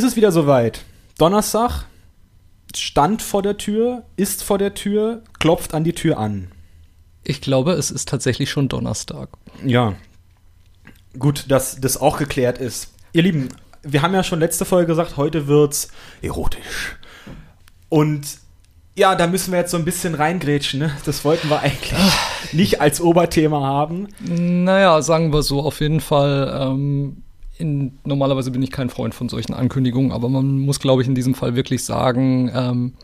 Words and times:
Ist 0.00 0.06
es 0.06 0.16
wieder 0.16 0.32
soweit? 0.32 0.80
Donnerstag 1.18 1.84
stand 2.74 3.20
vor 3.20 3.42
der 3.42 3.58
Tür, 3.58 4.04
ist 4.16 4.42
vor 4.42 4.56
der 4.56 4.72
Tür, 4.72 5.22
klopft 5.38 5.74
an 5.74 5.84
die 5.84 5.92
Tür 5.92 6.16
an. 6.16 6.50
Ich 7.22 7.42
glaube, 7.42 7.72
es 7.72 7.90
ist 7.90 8.08
tatsächlich 8.08 8.50
schon 8.50 8.70
Donnerstag. 8.70 9.28
Ja. 9.62 9.92
Gut, 11.18 11.44
dass 11.50 11.82
das 11.82 12.00
auch 12.00 12.16
geklärt 12.16 12.56
ist. 12.56 12.94
Ihr 13.12 13.24
Lieben, 13.24 13.50
wir 13.82 14.00
haben 14.00 14.14
ja 14.14 14.24
schon 14.24 14.40
letzte 14.40 14.64
Folge 14.64 14.86
gesagt, 14.86 15.18
heute 15.18 15.48
wird's 15.48 15.88
erotisch. 16.22 16.96
Und 17.90 18.26
ja, 18.96 19.16
da 19.16 19.26
müssen 19.26 19.52
wir 19.52 19.58
jetzt 19.58 19.72
so 19.72 19.76
ein 19.76 19.84
bisschen 19.84 20.14
reingrätschen. 20.14 20.80
Ne? 20.80 20.96
Das 21.04 21.26
wollten 21.26 21.50
wir 21.50 21.60
eigentlich 21.60 21.92
nicht 22.52 22.80
als 22.80 23.02
Oberthema 23.02 23.60
haben. 23.60 24.08
Naja, 24.20 25.02
sagen 25.02 25.34
wir 25.34 25.42
so, 25.42 25.60
auf 25.60 25.80
jeden 25.80 26.00
Fall. 26.00 26.58
Ähm, 26.58 27.22
in, 27.60 27.98
normalerweise 28.04 28.50
bin 28.50 28.62
ich 28.62 28.70
kein 28.70 28.90
Freund 28.90 29.14
von 29.14 29.28
solchen 29.28 29.54
Ankündigungen, 29.54 30.12
aber 30.12 30.28
man 30.28 30.58
muss, 30.58 30.80
glaube 30.80 31.02
ich, 31.02 31.08
in 31.08 31.14
diesem 31.14 31.34
Fall 31.34 31.54
wirklich 31.54 31.84
sagen, 31.84 32.50
ähm, 32.54 32.94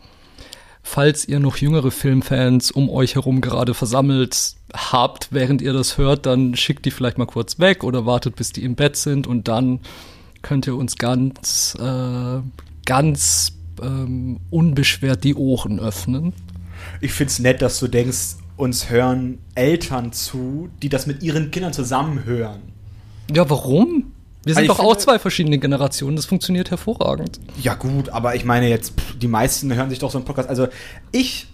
falls 0.83 1.27
ihr 1.27 1.39
noch 1.39 1.57
jüngere 1.57 1.91
Filmfans 1.91 2.71
um 2.71 2.89
euch 2.89 3.15
herum 3.15 3.41
gerade 3.41 3.73
versammelt 3.73 4.55
habt, 4.73 5.29
während 5.31 5.61
ihr 5.61 5.73
das 5.73 5.97
hört, 5.97 6.25
dann 6.25 6.55
schickt 6.55 6.85
die 6.85 6.91
vielleicht 6.91 7.17
mal 7.17 7.25
kurz 7.25 7.59
weg 7.59 7.83
oder 7.83 8.05
wartet, 8.05 8.35
bis 8.35 8.51
die 8.51 8.63
im 8.63 8.75
Bett 8.75 8.95
sind 8.95 9.27
und 9.27 9.47
dann 9.47 9.79
könnt 10.41 10.67
ihr 10.67 10.75
uns 10.75 10.95
ganz, 10.97 11.77
äh, 11.79 12.39
ganz 12.85 13.53
ähm, 13.81 14.39
unbeschwert 14.49 15.23
die 15.23 15.35
Ohren 15.35 15.79
öffnen. 15.79 16.33
Ich 17.01 17.13
find's 17.13 17.39
nett, 17.39 17.61
dass 17.61 17.79
du 17.79 17.87
denkst, 17.87 18.37
uns 18.55 18.89
hören 18.89 19.37
Eltern 19.55 20.13
zu, 20.13 20.69
die 20.81 20.89
das 20.89 21.05
mit 21.05 21.21
ihren 21.21 21.51
Kindern 21.51 21.73
zusammen 21.73 22.25
hören. 22.25 22.61
Ja, 23.33 23.49
warum? 23.49 24.13
Wir 24.47 24.55
sind 24.55 24.63
Also 24.63 24.73
doch 24.73 24.79
ich 24.79 24.85
auch 24.85 24.89
finde- 24.91 25.03
zwei 25.03 25.19
verschiedene 25.19 25.57
Generationen, 25.57 26.15
das 26.15 26.25
funktioniert 26.25 26.71
hervorragend. 26.71 27.39
Ja, 27.61 27.75
gut, 27.75 28.09
aber 28.09 28.35
ich 28.35 28.45
meine 28.45 28.67
jetzt, 28.69 28.99
pff, 28.99 29.17
die 29.19 29.27
meisten 29.27 29.73
hören 29.73 29.89
sich 29.89 29.99
doch 29.99 30.11
so 30.11 30.17
einen 30.17 30.25
Podcast. 30.25 30.49
Also, 30.49 30.67
ich 31.11 31.47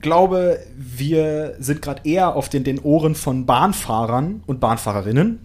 glaube, 0.00 0.60
wir 0.76 1.54
sind 1.58 1.82
gerade 1.82 2.02
eher 2.08 2.36
auf 2.36 2.48
den, 2.48 2.64
den 2.64 2.78
Ohren 2.80 3.14
von 3.14 3.46
Bahnfahrern 3.46 4.42
und 4.46 4.60
Bahnfahrerinnen, 4.60 5.40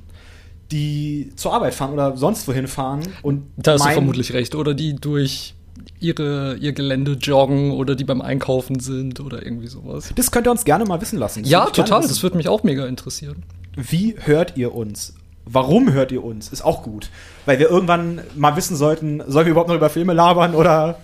die 0.72 1.31
zur 1.35 1.53
Arbeit 1.53 1.73
fahren 1.73 1.94
oder 1.94 2.16
sonst 2.17 2.47
wohin 2.47 2.67
fahren. 2.67 3.02
Und 3.22 3.44
Da 3.57 3.73
hast 3.73 3.85
du 3.85 3.89
vermutlich 3.91 4.33
recht. 4.33 4.55
Oder 4.55 4.73
die 4.73 4.95
durch 4.95 5.55
ihre, 5.99 6.55
ihr 6.57 6.73
Gelände 6.73 7.13
joggen 7.13 7.72
oder 7.72 7.95
die 7.95 8.03
beim 8.03 8.22
Einkaufen 8.22 8.79
sind 8.79 9.19
oder 9.19 9.44
irgendwie 9.44 9.67
sowas. 9.67 10.11
Das 10.16 10.31
könnt 10.31 10.47
ihr 10.47 10.52
uns 10.52 10.63
gerne 10.66 10.85
mal 10.85 11.02
wissen 11.02 11.17
lassen. 11.17 11.44
Das 11.44 11.52
Ja, 11.52 11.66
total. 11.66 12.02
Das 12.02 12.22
würde 12.23 12.38
mich 12.38 12.47
auch 12.47 12.63
mega 12.63 12.85
interessieren. 12.85 13.44
Wie 13.75 14.16
hört 14.19 14.57
ihr 14.57 14.73
uns? 14.75 15.13
Warum 15.45 15.92
hört 15.94 16.11
ihr 16.11 16.23
uns? 16.23 16.50
Ist 16.50 16.61
auch 16.64 16.84
gut. 16.84 17.09
Weil 17.45 17.59
wir 17.59 17.70
irgendwann 17.70 18.22
mal 18.36 18.56
wissen 18.56 18.75
sollten, 18.75 19.22
sollen 19.28 19.45
wir 19.45 19.52
überhaupt 19.52 19.70
noch 19.70 19.75
über 19.75 19.89
Filme 19.89 20.14
labern 20.14 20.56
oder. 20.56 21.00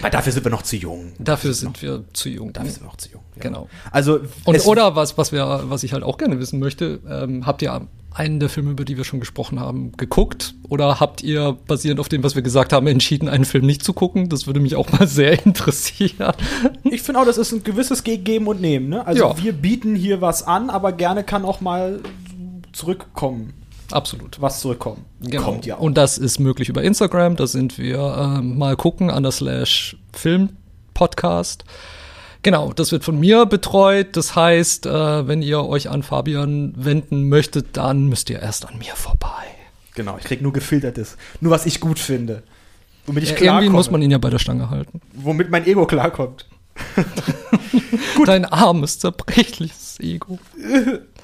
Weil 0.00 0.10
dafür 0.10 0.32
sind 0.32 0.44
wir 0.44 0.50
noch 0.50 0.62
zu 0.62 0.76
jung. 0.76 1.12
Dafür 1.18 1.52
sind 1.52 1.82
wir 1.82 2.02
zu 2.12 2.28
jung. 2.30 2.52
Dafür 2.52 2.70
sind 2.70 2.82
wir 2.82 2.86
noch 2.86 2.96
zu 2.96 3.10
jung. 3.10 3.22
Ja. 3.36 3.42
Genau. 3.42 3.68
Also, 3.92 4.20
Und 4.44 4.66
oder 4.66 4.96
was, 4.96 5.18
was 5.18 5.30
wir, 5.30 5.64
was 5.64 5.82
ich 5.82 5.92
halt 5.92 6.02
auch 6.02 6.18
gerne 6.18 6.40
wissen 6.40 6.58
möchte, 6.58 7.00
ähm, 7.08 7.46
habt 7.46 7.62
ihr 7.62 7.82
einen 8.14 8.40
der 8.40 8.48
Filme, 8.48 8.70
über 8.72 8.84
die 8.84 8.96
wir 8.96 9.04
schon 9.04 9.20
gesprochen 9.20 9.60
haben, 9.60 9.92
geguckt? 9.92 10.54
Oder 10.68 10.98
habt 10.98 11.22
ihr, 11.22 11.56
basierend 11.68 12.00
auf 12.00 12.08
dem, 12.08 12.24
was 12.24 12.34
wir 12.34 12.42
gesagt 12.42 12.72
haben, 12.72 12.86
entschieden, 12.88 13.28
einen 13.28 13.44
Film 13.44 13.66
nicht 13.66 13.84
zu 13.84 13.92
gucken? 13.92 14.28
Das 14.30 14.46
würde 14.46 14.58
mich 14.58 14.74
auch 14.74 14.90
mal 14.90 15.06
sehr 15.06 15.44
interessieren. 15.46 16.32
Ich 16.84 17.02
finde 17.02 17.20
auch, 17.20 17.26
das 17.26 17.38
ist 17.38 17.52
ein 17.52 17.62
gewisses 17.62 18.02
Ge- 18.02 18.16
Geben 18.16 18.48
und 18.48 18.60
Nehmen. 18.60 18.88
Ne? 18.88 19.06
Also 19.06 19.24
Ja. 19.26 19.38
wir 19.42 19.52
bieten 19.52 19.94
hier 19.94 20.20
was 20.22 20.42
an, 20.44 20.70
aber 20.70 20.92
gerne 20.92 21.22
kann 21.22 21.44
auch 21.44 21.60
mal 21.60 22.00
zurückkommen, 22.72 23.54
Absolut. 23.90 24.40
was 24.40 24.60
zurückkommen. 24.60 25.04
Genau. 25.20 25.42
Kommt 25.42 25.66
ja 25.66 25.76
auch. 25.76 25.80
Und 25.80 25.94
das 25.96 26.18
ist 26.18 26.38
möglich 26.38 26.68
über 26.68 26.82
Instagram. 26.82 27.36
Da 27.36 27.46
sind 27.46 27.78
wir 27.78 27.98
ähm, 28.38 28.58
mal 28.58 28.76
gucken 28.76 29.10
an 29.10 29.22
der 29.22 29.32
Slash 29.32 29.96
Film 30.12 30.50
Podcast. 30.94 31.64
Genau, 32.42 32.72
das 32.72 32.92
wird 32.92 33.02
von 33.04 33.18
mir 33.18 33.46
betreut. 33.46 34.16
Das 34.16 34.36
heißt, 34.36 34.86
äh, 34.86 35.26
wenn 35.26 35.42
ihr 35.42 35.64
euch 35.64 35.88
an 35.90 36.02
Fabian 36.02 36.72
wenden 36.76 37.28
möchtet, 37.28 37.76
dann 37.76 38.06
müsst 38.06 38.30
ihr 38.30 38.40
erst 38.40 38.66
an 38.68 38.78
mir 38.78 38.94
vorbei. 38.94 39.28
genau, 39.94 40.16
ich 40.18 40.24
krieg 40.24 40.40
nur 40.42 40.52
gefiltertes. 40.52 41.16
Nur 41.40 41.50
was 41.50 41.66
ich 41.66 41.80
gut 41.80 41.98
finde. 41.98 42.42
Womit 43.06 43.24
ich 43.24 43.30
Ja, 43.30 43.36
klarkomme. 43.36 43.60
irgendwie 43.62 43.76
muss 43.76 43.90
man 43.90 44.02
ihn 44.02 44.10
ja 44.10 44.18
bei 44.18 44.30
der 44.30 44.38
Stange 44.38 44.70
halten. 44.70 45.00
womit 45.14 45.50
mein 45.50 45.66
Ego 45.66 45.86
klarkommt. 45.86 46.46
Dein 48.26 48.44
armes, 48.44 48.98
zerbrechliches 49.00 49.98
Ego. 50.00 50.38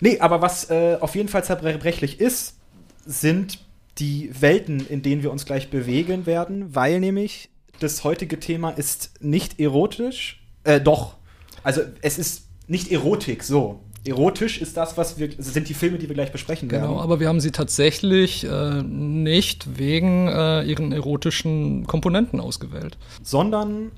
Nee, 0.00 0.18
aber 0.20 0.40
was 0.42 0.70
äh, 0.70 0.96
auf 1.00 1.14
jeden 1.14 1.28
Fall 1.28 1.44
zerbrechlich 1.44 2.20
ist, 2.20 2.56
sind 3.04 3.58
die 3.98 4.30
Welten, 4.38 4.86
in 4.86 5.02
denen 5.02 5.22
wir 5.22 5.30
uns 5.30 5.46
gleich 5.46 5.70
bewegen 5.70 6.26
werden, 6.26 6.74
weil 6.74 7.00
nämlich 7.00 7.48
das 7.80 8.04
heutige 8.04 8.38
Thema 8.40 8.70
ist 8.70 9.12
nicht 9.20 9.58
erotisch, 9.60 10.42
äh, 10.64 10.80
doch. 10.80 11.16
Also 11.62 11.82
es 12.02 12.18
ist 12.18 12.48
nicht 12.68 12.90
Erotik, 12.90 13.42
so. 13.42 13.80
Erotisch 14.04 14.60
ist 14.60 14.76
das, 14.76 14.96
was 14.96 15.18
wir, 15.18 15.30
sind 15.38 15.68
die 15.68 15.74
Filme, 15.74 15.98
die 15.98 16.08
wir 16.08 16.14
gleich 16.14 16.30
besprechen 16.30 16.68
Genau, 16.68 16.82
werden. 16.90 16.98
aber 17.00 17.18
wir 17.20 17.28
haben 17.28 17.40
sie 17.40 17.50
tatsächlich 17.50 18.44
äh, 18.44 18.82
nicht 18.82 19.78
wegen 19.78 20.28
äh, 20.28 20.62
ihren 20.62 20.92
erotischen 20.92 21.86
Komponenten 21.86 22.40
ausgewählt. 22.40 22.98
Sondern 23.22 23.90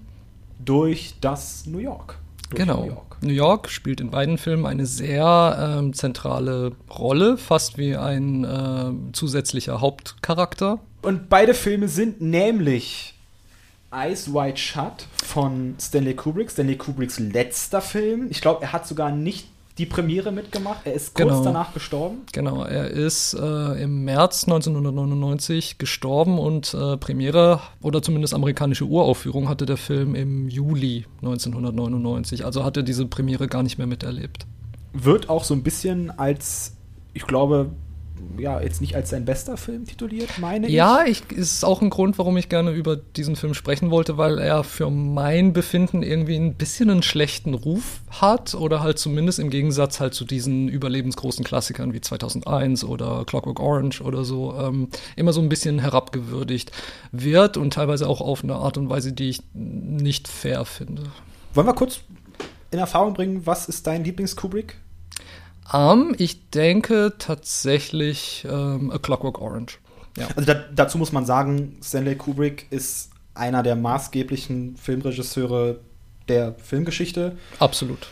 durch 0.64 1.14
das 1.20 1.66
New 1.66 1.78
York. 1.78 2.17
Genau. 2.50 2.82
New 2.82 2.86
York. 2.88 3.22
New 3.22 3.32
York 3.32 3.68
spielt 3.70 4.00
in 4.00 4.10
beiden 4.10 4.38
Filmen 4.38 4.64
eine 4.64 4.86
sehr 4.86 5.76
ähm, 5.78 5.92
zentrale 5.92 6.72
Rolle, 6.88 7.36
fast 7.36 7.78
wie 7.78 7.96
ein 7.96 8.44
äh, 8.44 9.12
zusätzlicher 9.12 9.80
Hauptcharakter. 9.80 10.78
Und 11.02 11.28
beide 11.28 11.54
Filme 11.54 11.88
sind 11.88 12.20
nämlich 12.20 13.14
Eyes 13.90 14.32
Wide 14.32 14.56
Shut 14.56 15.06
von 15.24 15.74
Stanley 15.80 16.14
Kubrick, 16.14 16.50
Stanley 16.50 16.76
Kubricks 16.76 17.18
letzter 17.18 17.80
Film. 17.80 18.28
Ich 18.30 18.40
glaube, 18.40 18.62
er 18.62 18.72
hat 18.72 18.86
sogar 18.86 19.10
nicht 19.10 19.48
die 19.78 19.86
Premiere 19.86 20.32
mitgemacht. 20.32 20.80
Er 20.84 20.94
ist 20.94 21.14
kurz 21.14 21.28
Genau. 21.28 21.44
danach 21.44 21.72
gestorben. 21.72 22.22
Genau, 22.32 22.64
er 22.64 22.90
ist 22.90 23.34
äh, 23.34 23.82
im 23.82 24.04
März 24.04 24.44
1999 24.44 25.78
gestorben 25.78 26.38
und 26.38 26.74
äh, 26.74 26.96
Premiere 26.96 27.60
oder 27.80 28.02
zumindest 28.02 28.34
amerikanische 28.34 28.84
Uraufführung 28.84 29.48
hatte 29.48 29.66
der 29.66 29.76
Film 29.76 30.14
im 30.14 30.48
Juli 30.48 31.06
1999. 31.22 32.44
Also 32.44 32.64
hat 32.64 32.76
er 32.76 32.82
diese 32.82 33.06
Premiere 33.06 33.46
gar 33.48 33.62
nicht 33.62 33.78
mehr 33.78 33.86
miterlebt. 33.86 34.46
Wird 34.92 35.28
auch 35.28 35.44
so 35.44 35.54
ein 35.54 35.62
bisschen 35.62 36.10
als, 36.18 36.76
ich 37.14 37.26
glaube, 37.26 37.70
ja, 38.38 38.60
jetzt 38.60 38.80
nicht 38.80 38.94
als 38.94 39.10
sein 39.10 39.24
bester 39.24 39.56
Film 39.56 39.86
tituliert, 39.86 40.38
meine 40.38 40.68
Ja, 40.68 41.04
ich, 41.06 41.30
ist 41.32 41.64
auch 41.64 41.82
ein 41.82 41.90
Grund, 41.90 42.18
warum 42.18 42.36
ich 42.36 42.48
gerne 42.48 42.70
über 42.70 42.96
diesen 42.96 43.36
Film 43.36 43.54
sprechen 43.54 43.90
wollte, 43.90 44.16
weil 44.16 44.38
er 44.38 44.64
für 44.64 44.90
mein 44.90 45.52
Befinden 45.52 46.02
irgendwie 46.02 46.36
ein 46.36 46.54
bisschen 46.54 46.90
einen 46.90 47.02
schlechten 47.02 47.54
Ruf 47.54 48.00
hat 48.10 48.54
oder 48.54 48.80
halt 48.80 48.98
zumindest 48.98 49.38
im 49.38 49.50
Gegensatz 49.50 50.00
halt 50.00 50.14
zu 50.14 50.24
diesen 50.24 50.68
überlebensgroßen 50.68 51.44
Klassikern 51.44 51.92
wie 51.92 52.00
2001 52.00 52.84
oder 52.84 53.24
Clockwork 53.26 53.60
Orange 53.60 54.02
oder 54.02 54.24
so 54.24 54.54
ähm, 54.58 54.88
immer 55.16 55.32
so 55.32 55.40
ein 55.40 55.48
bisschen 55.48 55.78
herabgewürdigt 55.78 56.72
wird 57.12 57.56
und 57.56 57.72
teilweise 57.72 58.08
auch 58.08 58.20
auf 58.20 58.44
eine 58.44 58.54
Art 58.54 58.78
und 58.78 58.90
Weise, 58.90 59.12
die 59.12 59.30
ich 59.30 59.40
nicht 59.54 60.28
fair 60.28 60.64
finde. 60.64 61.02
Wollen 61.54 61.66
wir 61.66 61.74
kurz 61.74 62.00
in 62.70 62.78
Erfahrung 62.78 63.14
bringen, 63.14 63.46
was 63.46 63.68
ist 63.68 63.86
dein 63.86 64.04
Lieblings-Kubrick? 64.04 64.76
Ähm, 65.72 66.14
ich 66.18 66.50
denke 66.50 67.14
tatsächlich 67.18 68.46
ähm, 68.50 68.90
A 68.90 68.98
Clockwork 68.98 69.40
Orange. 69.40 69.78
Ja. 70.16 70.28
Also 70.36 70.52
da, 70.52 70.54
dazu 70.74 70.98
muss 70.98 71.12
man 71.12 71.24
sagen, 71.26 71.78
Stanley 71.82 72.16
Kubrick 72.16 72.66
ist 72.70 73.10
einer 73.34 73.62
der 73.62 73.76
maßgeblichen 73.76 74.76
Filmregisseure 74.76 75.80
der 76.28 76.54
Filmgeschichte. 76.58 77.36
Absolut. 77.58 78.08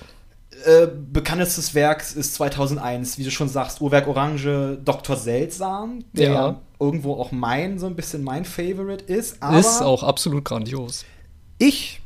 Äh, 0.65 0.87
bekanntestes 1.13 1.75
Werk 1.75 2.01
ist 2.01 2.35
2001, 2.35 3.19
wie 3.19 3.25
du 3.25 3.31
schon 3.31 3.49
sagst, 3.49 3.81
Uhrwerk 3.81 4.07
Orange, 4.07 4.79
Dr. 4.85 5.17
Seltsam, 5.17 6.05
der 6.13 6.33
Ja. 6.33 6.61
irgendwo 6.81 7.15
auch 7.15 7.31
mein, 7.33 7.79
so 7.79 7.87
ein 7.87 7.95
bisschen 7.97 8.23
mein 8.25 8.45
Favorite 8.45 9.05
ist. 9.05 9.39
Ist 9.53 9.83
auch 9.83 10.03
absolut 10.03 10.45
grandios. 10.45 11.05
ich 11.59 12.01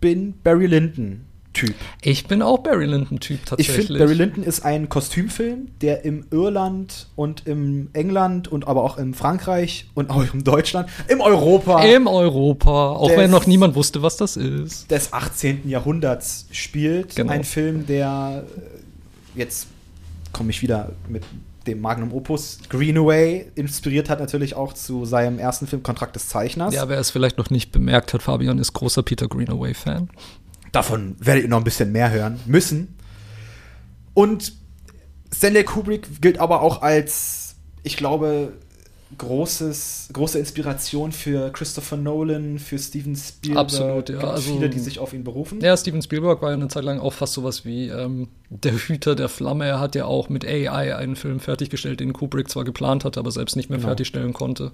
bin 0.00 0.34
Barry 0.42 0.66
Lyndon 0.66 1.26
Typ. 1.52 1.74
Ich 2.00 2.26
bin 2.26 2.40
auch 2.42 2.58
Barry 2.58 2.86
Lyndon-Typ 2.86 3.38
Ich 3.40 3.44
tatsächlich. 3.44 3.86
finde, 3.86 3.98
Barry 4.00 4.14
Lyndon 4.14 4.42
ist 4.44 4.64
ein 4.64 4.88
Kostümfilm, 4.88 5.68
der 5.80 6.04
im 6.04 6.24
Irland 6.30 7.08
und 7.14 7.46
im 7.46 7.90
England 7.92 8.48
und 8.48 8.66
aber 8.66 8.82
auch 8.82 8.96
in 8.98 9.14
Frankreich 9.14 9.86
und 9.94 10.10
auch 10.10 10.24
im 10.32 10.44
Deutschland, 10.44 10.88
im 11.08 11.20
Europa 11.20 11.82
Im 11.84 12.06
Europa, 12.06 12.92
auch 12.92 13.08
Der 13.08 13.18
wenn 13.18 13.30
noch 13.30 13.46
niemand 13.46 13.74
wusste, 13.74 14.02
was 14.02 14.16
das 14.16 14.36
ist. 14.36 14.90
des 14.90 15.12
18. 15.12 15.68
Jahrhunderts 15.68 16.46
spielt. 16.52 17.16
Genau. 17.16 17.32
Ein 17.32 17.44
Film, 17.44 17.86
der 17.86 18.44
äh, 19.36 19.38
jetzt 19.38 19.66
komme 20.32 20.50
ich 20.50 20.62
wieder 20.62 20.92
mit 21.08 21.22
dem 21.66 21.80
Magnum 21.80 22.12
Opus 22.12 22.58
Greenaway 22.68 23.46
inspiriert 23.54 24.10
hat 24.10 24.18
natürlich 24.18 24.54
auch 24.56 24.72
zu 24.72 25.04
seinem 25.04 25.38
ersten 25.38 25.66
Film 25.66 25.82
Kontrakt 25.82 26.16
des 26.16 26.28
Zeichners. 26.28 26.74
Ja, 26.74 26.88
wer 26.88 26.98
es 26.98 27.10
vielleicht 27.10 27.38
noch 27.38 27.50
nicht 27.50 27.70
bemerkt 27.72 28.14
hat, 28.14 28.22
Fabian 28.22 28.58
ist 28.58 28.72
großer 28.72 29.02
Peter 29.02 29.28
Greenaway-Fan. 29.28 30.10
Davon 30.72 31.16
werdet 31.18 31.44
ihr 31.44 31.48
noch 31.48 31.58
ein 31.58 31.64
bisschen 31.64 31.92
mehr 31.92 32.10
hören 32.10 32.40
müssen. 32.46 32.96
Und 34.14 34.54
Stanley 35.32 35.64
Kubrick 35.64 36.20
gilt 36.20 36.38
aber 36.38 36.62
auch 36.62 36.82
als, 36.82 37.54
ich 37.82 37.96
glaube, 37.96 38.52
großes, 39.18 40.10
große 40.12 40.38
Inspiration 40.38 41.12
für 41.12 41.50
Christopher 41.50 41.96
Nolan, 41.96 42.58
für 42.58 42.78
Steven 42.78 43.16
Spielberg. 43.16 43.60
Absolut, 43.60 44.08
ja. 44.08 44.18
Also, 44.18 44.54
viele, 44.54 44.70
die 44.70 44.78
sich 44.78 44.98
auf 44.98 45.12
ihn 45.12 45.24
berufen. 45.24 45.60
Ja, 45.60 45.76
Steven 45.76 46.02
Spielberg 46.02 46.40
war 46.42 46.50
ja 46.50 46.56
eine 46.56 46.68
Zeit 46.68 46.84
lang 46.84 46.98
auch 46.98 47.12
fast 47.12 47.34
sowas 47.34 47.64
wie 47.64 47.88
ähm, 47.88 48.28
der 48.48 48.72
Hüter 48.72 49.14
der 49.14 49.28
Flamme. 49.28 49.66
Er 49.66 49.80
hat 49.80 49.94
ja 49.94 50.06
auch 50.06 50.28
mit 50.28 50.46
AI 50.46 50.96
einen 50.96 51.16
Film 51.16 51.40
fertiggestellt, 51.40 52.00
den 52.00 52.12
Kubrick 52.12 52.48
zwar 52.48 52.64
geplant 52.64 53.04
hatte, 53.04 53.20
aber 53.20 53.30
selbst 53.30 53.56
nicht 53.56 53.70
mehr 53.70 53.78
genau. 53.78 53.88
fertigstellen 53.88 54.32
konnte. 54.32 54.72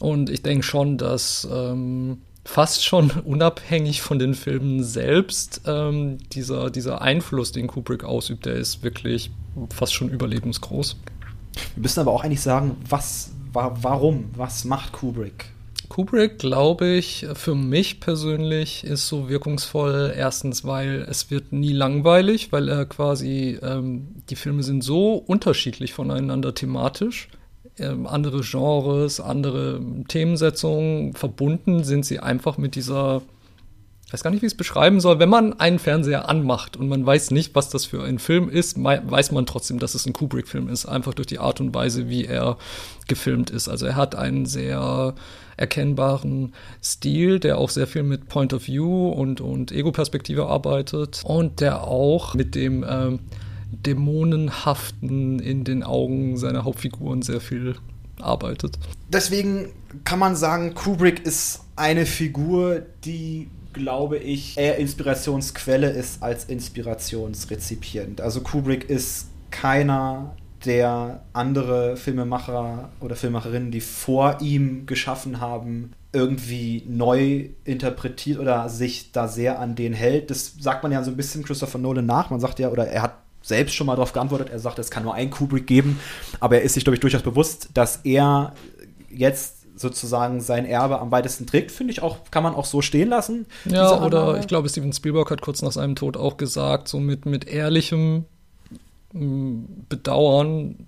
Und 0.00 0.30
ich 0.30 0.42
denke 0.42 0.64
schon, 0.64 0.98
dass 0.98 1.48
ähm, 1.50 2.18
fast 2.44 2.84
schon 2.84 3.10
unabhängig 3.10 4.02
von 4.02 4.18
den 4.18 4.34
Filmen 4.34 4.84
selbst 4.84 5.62
ähm, 5.66 6.18
dieser, 6.32 6.70
dieser 6.70 7.00
Einfluss, 7.00 7.52
den 7.52 7.66
Kubrick 7.66 8.04
ausübt, 8.04 8.46
der 8.46 8.54
ist 8.54 8.82
wirklich 8.82 9.30
fast 9.74 9.94
schon 9.94 10.08
überlebensgroß. 10.08 10.96
Wir 11.74 11.82
müssen 11.82 12.00
aber 12.00 12.12
auch 12.12 12.24
eigentlich 12.24 12.42
sagen, 12.42 12.76
was, 12.88 13.32
wa 13.52 13.76
warum, 13.80 14.30
was 14.36 14.64
macht 14.64 14.92
Kubrick? 14.92 15.46
Kubrick, 15.88 16.38
glaube 16.38 16.88
ich, 16.88 17.26
für 17.34 17.54
mich 17.54 18.00
persönlich 18.00 18.84
ist 18.84 19.06
so 19.06 19.28
wirkungsvoll. 19.28 20.12
Erstens, 20.16 20.64
weil 20.64 21.06
es 21.08 21.30
wird 21.30 21.52
nie 21.52 21.72
langweilig, 21.72 22.52
weil 22.52 22.68
er 22.68 22.86
quasi, 22.86 23.58
ähm, 23.62 24.08
die 24.28 24.36
Filme 24.36 24.62
sind 24.62 24.82
so 24.82 25.14
unterschiedlich 25.14 25.92
voneinander 25.92 26.54
thematisch 26.54 27.28
andere 27.78 28.40
Genres, 28.42 29.20
andere 29.20 29.80
Themensetzungen 30.08 31.14
verbunden 31.14 31.84
sind 31.84 32.06
sie 32.06 32.20
einfach 32.20 32.56
mit 32.56 32.76
dieser 32.76 33.22
ich 34.06 34.12
weiß 34.12 34.22
gar 34.22 34.30
nicht, 34.30 34.42
wie 34.42 34.46
ich 34.46 34.52
es 34.52 34.56
beschreiben 34.56 35.00
soll. 35.00 35.18
Wenn 35.18 35.30
man 35.30 35.58
einen 35.58 35.78
Fernseher 35.78 36.28
anmacht 36.28 36.76
und 36.76 36.88
man 36.88 37.04
weiß 37.04 37.30
nicht, 37.32 37.54
was 37.54 37.70
das 37.70 37.84
für 37.86 38.04
ein 38.04 38.18
Film 38.18 38.48
ist, 38.48 38.76
weiß 38.78 39.32
man 39.32 39.46
trotzdem, 39.46 39.78
dass 39.78 39.94
es 39.94 40.06
ein 40.06 40.12
Kubrick-Film 40.12 40.68
ist, 40.68 40.86
einfach 40.86 41.14
durch 41.14 41.26
die 41.26 41.38
Art 41.38 41.60
und 41.60 41.74
Weise, 41.74 42.08
wie 42.08 42.24
er 42.24 42.58
gefilmt 43.08 43.50
ist. 43.50 43.68
Also 43.68 43.86
er 43.86 43.96
hat 43.96 44.14
einen 44.14 44.46
sehr 44.46 45.14
erkennbaren 45.56 46.52
Stil, 46.82 47.40
der 47.40 47.58
auch 47.58 47.70
sehr 47.70 47.86
viel 47.86 48.02
mit 48.02 48.28
Point 48.28 48.52
of 48.52 48.66
View 48.66 49.08
und, 49.08 49.40
und 49.40 49.72
Ego-Perspektive 49.72 50.46
arbeitet 50.46 51.22
und 51.24 51.60
der 51.60 51.84
auch 51.84 52.34
mit 52.34 52.54
dem 52.54 52.84
ähm, 52.88 53.20
Dämonenhaften 53.82 55.38
in 55.38 55.64
den 55.64 55.82
Augen 55.82 56.36
seiner 56.36 56.64
Hauptfiguren 56.64 57.22
sehr 57.22 57.40
viel 57.40 57.76
arbeitet. 58.20 58.78
Deswegen 59.08 59.70
kann 60.04 60.18
man 60.18 60.36
sagen, 60.36 60.74
Kubrick 60.74 61.24
ist 61.24 61.60
eine 61.76 62.06
Figur, 62.06 62.82
die, 63.04 63.48
glaube 63.72 64.18
ich, 64.18 64.56
eher 64.56 64.78
Inspirationsquelle 64.78 65.90
ist 65.90 66.22
als 66.22 66.44
Inspirationsrezipient. 66.44 68.20
Also 68.20 68.40
Kubrick 68.40 68.88
ist 68.88 69.28
keiner 69.50 70.34
der 70.64 71.22
andere 71.32 71.96
Filmemacher 71.96 72.90
oder 73.00 73.16
Filmemacherinnen, 73.16 73.70
die 73.70 73.80
vor 73.80 74.38
ihm 74.40 74.86
geschaffen 74.86 75.40
haben, 75.40 75.92
irgendwie 76.12 76.84
neu 76.88 77.50
interpretiert 77.64 78.38
oder 78.38 78.68
sich 78.68 79.12
da 79.12 79.28
sehr 79.28 79.58
an 79.58 79.74
den 79.74 79.92
hält. 79.92 80.30
Das 80.30 80.54
sagt 80.58 80.82
man 80.82 80.92
ja 80.92 81.02
so 81.02 81.10
ein 81.10 81.16
bisschen 81.16 81.44
Christopher 81.44 81.78
Nolan 81.78 82.06
nach. 82.06 82.30
Man 82.30 82.40
sagt 82.40 82.58
ja, 82.60 82.70
oder 82.70 82.86
er 82.86 83.02
hat 83.02 83.23
selbst 83.44 83.74
schon 83.74 83.86
mal 83.86 83.94
darauf 83.94 84.12
geantwortet. 84.12 84.48
Er 84.50 84.58
sagt, 84.58 84.78
es 84.78 84.90
kann 84.90 85.02
nur 85.02 85.14
einen 85.14 85.30
Kubrick 85.30 85.66
geben, 85.66 86.00
aber 86.40 86.56
er 86.56 86.62
ist 86.62 86.74
sich, 86.74 86.84
glaube 86.84 86.96
ich, 86.96 87.00
durchaus 87.00 87.22
bewusst, 87.22 87.68
dass 87.74 88.00
er 88.04 88.54
jetzt 89.10 89.64
sozusagen 89.76 90.40
sein 90.40 90.64
Erbe 90.64 91.00
am 91.00 91.10
weitesten 91.10 91.46
trägt, 91.46 91.70
finde 91.70 91.92
ich 91.92 92.00
auch, 92.00 92.18
kann 92.30 92.42
man 92.42 92.54
auch 92.54 92.64
so 92.64 92.80
stehen 92.80 93.08
lassen. 93.08 93.46
Ja, 93.64 94.02
oder 94.04 94.38
ich 94.38 94.46
glaube, 94.46 94.68
Steven 94.68 94.92
Spielberg 94.92 95.30
hat 95.30 95.42
kurz 95.42 95.62
nach 95.62 95.72
seinem 95.72 95.96
Tod 95.96 96.16
auch 96.16 96.36
gesagt, 96.36 96.88
so 96.88 97.00
mit, 97.00 97.26
mit 97.26 97.46
ehrlichem 97.46 98.24
mm, 99.12 99.64
Bedauern, 99.88 100.86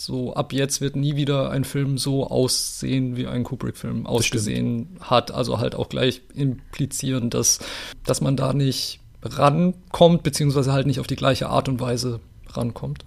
so 0.00 0.34
ab 0.34 0.52
jetzt 0.52 0.82
wird 0.82 0.94
nie 0.94 1.16
wieder 1.16 1.50
ein 1.50 1.64
Film 1.64 1.96
so 1.96 2.26
aussehen, 2.26 3.16
wie 3.16 3.26
ein 3.26 3.44
Kubrick-Film 3.44 4.06
ausgesehen 4.06 4.98
hat. 5.00 5.30
Also 5.30 5.58
halt 5.58 5.74
auch 5.74 5.88
gleich 5.88 6.20
implizieren, 6.34 7.30
dass, 7.30 7.60
dass 8.04 8.20
man 8.20 8.36
da 8.36 8.52
nicht 8.52 9.00
rankommt, 9.26 10.22
beziehungsweise 10.22 10.72
halt 10.72 10.86
nicht 10.86 11.00
auf 11.00 11.06
die 11.06 11.16
gleiche 11.16 11.48
Art 11.48 11.68
und 11.68 11.80
Weise 11.80 12.20
rankommt. 12.48 13.04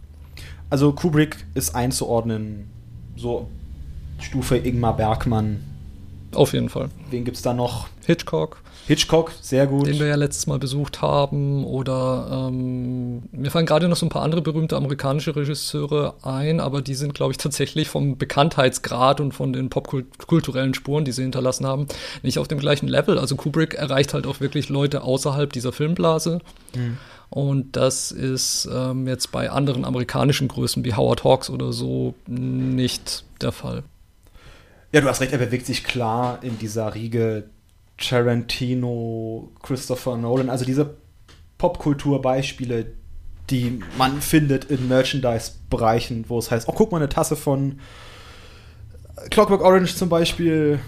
Also 0.69 0.92
Kubrick 0.94 1.45
ist 1.56 1.75
einzuordnen, 1.75 2.69
so 3.16 3.48
Stufe 4.19 4.57
Ingmar 4.57 4.95
Bergmann. 4.95 5.63
Auf 6.33 6.54
jeden 6.54 6.69
Fall. 6.69 6.89
Wen 7.10 7.25
gibt 7.25 7.38
es 7.38 7.44
da 7.44 7.54
noch? 7.54 7.88
Hitchcock. 8.06 8.62
Hitchcock, 8.89 9.33
sehr 9.39 9.68
gut. 9.68 9.86
Den 9.86 10.00
wir 10.00 10.07
ja 10.07 10.15
letztes 10.15 10.47
Mal 10.47 10.57
besucht 10.57 11.03
haben. 11.03 11.63
Oder 11.63 12.47
ähm, 12.50 13.21
mir 13.31 13.51
fallen 13.51 13.68
gerade 13.68 13.88
noch 13.88 13.95
so 13.95 14.07
ein 14.07 14.09
paar 14.09 14.24
andere 14.24 14.41
berühmte 14.41 14.75
amerikanische 14.75 15.36
Regisseure 15.36 16.15
ein, 16.24 16.59
aber 16.59 16.81
die 16.81 16.95
sind, 16.95 17.13
glaube 17.13 17.31
ich, 17.31 17.38
tatsächlich 17.38 17.88
vom 17.88 18.18
Bekanntheitsgrad 18.18 19.21
und 19.21 19.33
von 19.33 19.53
den 19.53 19.69
popkulturellen 19.69 20.74
Spuren, 20.74 21.06
die 21.06 21.12
sie 21.12 21.21
hinterlassen 21.21 21.68
haben, 21.68 21.86
nicht 22.24 22.39
auf 22.39 22.47
dem 22.47 22.57
gleichen 22.57 22.88
Level. 22.88 23.19
Also 23.19 23.36
Kubrick 23.36 23.75
erreicht 23.75 24.15
halt 24.15 24.25
auch 24.25 24.39
wirklich 24.39 24.69
Leute 24.69 25.03
außerhalb 25.03 25.53
dieser 25.53 25.71
Filmblase. 25.71 26.39
Mhm. 26.75 26.97
Und 27.30 27.75
das 27.75 28.12
ist 28.12 28.68
ähm, 28.74 29.06
jetzt 29.06 29.31
bei 29.31 29.51
anderen 29.51 29.86
amerikanischen 29.86 30.47
Größen 30.47 30.83
wie 30.83 30.95
Howard 30.95 31.24
Hawks 31.24 31.51
oder 31.51 31.74
so 31.74 32.15
nicht 32.25 33.24
der 33.39 33.51
Fall. 33.51 33.83
Ja, 34.91 35.01
du 35.01 35.07
hast 35.07 35.21
recht, 35.21 35.31
er 35.31 35.38
bewegt 35.38 35.68
sich 35.68 35.83
klar 35.83 36.39
in 36.41 36.57
dieser 36.57 36.95
Riege 36.95 37.44
Tarantino, 38.00 39.51
Christopher 39.62 40.18
Nolan, 40.18 40.50
also 40.50 40.66
diese 40.66 40.96
Popkulturbeispiele, 41.57 42.94
die 43.50 43.80
man 43.98 44.22
findet 44.22 44.66
in 44.66 44.88
Merchandise-Bereichen, 44.88 46.25
wo 46.28 46.40
es 46.40 46.51
heißt, 46.51 46.68
oh, 46.68 46.74
guck 46.74 46.92
mal, 46.92 46.98
eine 46.98 47.10
Tasse 47.10 47.36
von 47.36 47.80
Clockwork 49.29 49.62
Orange 49.62 49.96
zum 49.96 50.10
Beispiel, 50.10 50.79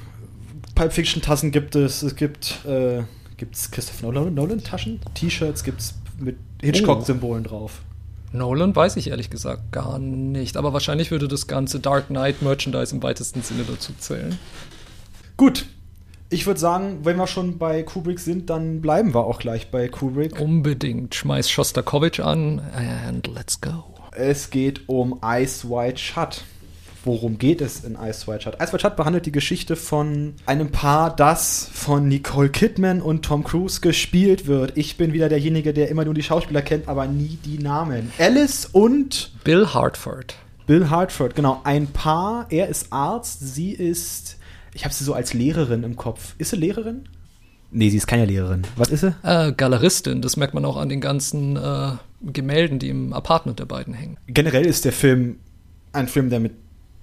Pulp 0.75 0.93
Fiction-Tassen 0.93 1.51
gibt 1.51 1.75
es, 1.75 2.01
es 2.01 2.15
gibt, 2.15 2.65
äh, 2.65 3.03
gibt 3.37 3.55
es 3.55 3.71
Christopher 3.71 4.11
Nolan-Taschen, 4.11 5.01
T-Shirts 5.13 5.63
gibt 5.63 5.81
es 5.81 5.95
mit 6.19 6.37
Hitchcock-Symbolen 6.61 7.43
drauf. 7.43 7.81
Nolan 8.33 8.73
weiß 8.73 8.95
ich 8.95 9.09
ehrlich 9.09 9.29
gesagt 9.29 9.73
gar 9.73 9.99
nicht, 9.99 10.55
aber 10.55 10.71
wahrscheinlich 10.71 11.11
würde 11.11 11.27
das 11.27 11.47
ganze 11.47 11.81
Dark 11.81 12.07
Knight 12.07 12.41
Merchandise 12.41 12.95
im 12.95 13.03
weitesten 13.03 13.41
Sinne 13.41 13.65
dazu 13.67 13.91
zählen. 13.97 14.39
Gut, 15.35 15.65
ich 16.31 16.47
würde 16.47 16.59
sagen, 16.59 16.99
wenn 17.03 17.17
wir 17.17 17.27
schon 17.27 17.57
bei 17.57 17.83
Kubrick 17.83 18.19
sind, 18.19 18.49
dann 18.49 18.81
bleiben 18.81 19.13
wir 19.13 19.25
auch 19.25 19.37
gleich 19.37 19.69
bei 19.69 19.89
Kubrick. 19.89 20.39
Unbedingt. 20.39 21.13
Schmeiß 21.13 21.49
Shostakovich 21.49 22.23
an 22.23 22.61
and 23.07 23.27
let's 23.27 23.59
go. 23.59 23.83
Es 24.13 24.49
geht 24.49 24.87
um 24.87 25.19
Ice 25.23 25.69
White 25.69 25.99
Shut. 25.99 26.45
Worum 27.03 27.37
geht 27.37 27.61
es 27.61 27.83
in 27.83 27.97
Ice 28.01 28.27
White 28.27 28.43
Shut? 28.43 28.55
Ice 28.61 28.71
White 28.71 28.79
Shut 28.79 28.95
behandelt 28.95 29.25
die 29.25 29.31
Geschichte 29.33 29.75
von 29.75 30.35
einem 30.45 30.71
Paar, 30.71 31.13
das 31.13 31.69
von 31.73 32.07
Nicole 32.07 32.49
Kidman 32.49 33.01
und 33.01 33.25
Tom 33.25 33.43
Cruise 33.43 33.81
gespielt 33.81 34.47
wird. 34.47 34.77
Ich 34.77 34.95
bin 34.95 35.11
wieder 35.11 35.27
derjenige, 35.27 35.73
der 35.73 35.89
immer 35.89 36.05
nur 36.05 36.13
die 36.13 36.23
Schauspieler 36.23 36.61
kennt, 36.61 36.87
aber 36.87 37.07
nie 37.07 37.39
die 37.43 37.57
Namen. 37.57 38.11
Alice 38.19 38.69
und 38.71 39.33
Bill 39.43 39.67
Hartford. 39.73 40.35
Bill 40.65 40.89
Hartford, 40.89 41.35
genau. 41.35 41.59
Ein 41.65 41.87
Paar. 41.87 42.45
Er 42.49 42.69
ist 42.69 42.93
Arzt, 42.93 43.39
sie 43.53 43.71
ist 43.71 44.37
ich 44.73 44.83
habe 44.85 44.93
sie 44.93 45.03
so 45.03 45.13
als 45.13 45.33
Lehrerin 45.33 45.83
im 45.83 45.95
Kopf. 45.95 46.35
Ist 46.37 46.51
sie 46.51 46.55
Lehrerin? 46.57 47.03
Nee, 47.71 47.89
sie 47.89 47.97
ist 47.97 48.07
keine 48.07 48.25
Lehrerin. 48.25 48.63
Was 48.75 48.89
ist 48.89 49.01
sie? 49.01 49.15
Äh, 49.23 49.53
Galeristin. 49.53 50.21
Das 50.21 50.35
merkt 50.35 50.53
man 50.53 50.65
auch 50.65 50.77
an 50.77 50.89
den 50.89 50.99
ganzen 50.99 51.55
äh, 51.55 51.91
Gemälden, 52.21 52.79
die 52.79 52.89
im 52.89 53.13
Apartment 53.13 53.59
der 53.59 53.65
beiden 53.65 53.93
hängen. 53.93 54.17
Generell 54.27 54.65
ist 54.65 54.83
der 54.83 54.91
Film 54.91 55.37
ein 55.93 56.07
Film, 56.07 56.29
der 56.29 56.39
mit 56.39 56.53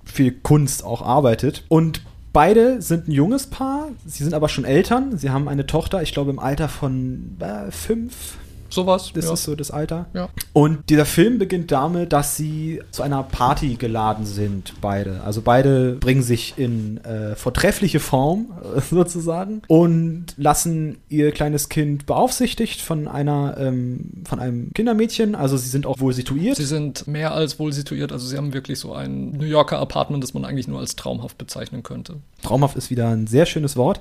viel 0.05 0.33
Kunst 0.33 0.85
auch 0.85 1.03
arbeitet. 1.03 1.65
Und 1.69 2.03
beide 2.33 2.83
sind 2.83 3.09
ein 3.09 3.13
junges 3.13 3.47
Paar. 3.47 3.89
Sie 4.07 4.25
sind 4.25 4.35
aber 4.35 4.49
schon 4.49 4.65
Eltern. 4.65 5.17
Sie 5.17 5.31
haben 5.31 5.49
eine 5.49 5.67
Tochter, 5.67 6.03
ich 6.03 6.13
glaube 6.13 6.31
im 6.31 6.39
Alter 6.39 6.69
von 6.69 7.37
äh, 7.41 7.71
fünf, 7.71 8.37
Sowas. 8.69 9.11
Das 9.15 9.27
ja. 9.27 9.33
ist 9.33 9.45
so 9.45 9.55
das 9.55 9.71
Alter. 9.71 10.07
Ja. 10.15 10.29
Und 10.53 10.91
dieser 10.91 11.07
Film 11.07 11.39
beginnt 11.39 11.73
damit, 11.73 12.13
dass 12.13 12.37
sie 12.37 12.81
zu 12.91 13.03
einer 13.03 13.23
Party 13.23 13.77
geladen 13.77 14.27
sind, 14.27 14.75
beide. 14.81 15.23
Also 15.23 15.43
beide 15.43 15.95
bringen 15.95 16.23
sich 16.23 16.55
in 16.57 16.99
äh, 17.05 17.35
vortreffliche 17.35 18.01
Form, 18.01 18.47
sozusagen, 18.91 19.63
und 19.69 20.27
lassen 20.37 20.99
ihr 21.09 21.33
kleines 21.33 21.69
Kind 21.69 22.07
beaufsichtigt 22.07 22.81
von 22.81 23.09
einer, 23.09 23.57
ähm, 23.59 24.23
von 24.25 24.41
einem 24.41 24.73
Kindermädchen. 24.75 25.35
Also 25.35 25.57
sie 25.57 25.69
sind 25.69 25.87
auch 25.87 26.01
wohl 26.01 26.13
situiert. 26.13 26.57
Sie 26.57 26.65
sind 26.65 27.07
mehr 27.07 27.33
als 27.33 27.59
wohl 27.59 27.73
situiert. 27.73 28.13
Also 28.13 28.27
sie 28.27 28.37
haben 28.37 28.53
wirklich 28.53 28.79
so 28.79 28.93
ein 28.93 29.33
New 29.33 29.47
Yorker 29.47 29.79
Apartment, 29.79 30.23
das 30.23 30.35
man 30.35 30.45
eigentlich 30.45 30.69
nur 30.69 30.81
als 30.81 30.97
traumhaft 30.97 31.39
bezeichnen 31.39 31.83
könnte. 31.83 32.17
Traumhaft 32.43 32.77
ist 32.77 32.91
wieder 32.91 33.09
ein 33.09 33.27
sehr 33.27 33.47
schönes 33.47 33.77
Wort. 33.77 34.01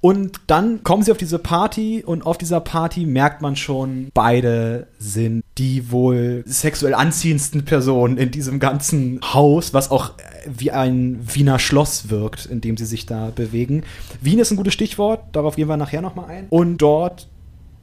Und 0.00 0.40
dann 0.46 0.84
kommen 0.84 1.02
sie 1.02 1.10
auf 1.10 1.18
diese 1.18 1.38
Party 1.38 2.02
und 2.04 2.26
auf 2.26 2.38
dieser 2.38 2.60
Party 2.60 3.06
merkt 3.06 3.42
man 3.42 3.56
schon, 3.56 4.08
beide 4.14 4.86
sind 4.98 5.42
die 5.58 5.90
wohl 5.90 6.44
sexuell 6.46 6.94
anziehendsten 6.94 7.64
Personen 7.64 8.16
in 8.16 8.30
diesem 8.30 8.60
ganzen 8.60 9.20
Haus, 9.32 9.74
was 9.74 9.90
auch 9.90 10.12
wie 10.46 10.70
ein 10.70 11.18
Wiener 11.34 11.58
Schloss 11.58 12.10
wirkt, 12.10 12.46
in 12.46 12.60
dem 12.60 12.76
sie 12.76 12.84
sich 12.84 13.06
da 13.06 13.30
bewegen. 13.34 13.82
Wien 14.20 14.38
ist 14.38 14.50
ein 14.50 14.56
gutes 14.56 14.74
Stichwort, 14.74 15.24
darauf 15.32 15.56
gehen 15.56 15.68
wir 15.68 15.76
nachher 15.76 16.02
nochmal 16.02 16.26
ein. 16.26 16.46
Und 16.50 16.78
dort 16.78 17.28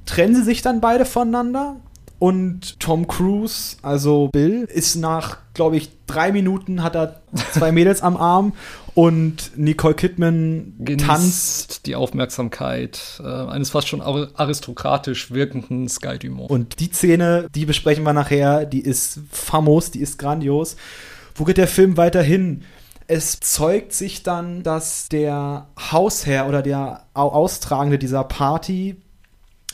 trennen 0.06 0.36
sie 0.36 0.44
sich 0.44 0.62
dann 0.62 0.82
beide 0.82 1.06
voneinander 1.06 1.78
Und 2.20 2.80
Tom 2.80 3.08
Cruise, 3.08 3.76
also 3.82 4.30
Bill, 4.32 4.64
ist 4.72 4.96
nach, 4.96 5.40
glaube 5.54 5.76
ich, 5.76 5.90
drei 6.08 6.32
Minuten 6.32 6.84
hat 6.84 6.96
er 6.96 7.22
zwei 7.52 7.74
Mädels 7.74 8.02
am 8.02 8.16
Arm 8.16 8.54
und 8.96 9.52
Nicole 9.58 9.96
Kidman 9.96 10.74
Genießt 10.80 11.06
tanzt. 11.08 11.86
die 11.88 11.96
Aufmerksamkeit 11.96 13.22
äh, 13.24 13.28
eines 13.28 13.72
fast 13.72 13.88
schon 13.88 14.02
ar- 14.02 14.30
aristokratisch 14.36 15.32
wirkenden 15.32 15.90
Sky 15.90 16.20
Dumont. 16.20 16.50
Und 16.52 16.80
die 16.80 16.92
Szene, 16.92 17.48
die 17.56 17.66
besprechen 17.66 18.04
wir 18.04 18.14
nachher, 18.14 18.66
die 18.66 18.82
ist 18.82 19.20
famos, 19.32 19.92
die 19.92 20.00
ist 20.00 20.18
grandios. 20.20 20.76
Wo 21.36 21.44
geht 21.44 21.58
der 21.58 21.68
Film 21.68 21.98
weiterhin? 21.98 22.64
Es 23.08 23.40
zeugt 23.40 23.94
sich 23.94 24.24
dann, 24.24 24.64
dass 24.64 25.10
der 25.10 25.68
Hausherr 25.92 26.48
oder 26.48 26.62
der 26.62 27.04
Au- 27.14 27.32
Austragende 27.32 27.98
dieser 28.00 28.24
Party 28.24 28.96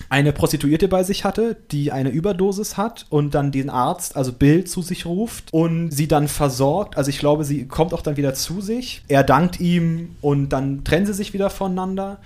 eine 0.09 0.33
Prostituierte 0.33 0.87
bei 0.87 1.03
sich 1.03 1.23
hatte, 1.23 1.55
die 1.71 1.91
eine 1.91 2.09
Überdosis 2.09 2.77
hat 2.77 3.05
und 3.09 3.35
dann 3.35 3.51
den 3.51 3.69
Arzt, 3.69 4.17
also 4.17 4.33
Bill, 4.33 4.63
zu 4.63 4.81
sich 4.81 5.05
ruft 5.05 5.53
und 5.53 5.91
sie 5.91 6.07
dann 6.07 6.27
versorgt. 6.27 6.97
Also 6.97 7.09
ich 7.09 7.19
glaube, 7.19 7.45
sie 7.45 7.67
kommt 7.67 7.93
auch 7.93 8.01
dann 8.01 8.17
wieder 8.17 8.33
zu 8.33 8.59
sich. 8.59 9.03
Er 9.07 9.23
dankt 9.23 9.59
ihm 9.59 10.15
und 10.21 10.49
dann 10.49 10.83
trennen 10.83 11.05
sie 11.05 11.13
sich 11.13 11.33
wieder 11.33 11.51
voneinander. 11.51 12.17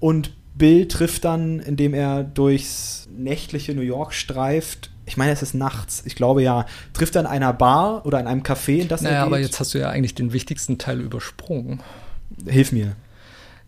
Und 0.00 0.32
Bill 0.54 0.86
trifft 0.86 1.24
dann, 1.24 1.60
indem 1.60 1.94
er 1.94 2.22
durchs 2.22 3.08
nächtliche 3.16 3.74
New 3.74 3.82
York 3.82 4.12
streift, 4.12 4.90
ich 5.06 5.16
meine, 5.16 5.32
es 5.32 5.42
ist 5.42 5.54
nachts, 5.54 6.02
ich 6.06 6.14
glaube 6.14 6.42
ja, 6.42 6.66
trifft 6.94 7.14
er 7.14 7.22
in 7.22 7.26
einer 7.26 7.52
Bar 7.52 8.06
oder 8.06 8.20
in 8.20 8.26
einem 8.26 8.42
Café, 8.42 8.80
in 8.80 8.88
das 8.88 9.02
naja, 9.02 9.16
er 9.16 9.20
geht. 9.20 9.26
aber 9.26 9.38
jetzt 9.38 9.60
hast 9.60 9.74
du 9.74 9.78
ja 9.78 9.90
eigentlich 9.90 10.14
den 10.14 10.32
wichtigsten 10.32 10.78
Teil 10.78 11.00
übersprungen. 11.00 11.82
Hilf 12.46 12.72
mir. 12.72 12.96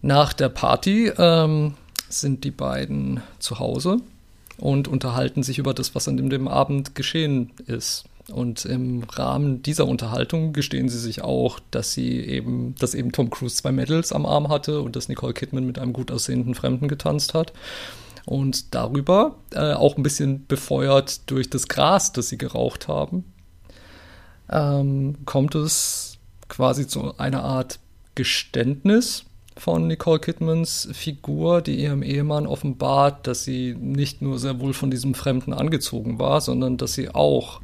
Nach 0.02 0.32
der 0.32 0.48
Party 0.48 1.12
ähm, 1.18 1.74
sind 2.08 2.44
die 2.44 2.50
beiden 2.50 3.20
zu 3.38 3.58
Hause 3.58 3.98
und 4.58 4.88
unterhalten 4.88 5.42
sich 5.42 5.58
über 5.58 5.74
das, 5.74 5.94
was 5.94 6.08
an 6.08 6.16
dem, 6.16 6.30
dem 6.30 6.48
Abend 6.48 6.94
geschehen 6.94 7.52
ist. 7.66 8.04
Und 8.32 8.64
im 8.64 9.04
Rahmen 9.04 9.62
dieser 9.62 9.86
Unterhaltung 9.86 10.52
gestehen 10.52 10.88
sie 10.88 10.98
sich 10.98 11.22
auch, 11.22 11.60
dass 11.70 11.92
sie 11.92 12.18
eben, 12.18 12.74
dass 12.78 12.94
eben 12.94 13.12
Tom 13.12 13.30
Cruise 13.30 13.54
zwei 13.54 13.70
Medals 13.70 14.12
am 14.12 14.26
Arm 14.26 14.48
hatte 14.48 14.80
und 14.80 14.96
dass 14.96 15.08
Nicole 15.08 15.32
Kidman 15.32 15.64
mit 15.64 15.78
einem 15.78 15.92
gut 15.92 16.10
aussehenden 16.10 16.54
Fremden 16.54 16.88
getanzt 16.88 17.34
hat. 17.34 17.52
Und 18.24 18.74
darüber, 18.74 19.36
äh, 19.52 19.74
auch 19.74 19.96
ein 19.96 20.02
bisschen 20.02 20.46
befeuert 20.46 21.30
durch 21.30 21.48
das 21.48 21.68
Gras, 21.68 22.12
das 22.12 22.28
sie 22.28 22.38
geraucht 22.38 22.88
haben, 22.88 23.24
ähm, 24.50 25.18
kommt 25.24 25.54
es 25.54 26.18
quasi 26.48 26.88
zu 26.88 27.16
einer 27.18 27.44
Art 27.44 27.78
Geständnis 28.16 29.24
von 29.56 29.86
Nicole 29.86 30.20
Kidmans 30.20 30.88
Figur, 30.92 31.62
die 31.62 31.80
ihrem 31.80 32.02
Ehemann 32.02 32.46
offenbart, 32.46 33.26
dass 33.26 33.44
sie 33.44 33.74
nicht 33.78 34.20
nur 34.20 34.38
sehr 34.38 34.60
wohl 34.60 34.74
von 34.74 34.90
diesem 34.90 35.14
Fremden 35.14 35.52
angezogen 35.52 36.18
war, 36.18 36.40
sondern 36.40 36.76
dass 36.76 36.92
sie 36.92 37.08
auch 37.08 37.60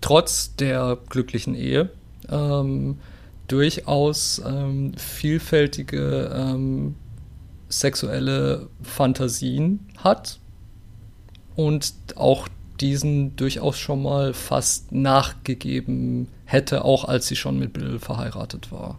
trotz 0.00 0.54
der 0.56 0.98
glücklichen 1.08 1.54
Ehe 1.54 1.90
ähm, 2.28 2.98
durchaus 3.48 4.42
ähm, 4.44 4.92
vielfältige 4.96 6.30
ähm, 6.34 6.96
sexuelle 7.68 8.68
Fantasien 8.82 9.80
hat 9.96 10.38
und 11.56 11.94
auch 12.16 12.48
diesen 12.80 13.36
durchaus 13.36 13.78
schon 13.78 14.02
mal 14.02 14.34
fast 14.34 14.92
nachgegeben 14.92 16.28
hätte, 16.44 16.84
auch 16.84 17.04
als 17.04 17.28
sie 17.28 17.36
schon 17.36 17.58
mit 17.58 17.72
Bill 17.72 17.98
verheiratet 17.98 18.72
war. 18.72 18.98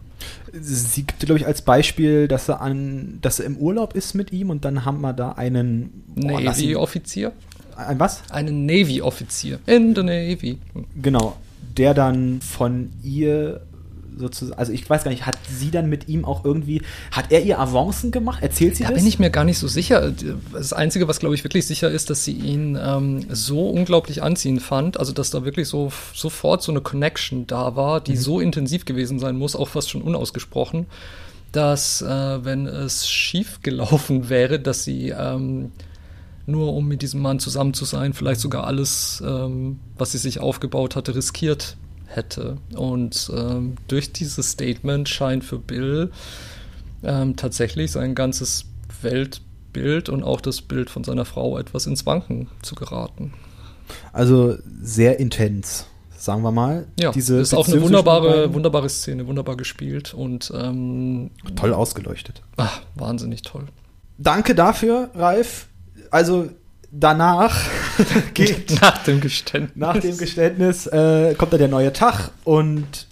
Sie 0.52 1.02
gibt, 1.02 1.20
glaube 1.20 1.38
ich, 1.38 1.46
als 1.46 1.62
Beispiel, 1.62 2.28
dass 2.28 2.48
er 2.48 2.60
an, 2.60 3.18
dass 3.22 3.40
er 3.40 3.46
im 3.46 3.56
Urlaub 3.56 3.94
ist 3.94 4.14
mit 4.14 4.32
ihm 4.32 4.50
und 4.50 4.64
dann 4.64 4.84
haben 4.84 5.00
wir 5.00 5.12
da 5.12 5.32
einen 5.32 6.04
ihn- 6.16 6.26
Navy-Offizier? 6.44 7.32
ein 7.76 7.98
was? 7.98 8.22
Einen 8.30 8.66
Navy-Offizier. 8.66 9.58
In 9.66 9.94
the 9.96 10.02
Navy. 10.02 10.58
Genau, 11.02 11.36
der 11.76 11.92
dann 11.94 12.40
von 12.40 12.90
ihr 13.02 13.62
sozusagen, 14.16 14.58
also 14.58 14.72
ich 14.72 14.88
weiß 14.88 15.04
gar 15.04 15.10
nicht, 15.10 15.26
hat 15.26 15.38
sie 15.48 15.70
dann 15.70 15.88
mit 15.88 16.08
ihm 16.08 16.24
auch 16.24 16.44
irgendwie, 16.44 16.82
hat 17.10 17.32
er 17.32 17.42
ihr 17.42 17.58
Avancen 17.58 18.10
gemacht? 18.10 18.42
Erzählt 18.42 18.76
sie 18.76 18.82
Da 18.84 18.90
das? 18.90 18.98
bin 18.98 19.06
ich 19.06 19.18
mir 19.18 19.30
gar 19.30 19.44
nicht 19.44 19.58
so 19.58 19.68
sicher. 19.68 20.12
Das 20.52 20.72
Einzige, 20.72 21.08
was 21.08 21.20
glaube 21.20 21.34
ich 21.34 21.44
wirklich 21.44 21.66
sicher 21.66 21.90
ist, 21.90 22.10
dass 22.10 22.24
sie 22.24 22.32
ihn 22.32 22.78
ähm, 22.80 23.26
so 23.30 23.68
unglaublich 23.68 24.22
anziehend 24.22 24.62
fand, 24.62 24.98
also 24.98 25.12
dass 25.12 25.30
da 25.30 25.44
wirklich 25.44 25.68
so 25.68 25.92
sofort 26.14 26.62
so 26.62 26.72
eine 26.72 26.80
Connection 26.80 27.46
da 27.46 27.76
war, 27.76 28.00
die 28.00 28.16
so 28.16 28.40
intensiv 28.40 28.84
gewesen 28.84 29.18
sein 29.18 29.36
muss, 29.36 29.56
auch 29.56 29.68
fast 29.68 29.90
schon 29.90 30.02
unausgesprochen, 30.02 30.86
dass 31.52 32.02
äh, 32.02 32.44
wenn 32.44 32.66
es 32.66 33.08
schief 33.08 33.60
gelaufen 33.62 34.28
wäre, 34.28 34.58
dass 34.60 34.84
sie 34.84 35.10
ähm, 35.10 35.72
nur 36.46 36.74
um 36.74 36.86
mit 36.86 37.00
diesem 37.02 37.22
Mann 37.22 37.38
zusammen 37.38 37.72
zu 37.74 37.84
sein, 37.84 38.12
vielleicht 38.12 38.40
sogar 38.40 38.66
alles, 38.66 39.22
ähm, 39.26 39.78
was 39.96 40.12
sie 40.12 40.18
sich 40.18 40.40
aufgebaut 40.40 40.94
hatte, 40.96 41.14
riskiert 41.14 41.76
hätte. 42.16 42.58
Und 42.76 43.30
ähm, 43.36 43.76
durch 43.88 44.12
dieses 44.12 44.50
Statement 44.52 45.08
scheint 45.08 45.44
für 45.44 45.58
Bill 45.58 46.10
ähm, 47.02 47.36
tatsächlich 47.36 47.92
sein 47.92 48.14
ganzes 48.14 48.64
Weltbild 49.02 50.08
und 50.08 50.22
auch 50.22 50.40
das 50.40 50.62
Bild 50.62 50.90
von 50.90 51.04
seiner 51.04 51.24
Frau 51.24 51.58
etwas 51.58 51.86
ins 51.86 52.06
Wanken 52.06 52.48
zu 52.62 52.74
geraten. 52.74 53.32
Also 54.12 54.56
sehr 54.80 55.20
intens, 55.20 55.86
sagen 56.16 56.42
wir 56.42 56.52
mal. 56.52 56.86
Ja, 56.98 57.10
Diese 57.12 57.38
ist 57.38 57.52
auch 57.54 57.68
eine 57.68 57.82
wunderbare, 57.82 58.54
wunderbare 58.54 58.88
Szene, 58.88 59.26
wunderbar 59.26 59.56
gespielt 59.56 60.14
und 60.14 60.52
ähm, 60.56 61.30
Toll 61.56 61.74
ausgeleuchtet. 61.74 62.42
ach, 62.56 62.80
wahnsinnig 62.94 63.42
toll. 63.42 63.64
Danke 64.16 64.54
dafür, 64.54 65.10
Ralf. 65.14 65.68
Also 66.10 66.48
danach 66.98 67.56
geht 68.34 68.80
Nach 68.80 68.98
dem 69.04 69.20
Geständnis. 69.20 69.76
nach 69.76 69.98
dem 69.98 70.16
Geständnis 70.16 70.86
äh, 70.86 71.34
kommt 71.36 71.52
da 71.52 71.58
der 71.58 71.68
neue 71.68 71.92
Tag 71.92 72.30
und 72.44 73.06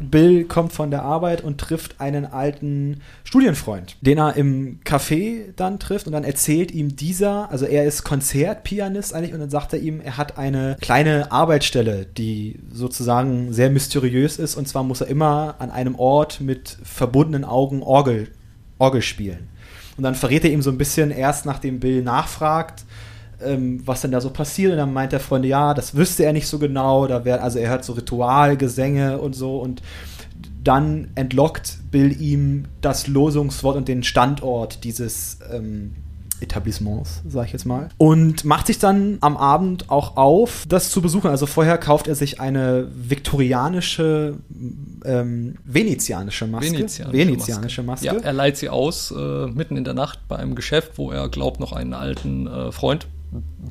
Bill 0.00 0.44
kommt 0.44 0.72
von 0.72 0.90
der 0.90 1.02
Arbeit 1.02 1.42
und 1.42 1.58
trifft 1.58 2.00
einen 2.00 2.26
alten 2.26 3.00
Studienfreund, 3.24 3.96
den 4.00 4.18
er 4.18 4.36
im 4.36 4.80
Café 4.84 5.52
dann 5.56 5.78
trifft 5.78 6.06
und 6.06 6.12
dann 6.12 6.24
erzählt 6.24 6.70
ihm 6.70 6.96
dieser, 6.96 7.50
also 7.50 7.66
er 7.66 7.84
ist 7.84 8.04
Konzertpianist 8.04 9.14
eigentlich 9.14 9.34
und 9.34 9.40
dann 9.40 9.50
sagt 9.50 9.72
er 9.72 9.80
ihm, 9.80 10.00
er 10.00 10.16
hat 10.16 10.38
eine 10.38 10.76
kleine 10.80 11.32
Arbeitsstelle, 11.32 12.06
die 12.06 12.60
sozusagen 12.72 13.52
sehr 13.52 13.70
mysteriös 13.70 14.38
ist 14.38 14.56
und 14.56 14.68
zwar 14.68 14.84
muss 14.84 15.00
er 15.00 15.08
immer 15.08 15.56
an 15.58 15.70
einem 15.70 15.96
Ort 15.96 16.40
mit 16.40 16.78
verbundenen 16.82 17.44
Augen 17.44 17.82
Orgel, 17.82 18.28
Orgel 18.78 19.02
spielen. 19.02 19.48
Und 19.96 20.04
dann 20.04 20.14
verrät 20.14 20.44
er 20.44 20.52
ihm 20.52 20.62
so 20.62 20.70
ein 20.70 20.78
bisschen 20.78 21.10
erst, 21.10 21.44
nachdem 21.44 21.80
Bill 21.80 22.02
nachfragt, 22.02 22.84
ähm, 23.44 23.82
was 23.84 24.00
denn 24.00 24.10
da 24.10 24.20
so 24.20 24.30
passiert. 24.30 24.72
Und 24.72 24.78
dann 24.78 24.92
meint 24.92 25.12
der 25.12 25.20
Freund, 25.20 25.44
ja, 25.44 25.74
das 25.74 25.94
wüsste 25.94 26.24
er 26.24 26.32
nicht 26.32 26.46
so 26.46 26.58
genau. 26.58 27.06
Da 27.06 27.24
wär, 27.24 27.42
also 27.42 27.58
er 27.58 27.70
hört 27.70 27.84
so 27.84 27.92
Ritualgesänge 27.92 29.18
und 29.18 29.34
so. 29.34 29.58
Und 29.58 29.82
dann 30.64 31.08
entlockt 31.14 31.78
Bill 31.90 32.20
ihm 32.20 32.64
das 32.80 33.06
Losungswort 33.06 33.76
und 33.76 33.88
den 33.88 34.02
Standort 34.02 34.84
dieses 34.84 35.38
ähm, 35.52 35.94
Etablissements, 36.40 37.22
sag 37.28 37.46
ich 37.46 37.52
jetzt 37.52 37.64
mal. 37.64 37.88
Und 37.98 38.44
macht 38.44 38.66
sich 38.66 38.78
dann 38.78 39.18
am 39.20 39.36
Abend 39.36 39.90
auch 39.90 40.16
auf, 40.16 40.66
das 40.68 40.90
zu 40.90 41.00
besuchen. 41.00 41.30
Also 41.30 41.46
vorher 41.46 41.78
kauft 41.78 42.06
er 42.06 42.14
sich 42.14 42.40
eine 42.40 42.88
viktorianische, 42.94 44.36
ähm, 45.04 45.56
venezianische 45.64 46.46
Maske. 46.46 46.72
Venezianische, 46.72 47.18
Venezianische 47.18 47.82
Maske. 47.82 48.06
Ja, 48.06 48.14
er 48.14 48.32
leiht 48.32 48.56
sie 48.56 48.68
aus 48.68 49.10
äh, 49.10 49.46
mitten 49.46 49.76
in 49.76 49.84
der 49.84 49.94
Nacht 49.94 50.20
bei 50.28 50.36
einem 50.36 50.54
Geschäft, 50.54 50.92
wo 50.96 51.10
er 51.10 51.28
glaubt, 51.28 51.60
noch 51.60 51.72
einen 51.72 51.94
alten 51.94 52.46
äh, 52.46 52.72
Freund 52.72 53.06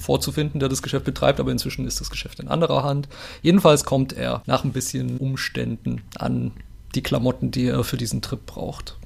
vorzufinden, 0.01 0.59
der 0.59 0.69
das 0.69 0.81
Geschäft 0.81 1.05
betreibt, 1.05 1.39
aber 1.39 1.51
inzwischen 1.51 1.85
ist 1.85 1.99
das 2.01 2.09
Geschäft 2.09 2.39
in 2.39 2.47
anderer 2.47 2.83
Hand. 2.83 3.07
Jedenfalls 3.41 3.83
kommt 3.83 4.13
er 4.13 4.43
nach 4.45 4.63
ein 4.63 4.71
bisschen 4.71 5.17
Umständen 5.17 6.01
an 6.17 6.51
die 6.95 7.03
Klamotten, 7.03 7.51
die 7.51 7.65
er 7.65 7.83
für 7.83 7.97
diesen 7.97 8.21
Trip 8.21 8.45
braucht. 8.45 8.97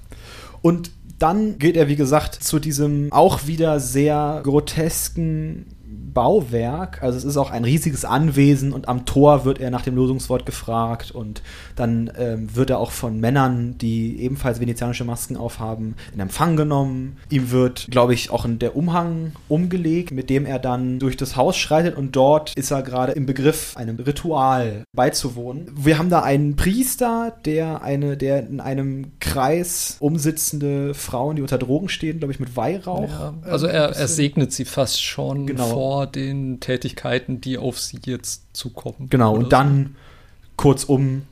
Und 0.62 0.92
dann 1.20 1.60
geht 1.60 1.78
er, 1.78 1.88
wie 1.88 1.96
gesagt, 1.96 2.36
zu 2.44 2.60
diesem 2.60 3.12
auch 3.12 3.46
wieder 3.46 3.80
sehr 3.80 4.42
grotesken 4.44 5.68
Bauwerk. 6.14 7.02
Also 7.02 7.18
es 7.18 7.24
ist 7.24 7.38
auch 7.38 7.52
ein 7.52 7.64
riesiges 7.64 8.06
Anwesen 8.06 8.74
und 8.74 8.88
am 8.88 9.06
Tor 9.06 9.46
wird 9.46 9.60
er 9.60 9.72
nach 9.72 9.82
dem 9.84 9.96
Losungswort 9.96 10.46
gefragt 10.46 11.12
und 11.12 11.42
dann 11.76 12.12
ähm, 12.18 12.56
wird 12.56 12.70
er 12.70 12.80
auch 12.80 12.92
von 12.92 13.20
Männern, 13.20 13.78
die 13.78 14.20
ebenfalls 14.22 14.60
venezianische 14.60 15.04
Masken 15.04 15.38
aufhaben, 15.38 15.96
in 16.14 16.20
Empfang 16.20 16.56
genommen. 16.56 17.18
Ihm 17.30 17.52
wird, 17.52 17.88
glaube 17.90 18.14
ich, 18.14 18.30
auch 18.32 18.46
der 18.48 18.76
Umhang 18.76 19.34
umgelegt, 19.48 20.12
mit 20.12 20.30
dem 20.30 20.46
er 20.46 20.60
dann 20.60 21.00
durch 21.00 21.18
das 21.18 21.36
Haus 21.36 21.58
schreitet 21.58 21.96
und 21.98 22.16
dort 22.16 22.54
ist 22.56 22.72
er 22.72 22.82
gerade 22.82 23.12
im 23.14 23.26
Begriff, 23.26 23.78
einem 23.78 23.98
Ritual 23.98 24.84
beizuwohnen. 24.94 25.72
Wir 25.76 25.98
haben 25.98 26.10
da 26.10 26.22
einen 26.22 26.56
Priester, 26.56 27.34
der 27.46 27.82
eine, 27.84 28.18
der 28.18 28.48
in 28.48 28.60
einem 28.60 29.14
Kreis 29.20 29.98
umsitzende 30.00 30.94
Frauen, 30.94 31.36
die 31.36 31.42
unter 31.42 31.58
Drogen 31.58 31.90
stehen, 31.90 32.20
glaube 32.20 32.34
ich, 32.34 32.40
mit 32.40 32.56
Weihrauch. 32.56 33.10
Ja, 33.10 33.34
also 33.44 33.68
ähm, 33.68 33.76
er, 33.76 33.90
er 33.96 34.08
segnet 34.08 34.52
sie 34.54 34.66
fast 34.66 35.02
schon 35.04 35.48
Genau. 35.48 35.68
vor 35.68 36.01
den 36.08 36.60
Tätigkeiten, 36.60 37.42
die 37.42 37.58
auf 37.58 37.80
sie 37.80 38.00
jetzt 38.06 38.44
zukommen. 38.54 39.08
Genau, 39.10 39.36
und 39.36 39.54
dann 39.54 39.96
kurzum 40.58 41.24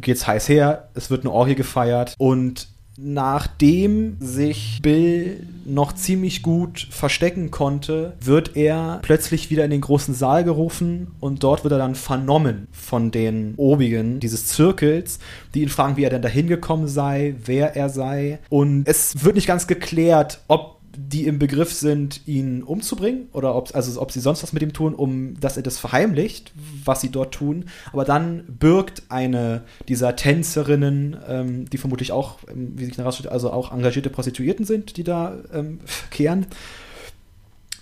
geht's 0.00 0.26
heiß 0.26 0.48
her, 0.48 0.88
es 0.94 1.10
wird 1.10 1.22
eine 1.22 1.32
Orgie 1.32 1.54
gefeiert 1.54 2.14
und 2.18 2.68
nachdem 2.98 4.16
sich 4.20 4.80
Bill 4.82 5.46
noch 5.64 5.92
ziemlich 5.92 6.42
gut 6.42 6.86
verstecken 6.90 7.50
konnte, 7.50 8.14
wird 8.20 8.56
er 8.56 9.00
plötzlich 9.02 9.50
wieder 9.50 9.64
in 9.64 9.70
den 9.70 9.80
großen 9.80 10.14
Saal 10.14 10.44
gerufen 10.44 11.08
und 11.20 11.42
dort 11.42 11.64
wird 11.64 11.72
er 11.72 11.78
dann 11.78 11.94
vernommen 11.94 12.68
von 12.72 13.10
den 13.10 13.54
Obigen 13.56 14.20
dieses 14.20 14.46
Zirkels, 14.46 15.18
die 15.54 15.62
ihn 15.62 15.68
fragen, 15.68 15.96
wie 15.96 16.04
er 16.04 16.10
denn 16.10 16.22
dahin 16.22 16.46
gekommen 16.46 16.88
sei, 16.88 17.34
wer 17.44 17.76
er 17.76 17.90
sei. 17.90 18.38
Und 18.48 18.88
es 18.88 19.24
wird 19.24 19.34
nicht 19.34 19.46
ganz 19.46 19.66
geklärt, 19.66 20.40
ob 20.48 20.75
die 20.96 21.26
im 21.26 21.38
Begriff 21.38 21.72
sind, 21.72 22.26
ihn 22.26 22.62
umzubringen 22.62 23.28
oder 23.32 23.54
ob, 23.54 23.74
also 23.74 24.00
ob 24.00 24.12
sie 24.12 24.20
sonst 24.20 24.42
was 24.42 24.52
mit 24.52 24.62
ihm 24.62 24.72
tun, 24.72 24.94
um 24.94 25.38
dass 25.38 25.56
er 25.56 25.62
das 25.62 25.78
verheimlicht, 25.78 26.52
was 26.84 27.00
sie 27.00 27.10
dort 27.10 27.34
tun. 27.34 27.66
Aber 27.92 28.04
dann 28.04 28.44
birgt 28.46 29.04
eine 29.08 29.62
dieser 29.88 30.16
Tänzerinnen, 30.16 31.16
ähm, 31.28 31.70
die 31.70 31.78
vermutlich 31.78 32.12
auch, 32.12 32.38
ähm, 32.50 32.72
wie 32.76 32.84
sich 32.84 32.96
herausstellt, 32.96 33.32
also 33.32 33.52
auch 33.52 33.72
engagierte 33.72 34.10
Prostituierten 34.10 34.64
sind, 34.64 34.96
die 34.96 35.04
da 35.04 35.36
ähm, 35.52 35.80
kehren. 36.10 36.46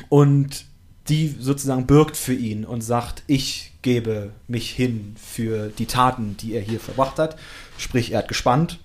Und 0.08 0.66
die 1.08 1.34
sozusagen 1.38 1.86
birgt 1.86 2.16
für 2.16 2.34
ihn 2.34 2.64
und 2.64 2.80
sagt, 2.80 3.22
ich 3.26 3.72
gebe 3.82 4.30
mich 4.48 4.70
hin 4.70 5.14
für 5.16 5.68
die 5.68 5.86
Taten, 5.86 6.36
die 6.38 6.54
er 6.54 6.62
hier 6.62 6.80
verbracht 6.80 7.18
hat. 7.18 7.36
Sprich, 7.76 8.12
er 8.12 8.20
hat 8.20 8.28
gespannt, 8.28 8.78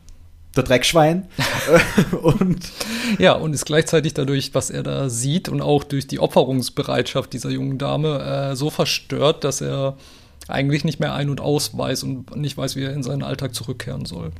der 0.59 0.67
Dreckschwein. 0.67 1.27
und 2.21 2.59
ja, 3.17 3.33
und 3.33 3.53
ist 3.53 3.65
gleichzeitig 3.65 4.13
dadurch, 4.13 4.53
was 4.53 4.69
er 4.69 4.83
da 4.83 5.09
sieht 5.09 5.49
und 5.49 5.61
auch 5.61 5.83
durch 5.83 6.07
die 6.07 6.19
Opferungsbereitschaft 6.19 7.33
dieser 7.33 7.49
jungen 7.49 7.77
Dame 7.77 8.51
äh, 8.51 8.55
so 8.55 8.69
verstört, 8.69 9.43
dass 9.43 9.61
er 9.61 9.97
eigentlich 10.49 10.83
nicht 10.83 10.99
mehr 10.99 11.13
ein- 11.13 11.29
und 11.29 11.41
aus 11.41 11.77
weiß 11.77 12.03
und 12.03 12.35
nicht 12.35 12.57
weiß, 12.57 12.75
wie 12.75 12.83
er 12.83 12.93
in 12.93 13.03
seinen 13.03 13.23
Alltag 13.23 13.53
zurückkehren 13.53 14.05
soll. 14.05 14.31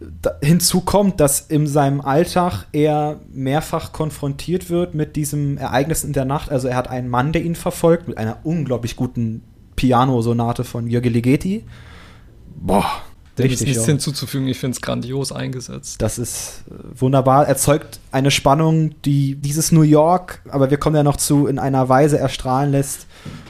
Da, 0.00 0.32
hinzu 0.42 0.80
kommt, 0.80 1.20
dass 1.20 1.40
in 1.40 1.66
seinem 1.66 2.00
Alltag 2.00 2.66
er 2.72 3.20
mehrfach 3.32 3.92
konfrontiert 3.92 4.68
wird 4.68 4.94
mit 4.94 5.16
diesem 5.16 5.56
Ereignis 5.56 6.02
in 6.02 6.12
der 6.12 6.24
Nacht. 6.24 6.50
Also 6.50 6.68
er 6.68 6.76
hat 6.76 6.88
einen 6.88 7.08
Mann, 7.08 7.32
der 7.32 7.44
ihn 7.44 7.54
verfolgt, 7.54 8.08
mit 8.08 8.18
einer 8.18 8.38
unglaublich 8.42 8.96
guten 8.96 9.42
Piano-Sonate 9.76 10.64
von 10.64 10.88
Jürgen 10.88 11.12
Ligeti. 11.12 11.64
Boah, 12.56 13.02
dem 13.38 13.50
ist 13.50 13.62
nichts 13.62 13.82
ja. 13.82 13.86
hinzuzufügen. 13.86 14.46
Ich 14.48 14.58
finde 14.58 14.76
es 14.76 14.80
grandios 14.80 15.32
eingesetzt. 15.32 16.00
Das 16.00 16.18
ist 16.18 16.62
äh, 16.70 17.00
wunderbar. 17.00 17.48
Erzeugt 17.48 17.98
eine 18.12 18.30
Spannung, 18.30 18.94
die 19.02 19.34
dieses 19.34 19.72
New 19.72 19.82
York, 19.82 20.40
aber 20.48 20.70
wir 20.70 20.76
kommen 20.76 20.96
ja 20.96 21.02
noch 21.02 21.16
zu, 21.16 21.46
in 21.46 21.58
einer 21.58 21.88
Weise 21.88 22.18
erstrahlen 22.18 22.70
lässt, 22.70 23.06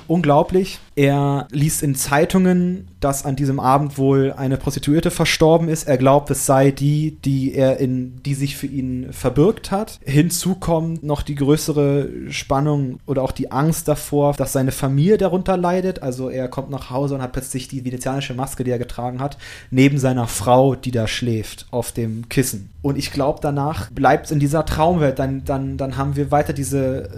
unglaublich. 0.09 0.79
Er 0.97 1.49
liest 1.51 1.83
in 1.83 1.95
Zeitungen, 1.95 2.89
dass 3.01 3.25
an 3.25 3.37
diesem 3.37 3.59
Abend 3.59 3.99
wohl 3.99 4.33
eine 4.33 4.57
Prostituierte 4.57 5.11
verstorben 5.11 5.69
ist. 5.69 5.89
Er 5.89 5.99
glaubt, 5.99 6.31
es 6.31 6.47
sei 6.47 6.71
die, 6.71 7.19
die 7.25 7.55
er 7.55 7.79
in, 7.79 8.23
die 8.23 8.35
sich 8.35 8.57
für 8.57 8.67
ihn 8.67 9.13
verbürgt 9.13 9.71
hat. 9.71 9.99
Hinzu 10.05 10.55
kommt 10.55 11.03
noch 11.03 11.23
die 11.23 11.35
größere 11.35 12.09
Spannung 12.31 13.01
oder 13.07 13.23
auch 13.23 13.33
die 13.33 13.51
Angst 13.51 13.89
davor, 13.89 14.35
dass 14.35 14.53
seine 14.53 14.73
Familie 14.73 15.19
darunter 15.19 15.57
leidet. 15.57 16.03
Also 16.03 16.31
er 16.31 16.49
kommt 16.49 16.71
nach 16.71 16.91
Hause 16.91 17.17
und 17.17 17.23
hat 17.23 17.33
plötzlich 17.33 17.69
die 17.69 17.85
venezianische 17.85 18.35
Maske, 18.35 18.65
die 18.65 18.71
er 18.71 18.79
getragen 18.79 19.21
hat, 19.21 19.37
neben 19.71 19.99
seiner 19.99 20.29
Frau, 20.29 20.75
die 20.75 20.93
da 20.93 21.07
schläft, 21.09 21.67
auf 21.71 21.93
dem 21.93 22.29
Kissen. 22.29 22.71
Und 22.83 22.99
ich 22.99 23.13
glaube, 23.13 23.41
danach 23.43 23.91
bleibt 23.91 24.27
es 24.27 24.33
in 24.33 24.41
dieser 24.41 24.65
Traumwelt. 24.65 25.19
Dann, 25.19 25.45
dann, 25.45 25.77
dann 25.77 25.97
haben 25.97 26.17
wir 26.17 26.31
weiter 26.31 26.53
diese 26.53 27.05
äh, 27.05 27.09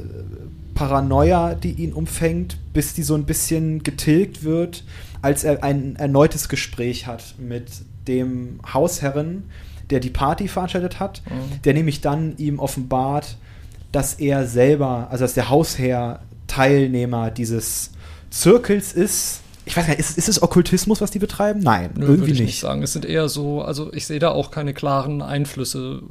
Paranoia, 0.76 1.54
die 1.54 1.72
ihn 1.72 1.92
umfängt, 1.92 2.58
bis 2.72 2.94
die 2.94 3.02
so 3.02 3.16
ein 3.16 3.24
bisschen 3.24 3.82
getilgt 3.82 4.44
wird, 4.44 4.84
als 5.22 5.42
er 5.42 5.64
ein 5.64 5.96
erneutes 5.96 6.48
Gespräch 6.48 7.08
hat 7.08 7.34
mit 7.38 7.64
dem 8.06 8.60
Hausherren, 8.72 9.50
der 9.90 9.98
die 9.98 10.10
Party 10.10 10.46
veranstaltet 10.46 11.00
hat, 11.00 11.22
mhm. 11.28 11.62
der 11.62 11.74
nämlich 11.74 12.00
dann 12.00 12.36
ihm 12.36 12.60
offenbart, 12.60 13.36
dass 13.90 14.14
er 14.14 14.46
selber, 14.46 15.08
also 15.10 15.24
dass 15.24 15.34
der 15.34 15.48
Hausherr 15.48 16.20
Teilnehmer 16.46 17.30
dieses 17.30 17.90
Zirkels 18.30 18.92
ist, 18.92 19.40
ich 19.66 19.76
weiß 19.76 19.84
gar 19.84 19.94
nicht, 19.94 20.00
ist, 20.00 20.16
ist 20.16 20.28
es 20.28 20.40
Okkultismus, 20.40 21.00
was 21.00 21.10
die 21.10 21.18
betreiben? 21.18 21.58
Nein, 21.60 21.90
Nö, 21.96 22.06
irgendwie 22.06 22.30
ich 22.30 22.38
nicht. 22.38 22.46
nicht 22.46 22.60
sagen. 22.60 22.84
Es 22.84 22.92
sind 22.92 23.04
eher 23.04 23.28
so, 23.28 23.62
also 23.62 23.92
ich 23.92 24.06
sehe 24.06 24.20
da 24.20 24.30
auch 24.30 24.52
keine 24.52 24.72
klaren 24.74 25.22
Einflüsse, 25.22 26.02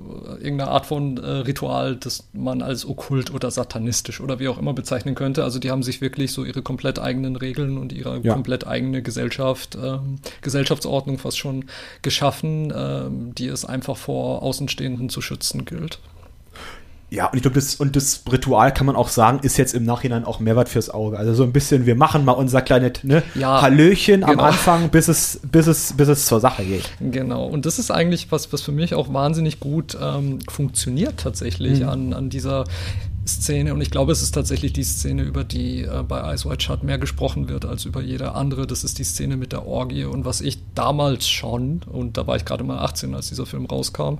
irgendeine 0.41 0.67
Art 0.71 0.85
von 0.85 1.15
äh, 1.17 1.25
Ritual, 1.25 1.95
das 1.95 2.25
man 2.33 2.61
als 2.61 2.85
okkult 2.85 3.33
oder 3.33 3.49
satanistisch 3.49 4.19
oder 4.19 4.39
wie 4.39 4.49
auch 4.49 4.57
immer 4.57 4.73
bezeichnen 4.73 5.15
könnte. 5.15 5.45
Also 5.45 5.59
die 5.59 5.71
haben 5.71 5.83
sich 5.83 6.01
wirklich 6.01 6.33
so 6.33 6.43
ihre 6.43 6.61
komplett 6.63 6.99
eigenen 6.99 7.37
Regeln 7.37 7.77
und 7.77 7.93
ihre 7.93 8.19
ja. 8.19 8.33
komplett 8.33 8.67
eigene 8.67 9.01
Gesellschaft, 9.01 9.77
ähm, 9.81 10.17
Gesellschaftsordnung 10.41 11.17
fast 11.17 11.37
schon 11.37 11.65
geschaffen, 12.01 12.73
ähm, 12.75 13.33
die 13.35 13.47
es 13.47 13.63
einfach 13.63 13.95
vor 13.95 14.43
Außenstehenden 14.43 15.07
zu 15.07 15.21
schützen 15.21 15.63
gilt. 15.63 15.99
Ja, 17.11 17.27
und 17.27 17.35
ich 17.35 17.43
glaube, 17.43 17.55
das, 17.55 17.75
und 17.75 17.95
das 17.95 18.23
Ritual 18.31 18.73
kann 18.73 18.87
man 18.87 18.95
auch 18.95 19.09
sagen, 19.09 19.39
ist 19.43 19.57
jetzt 19.57 19.75
im 19.75 19.83
Nachhinein 19.83 20.25
auch 20.25 20.39
Mehrwert 20.39 20.69
fürs 20.69 20.89
Auge. 20.89 21.17
Also 21.17 21.33
so 21.33 21.43
ein 21.43 21.53
bisschen, 21.53 21.85
wir 21.85 21.95
machen 21.95 22.25
mal 22.25 22.31
unser 22.31 22.61
kleines 22.61 23.03
ne, 23.03 23.21
ja, 23.35 23.61
Hallöchen 23.61 24.21
genau. 24.21 24.33
am 24.33 24.39
Anfang, 24.39 24.89
bis 24.89 25.07
es, 25.07 25.39
bis, 25.49 25.67
es, 25.67 25.93
bis 25.93 26.07
es 26.07 26.25
zur 26.25 26.39
Sache 26.39 26.63
geht. 26.63 26.89
Genau, 26.99 27.45
und 27.45 27.65
das 27.65 27.77
ist 27.77 27.91
eigentlich 27.91 28.31
was, 28.31 28.51
was 28.51 28.61
für 28.61 28.71
mich 28.71 28.95
auch 28.95 29.13
wahnsinnig 29.13 29.59
gut 29.59 29.95
ähm, 30.01 30.39
funktioniert 30.49 31.17
tatsächlich 31.17 31.81
mhm. 31.81 31.89
an, 31.89 32.13
an 32.13 32.29
dieser 32.29 32.65
Szene. 33.27 33.73
Und 33.73 33.81
ich 33.81 33.91
glaube, 33.91 34.11
es 34.11 34.21
ist 34.21 34.31
tatsächlich 34.31 34.73
die 34.73 34.83
Szene, 34.83 35.23
über 35.23 35.43
die 35.43 35.83
äh, 35.83 36.03
bei 36.07 36.33
Ice 36.33 36.49
White 36.49 36.63
Shut 36.63 36.83
mehr 36.83 36.97
gesprochen 36.97 37.49
wird 37.49 37.65
als 37.65 37.85
über 37.85 38.01
jede 38.01 38.33
andere. 38.33 38.67
Das 38.67 38.83
ist 38.83 38.99
die 38.99 39.03
Szene 39.03 39.37
mit 39.37 39.51
der 39.51 39.65
Orgie. 39.65 40.05
Und 40.05 40.25
was 40.25 40.41
ich 40.41 40.59
damals 40.73 41.27
schon, 41.27 41.81
und 41.85 42.17
da 42.17 42.27
war 42.27 42.35
ich 42.35 42.45
gerade 42.45 42.63
mal 42.63 42.79
18, 42.79 43.15
als 43.15 43.29
dieser 43.29 43.45
Film 43.45 43.65
rauskam, 43.65 44.19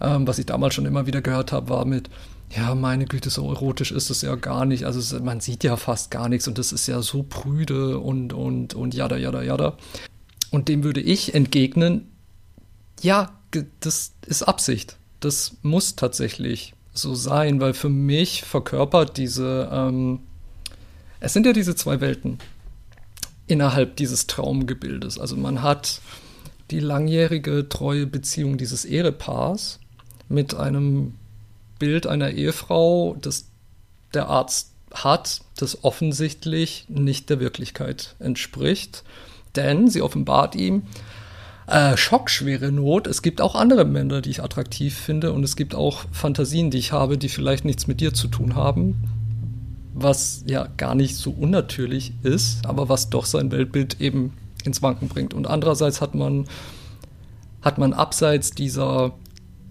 ähm, 0.00 0.26
was 0.26 0.38
ich 0.38 0.46
damals 0.46 0.74
schon 0.74 0.86
immer 0.86 1.06
wieder 1.06 1.22
gehört 1.22 1.52
habe, 1.52 1.68
war 1.68 1.84
mit, 1.84 2.10
ja, 2.56 2.74
meine 2.74 3.04
Güte, 3.04 3.30
so 3.30 3.50
erotisch 3.50 3.92
ist 3.92 4.10
es 4.10 4.22
ja 4.22 4.34
gar 4.36 4.64
nicht. 4.64 4.84
Also 4.84 5.20
man 5.20 5.40
sieht 5.40 5.64
ja 5.64 5.76
fast 5.76 6.10
gar 6.10 6.28
nichts 6.28 6.48
und 6.48 6.58
das 6.58 6.72
ist 6.72 6.86
ja 6.86 7.02
so 7.02 7.22
prüde 7.22 7.98
und, 7.98 8.32
und, 8.32 8.74
und 8.74 8.94
jada, 8.94 9.16
jada, 9.16 9.42
jada. 9.42 9.76
Und 10.50 10.68
dem 10.68 10.82
würde 10.82 11.00
ich 11.00 11.34
entgegnen, 11.34 12.08
ja, 13.00 13.32
das 13.80 14.12
ist 14.26 14.42
Absicht. 14.42 14.96
Das 15.20 15.56
muss 15.62 15.96
tatsächlich 15.96 16.74
so 16.92 17.14
sein, 17.14 17.60
weil 17.60 17.74
für 17.74 17.88
mich 17.88 18.42
verkörpert 18.44 19.16
diese, 19.16 19.68
ähm, 19.72 20.20
es 21.20 21.32
sind 21.32 21.46
ja 21.46 21.52
diese 21.52 21.74
zwei 21.74 22.00
Welten 22.00 22.38
innerhalb 23.46 23.96
dieses 23.96 24.26
Traumgebildes. 24.26 25.18
Also 25.18 25.36
man 25.36 25.62
hat 25.62 26.00
die 26.70 26.80
langjährige 26.80 27.68
treue 27.68 28.06
Beziehung 28.06 28.58
dieses 28.58 28.84
Ehepaars 28.84 29.80
mit 30.28 30.54
einem 30.54 31.14
Bild 31.78 32.06
einer 32.06 32.30
Ehefrau, 32.30 33.16
das 33.20 33.46
der 34.14 34.28
Arzt 34.28 34.72
hat, 34.92 35.42
das 35.56 35.84
offensichtlich 35.84 36.86
nicht 36.88 37.30
der 37.30 37.40
Wirklichkeit 37.40 38.14
entspricht. 38.18 39.04
Denn 39.56 39.88
sie 39.88 40.02
offenbart 40.02 40.54
ihm, 40.54 40.82
äh, 41.66 41.96
schockschwere 41.96 42.72
Not. 42.72 43.06
Es 43.06 43.22
gibt 43.22 43.40
auch 43.40 43.54
andere 43.54 43.84
Männer, 43.84 44.22
die 44.22 44.30
ich 44.30 44.42
attraktiv 44.42 44.96
finde 44.96 45.32
und 45.32 45.44
es 45.44 45.56
gibt 45.56 45.74
auch 45.74 46.04
Fantasien, 46.12 46.70
die 46.70 46.78
ich 46.78 46.92
habe, 46.92 47.18
die 47.18 47.28
vielleicht 47.28 47.64
nichts 47.64 47.86
mit 47.86 48.00
dir 48.00 48.14
zu 48.14 48.28
tun 48.28 48.54
haben. 48.54 48.96
Was 49.94 50.44
ja 50.46 50.68
gar 50.76 50.94
nicht 50.94 51.16
so 51.16 51.30
unnatürlich 51.30 52.12
ist, 52.22 52.64
aber 52.64 52.88
was 52.88 53.10
doch 53.10 53.26
sein 53.26 53.50
Weltbild 53.50 54.00
eben 54.00 54.32
ins 54.64 54.82
Wanken 54.82 55.08
bringt. 55.08 55.34
Und 55.34 55.46
andererseits 55.46 56.00
hat 56.00 56.14
man, 56.14 56.46
hat 57.62 57.78
man 57.78 57.92
abseits 57.92 58.52
dieser 58.52 59.12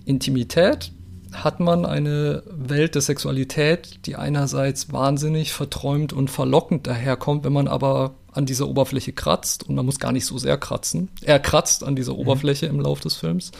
Intimität 0.08 0.92
hat 1.34 1.60
man 1.60 1.86
eine 1.86 2.44
Welt 2.48 2.96
der 2.96 3.02
Sexualität, 3.02 4.06
die 4.06 4.16
einerseits 4.16 4.94
wahnsinnig 4.94 5.52
verträumt 5.52 6.14
und 6.14 6.30
verlockend 6.30 6.88
daherkommt, 6.88 7.44
wenn 7.44 7.54
man 7.54 7.68
aber 7.68 8.16
an 8.32 8.46
dieser 8.46 8.68
Oberfläche 8.70 9.12
kratzt 9.12 9.64
und 9.64 9.76
man 9.76 9.86
muss 9.86 10.00
gar 10.00 10.14
nicht 10.14 10.26
so 10.26 10.38
sehr 10.38 10.58
kratzen. 10.58 11.10
Er 11.22 11.40
kratzt 11.40 11.84
an 11.84 11.96
dieser 11.96 12.14
mhm. 12.14 12.20
Oberfläche 12.20 12.68
im 12.68 12.80
Lauf 12.80 13.02
des 13.02 13.16
Films, 13.16 13.52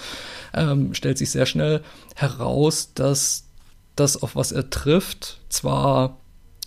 ähm, 0.54 0.94
stellt 0.94 1.18
sich 1.18 1.32
sehr 1.32 1.46
schnell 1.46 1.82
heraus, 2.16 2.94
dass 2.94 3.48
das, 3.96 4.22
auf 4.22 4.36
was 4.36 4.52
er 4.54 4.70
trifft, 4.70 5.42
zwar 5.50 6.18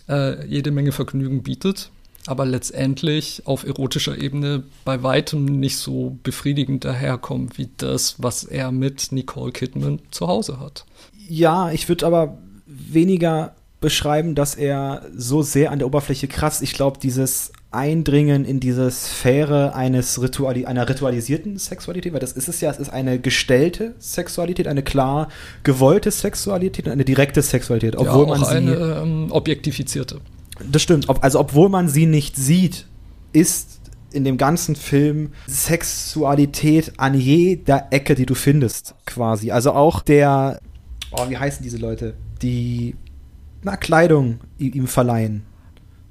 äh, 0.07 0.45
jede 0.45 0.71
Menge 0.71 0.91
Vergnügen 0.91 1.41
bietet, 1.41 1.89
aber 2.27 2.45
letztendlich 2.45 3.43
auf 3.45 3.65
erotischer 3.65 4.17
Ebene 4.17 4.63
bei 4.85 5.01
weitem 5.03 5.45
nicht 5.45 5.77
so 5.77 6.17
befriedigend 6.23 6.85
daherkommt 6.85 7.57
wie 7.57 7.69
das, 7.77 8.15
was 8.19 8.43
er 8.43 8.71
mit 8.71 9.11
Nicole 9.11 9.51
Kidman 9.51 9.99
zu 10.11 10.27
Hause 10.27 10.59
hat. 10.59 10.85
Ja, 11.27 11.71
ich 11.71 11.89
würde 11.89 12.05
aber 12.05 12.37
weniger 12.65 13.53
beschreiben, 13.79 14.35
dass 14.35 14.55
er 14.55 15.07
so 15.15 15.41
sehr 15.41 15.71
an 15.71 15.79
der 15.79 15.87
Oberfläche 15.87 16.27
kratzt. 16.27 16.61
Ich 16.61 16.73
glaube, 16.73 16.99
dieses 17.01 17.51
Eindringen 17.71 18.45
in 18.45 18.59
diese 18.59 18.91
Sphäre 18.91 19.73
eines 19.73 20.21
Rituali 20.21 20.65
einer 20.65 20.87
ritualisierten 20.87 21.57
Sexualität, 21.57 22.13
weil 22.13 22.19
das 22.19 22.33
ist 22.33 22.47
es 22.47 22.61
ja, 22.61 22.69
es 22.69 22.77
ist 22.77 22.89
eine 22.89 23.17
gestellte 23.17 23.95
Sexualität, 23.97 24.67
eine 24.67 24.83
klar 24.83 25.29
gewollte 25.63 26.11
Sexualität 26.11 26.85
und 26.85 26.91
eine 26.91 27.05
direkte 27.05 27.41
Sexualität, 27.41 27.95
obwohl 27.95 28.27
ja, 28.27 28.33
auch 28.33 28.39
man 28.39 28.43
sie 28.43 28.55
eine 28.55 29.01
ähm, 29.01 29.31
objektifizierte. 29.31 30.19
Das 30.69 30.81
stimmt. 30.81 31.07
Also 31.23 31.39
obwohl 31.39 31.69
man 31.69 31.87
sie 31.87 32.05
nicht 32.05 32.35
sieht, 32.35 32.87
ist 33.33 33.79
in 34.11 34.23
dem 34.23 34.37
ganzen 34.37 34.75
Film 34.75 35.31
Sexualität 35.47 36.93
an 36.97 37.13
jeder 37.13 37.87
Ecke, 37.91 38.15
die 38.15 38.25
du 38.25 38.35
findest, 38.35 38.95
quasi. 39.05 39.51
Also 39.51 39.71
auch 39.71 40.01
der, 40.01 40.59
oh, 41.11 41.29
wie 41.29 41.37
heißen 41.37 41.63
diese 41.63 41.77
Leute? 41.77 42.15
Die, 42.41 42.95
na, 43.63 43.77
Kleidung 43.77 44.39
ihm 44.57 44.87
verleihen. 44.87 45.43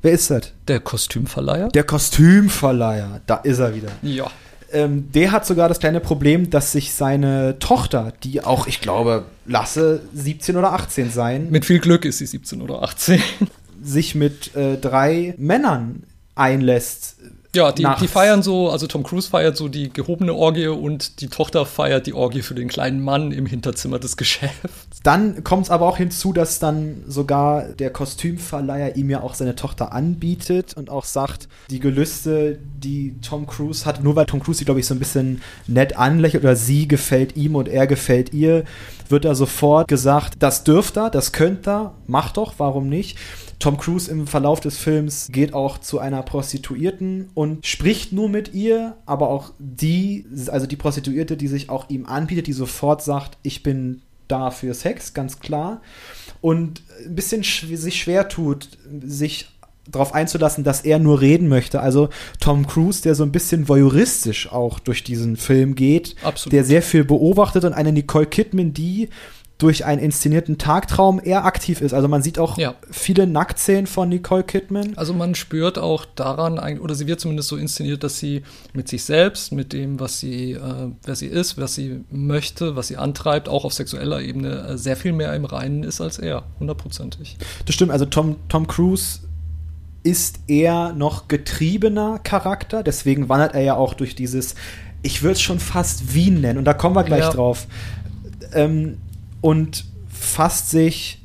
Wer 0.03 0.13
ist 0.13 0.31
das? 0.31 0.53
Der 0.67 0.81
Kostümverleiher? 0.81 1.69
Der 1.69 1.85
Kostümverleiher, 1.85 3.21
da 3.27 3.37
ist 3.37 3.59
er 3.59 3.75
wieder. 3.75 3.91
Ja. 4.03 4.31
Ähm, 4.73 5.11
der 5.13 5.33
hat 5.33 5.45
sogar 5.45 5.69
das 5.69 5.81
kleine 5.81 6.01
Problem, 6.01 6.49
dass 6.49 6.73
sich 6.73 6.95
seine 6.95 7.59
Tochter, 7.59 8.13
die 8.23 8.43
auch, 8.43 8.67
ich 8.67 8.81
glaube, 8.81 9.25
lasse 9.45 10.01
17 10.15 10.57
oder 10.57 10.73
18 10.73 11.11
sein. 11.11 11.51
Mit 11.51 11.65
viel 11.65 11.81
Glück 11.81 12.05
ist 12.05 12.19
sie 12.19 12.27
17 12.27 12.63
oder 12.63 12.83
18. 12.83 13.21
sich 13.83 14.15
mit 14.15 14.55
äh, 14.55 14.77
drei 14.77 15.35
Männern 15.39 16.05
einlässt. 16.35 17.17
Ja, 17.53 17.73
die, 17.73 17.85
die, 18.01 18.07
feiern 18.07 18.45
so, 18.45 18.71
also 18.71 18.87
Tom 18.87 19.03
Cruise 19.03 19.29
feiert 19.29 19.57
so 19.57 19.67
die 19.67 19.93
gehobene 19.93 20.35
Orgie 20.35 20.69
und 20.69 21.21
die 21.21 21.27
Tochter 21.27 21.67
feiert 21.67 22.07
die 22.07 22.13
Orgie 22.13 22.43
für 22.43 22.55
den 22.55 22.69
kleinen 22.69 23.03
Mann 23.03 23.33
im 23.33 23.45
Hinterzimmer 23.45 23.99
des 23.99 24.17
Geschäfts. 24.17 25.01
Dann 25.03 25.43
kommt 25.43 25.65
es 25.65 25.71
aber 25.71 25.87
auch 25.87 25.97
hinzu, 25.97 26.33
dass 26.33 26.61
dann 26.61 27.03
sogar 27.09 27.65
der 27.65 27.91
Kostümverleiher 27.91 28.95
ihm 28.95 29.11
ja 29.11 29.23
auch 29.23 29.35
seine 29.35 29.57
Tochter 29.57 29.93
anbietet 29.93 30.75
und 30.77 30.91
auch 30.91 31.05
sagt, 31.05 31.49
die 31.71 31.81
Gelüste, 31.81 32.57
die 32.79 33.17
Tom 33.21 33.49
Cruise 33.49 33.85
hat, 33.85 34.05
nur 34.05 34.15
weil 34.15 34.27
Tom 34.27 34.41
Cruise 34.41 34.61
sie, 34.61 34.65
glaube 34.65 34.79
ich, 34.79 34.87
so 34.87 34.95
ein 34.95 35.01
bisschen 35.01 35.43
nett 35.67 35.97
anlächelt 35.97 36.45
oder 36.45 36.55
sie 36.55 36.87
gefällt 36.87 37.37
ihm 37.37 37.57
und 37.57 37.67
er 37.67 37.89
gefällt 37.89 38.33
ihr, 38.33 38.63
wird 39.09 39.25
da 39.25 39.35
sofort 39.35 39.89
gesagt, 39.89 40.35
das 40.39 40.63
dürft 40.63 40.97
er, 40.97 41.11
das 41.11 41.33
könnt 41.33 41.67
er, 41.67 41.95
macht 42.07 42.37
doch, 42.37 42.55
warum 42.59 42.89
nicht? 42.89 43.19
Tom 43.61 43.77
Cruise 43.77 44.11
im 44.11 44.27
Verlauf 44.27 44.61
des 44.61 44.79
Films 44.79 45.29
geht 45.31 45.53
auch 45.53 45.79
zu 45.79 45.99
einer 45.99 46.23
Prostituierten 46.23 47.29
und 47.35 47.67
spricht 47.67 48.13
nur 48.13 48.29
mit 48.29 48.55
ihr, 48.55 48.97
aber 49.05 49.29
auch 49.29 49.53
die, 49.59 50.25
also 50.49 50.67
die 50.67 50.77
Prostituierte, 50.77 51.37
die 51.37 51.47
sich 51.47 51.69
auch 51.69 51.89
ihm 51.91 52.07
anbietet, 52.07 52.47
die 52.47 52.55
sofort 52.55 53.03
sagt, 53.03 53.37
ich 53.43 53.63
bin 53.63 54.01
da 54.29 54.51
für 54.51 54.73
Sex, 54.73 55.13
ganz 55.13 55.41
klar. 55.41 55.83
Und 56.41 56.83
ein 57.05 57.15
bisschen 57.15 57.45
sch 57.45 57.67
sich 57.75 58.01
schwer 58.01 58.29
tut, 58.29 58.71
sich 59.03 59.51
darauf 59.87 60.15
einzulassen, 60.15 60.65
dass 60.65 60.83
er 60.83 60.99
nur 60.99 61.21
reden 61.21 61.49
möchte. 61.49 61.81
Also 61.81 62.09
Tom 62.39 62.67
Cruise, 62.67 63.03
der 63.03 63.15
so 63.15 63.25
ein 63.25 63.33
bisschen 63.33 63.69
voyeuristisch 63.69 64.51
auch 64.51 64.79
durch 64.79 65.05
diesen 65.05 65.37
Film 65.37 65.75
geht, 65.75 66.17
Absolut. 66.23 66.53
der 66.53 66.65
sehr 66.65 66.83
viel 66.83 67.05
beobachtet 67.05 67.65
und 67.65 67.73
eine 67.73 67.93
Nicole 67.93 68.27
Kidman, 68.27 68.73
die 68.73 69.09
durch 69.61 69.85
einen 69.85 70.01
inszenierten 70.01 70.57
Tagtraum 70.57 71.21
eher 71.23 71.45
aktiv 71.45 71.83
ist. 71.83 71.93
Also 71.93 72.09
man 72.09 72.23
sieht 72.23 72.39
auch 72.39 72.57
ja. 72.57 72.75
viele 72.91 73.27
Nacktszenen 73.27 73.87
von 73.87 74.09
Nicole 74.09 74.43
Kidman. 74.43 74.95
Also 74.97 75.13
man 75.13 75.35
spürt 75.35 75.79
auch 75.79 76.07
daran, 76.07 76.59
oder 76.79 76.95
sie 76.95 77.07
wird 77.07 77.21
zumindest 77.21 77.51
so 77.51 77.57
inszeniert, 77.59 78.03
dass 78.03 78.19
sie 78.19 78.43
mit 78.73 78.89
sich 78.89 79.05
selbst, 79.05 79.53
mit 79.53 79.75
dem, 79.75 80.01
was 80.01 80.19
sie, 80.19 80.53
äh, 80.53 80.89
wer 81.05 81.15
sie 81.15 81.27
ist, 81.27 81.59
was 81.59 81.75
sie 81.75 82.01
möchte, 82.11 82.75
was 82.75 82.89
sie 82.89 82.97
antreibt, 82.97 83.51
auch 83.51 83.67
auf 83.67 83.75
sexueller 83.75 84.23
Ebene 84.23 84.67
äh, 84.67 84.79
sehr 84.79 84.97
viel 84.97 85.13
mehr 85.13 85.35
im 85.35 85.45
Reinen 85.45 85.83
ist 85.83 86.01
als 86.01 86.19
er, 86.19 86.45
hundertprozentig. 86.59 87.37
Das 87.67 87.75
stimmt, 87.75 87.93
also 87.93 88.07
Tom, 88.07 88.37
Tom 88.49 88.67
Cruise 88.67 89.21
ist 90.03 90.41
eher 90.47 90.95
noch 90.95 91.29
getriebener 91.29 92.19
Charakter, 92.21 92.83
deswegen 92.83 93.29
wandert 93.29 93.55
er 93.55 93.61
ja 93.61 93.75
auch 93.75 93.93
durch 93.93 94.15
dieses, 94.15 94.55
ich 95.03 95.23
würde 95.23 95.35
es 95.35 95.43
schon 95.43 95.61
fast 95.61 96.15
Wien 96.15 96.41
nennen, 96.41 96.59
und 96.59 96.65
da 96.65 96.73
kommen 96.73 96.97
wir 96.97 97.05
gleich 97.05 97.25
ja. 97.25 97.31
drauf. 97.31 97.67
Ähm, 98.55 98.97
und 99.41 99.85
fasst 100.09 100.71
sich 100.71 101.25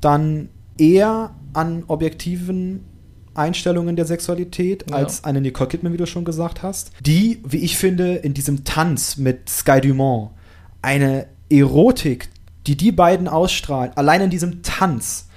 dann 0.00 0.48
eher 0.78 1.34
an 1.52 1.84
objektiven 1.86 2.84
Einstellungen 3.34 3.96
der 3.96 4.06
Sexualität 4.06 4.84
ja. 4.90 4.96
als 4.96 5.24
eine 5.24 5.40
Nicole 5.40 5.68
Kidman, 5.68 5.92
wie 5.92 5.98
du 5.98 6.06
schon 6.06 6.24
gesagt 6.24 6.62
hast, 6.62 6.92
die, 7.00 7.42
wie 7.46 7.58
ich 7.58 7.76
finde, 7.76 8.16
in 8.16 8.34
diesem 8.34 8.64
Tanz 8.64 9.16
mit 9.16 9.48
Sky 9.48 9.80
Dumont 9.80 10.30
eine 10.82 11.26
Erotik, 11.50 12.28
die 12.66 12.76
die 12.76 12.92
beiden 12.92 13.28
ausstrahlen, 13.28 13.92
allein 13.96 14.22
in 14.22 14.30
diesem 14.30 14.62
Tanz, 14.62 15.28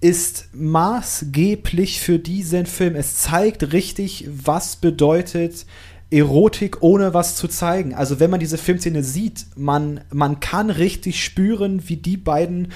ist 0.00 0.50
maßgeblich 0.52 2.00
für 2.00 2.18
diesen 2.18 2.66
Film. 2.66 2.94
Es 2.94 3.16
zeigt 3.16 3.72
richtig, 3.72 4.28
was 4.28 4.76
bedeutet 4.76 5.64
Erotik, 6.10 6.82
ohne 6.82 7.14
was 7.14 7.36
zu 7.36 7.48
zeigen. 7.48 7.94
Also 7.94 8.20
wenn 8.20 8.30
man 8.30 8.40
diese 8.40 8.58
Filmszene 8.58 9.02
sieht, 9.02 9.46
man, 9.56 10.00
man 10.12 10.40
kann 10.40 10.70
richtig 10.70 11.24
spüren, 11.24 11.88
wie 11.88 11.96
die 11.96 12.16
beiden 12.16 12.68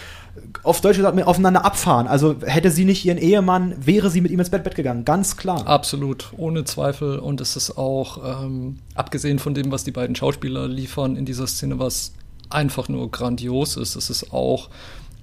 auf 0.62 0.80
Deutsch 0.80 0.96
gesagt 0.96 1.20
aufeinander 1.22 1.64
abfahren. 1.64 2.06
Also 2.06 2.36
hätte 2.42 2.70
sie 2.70 2.84
nicht 2.84 3.04
ihren 3.04 3.18
Ehemann, 3.18 3.74
wäre 3.84 4.10
sie 4.10 4.20
mit 4.20 4.30
ihm 4.30 4.38
ins 4.38 4.50
Bett, 4.50 4.64
Bett 4.64 4.74
gegangen. 4.74 5.04
Ganz 5.04 5.36
klar. 5.36 5.66
Absolut, 5.66 6.32
ohne 6.36 6.64
Zweifel. 6.64 7.18
Und 7.18 7.40
es 7.40 7.56
ist 7.56 7.76
auch, 7.76 8.44
ähm, 8.44 8.78
abgesehen 8.94 9.38
von 9.38 9.54
dem, 9.54 9.70
was 9.70 9.84
die 9.84 9.92
beiden 9.92 10.16
Schauspieler 10.16 10.66
liefern 10.66 11.16
in 11.16 11.24
dieser 11.24 11.46
Szene, 11.46 11.78
was 11.78 12.12
einfach 12.50 12.88
nur 12.88 13.10
grandios 13.10 13.76
ist, 13.76 13.96
es 13.96 14.10
ist 14.10 14.32
auch 14.32 14.70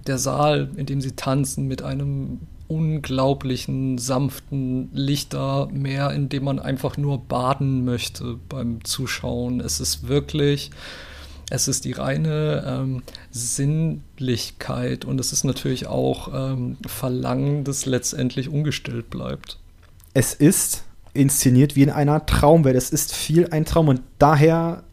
der 0.08 0.18
Saal, 0.20 0.70
in 0.76 0.86
dem 0.86 1.02
sie 1.02 1.14
tanzen 1.14 1.68
mit 1.68 1.82
einem 1.82 2.42
unglaublichen, 2.68 3.98
sanften 3.98 4.90
Lichtermeer, 4.94 6.12
in 6.12 6.30
dem 6.30 6.44
man 6.46 6.60
einfach 6.60 6.98
nur 6.98 7.20
baden 7.20 7.86
möchte 7.86 8.38
beim 8.50 8.84
Zuschauen. 8.84 9.60
Es 9.60 9.80
ist 9.80 10.08
wirklich, 10.08 10.72
es 11.50 11.68
ist 11.68 11.86
die 11.86 11.92
reine 11.92 12.64
ähm, 12.66 13.04
Sinnlichkeit 13.32 15.06
und 15.06 15.20
es 15.20 15.32
ist 15.32 15.44
natürlich 15.44 15.88
auch 15.88 16.30
ähm, 16.34 16.78
Verlangen, 16.88 17.64
das 17.64 17.86
letztendlich 17.86 18.50
ungestillt 18.50 19.10
bleibt. 19.10 19.60
Es 20.14 20.34
ist 20.34 20.84
inszeniert 21.14 21.76
wie 21.76 21.84
in 21.84 21.90
einer 21.90 22.26
Traumwelt. 22.26 22.76
Es 22.76 22.90
ist 22.90 23.14
viel 23.14 23.48
ein 23.52 23.66
Traum 23.66 23.88
und 23.88 24.02
daher 24.18 24.84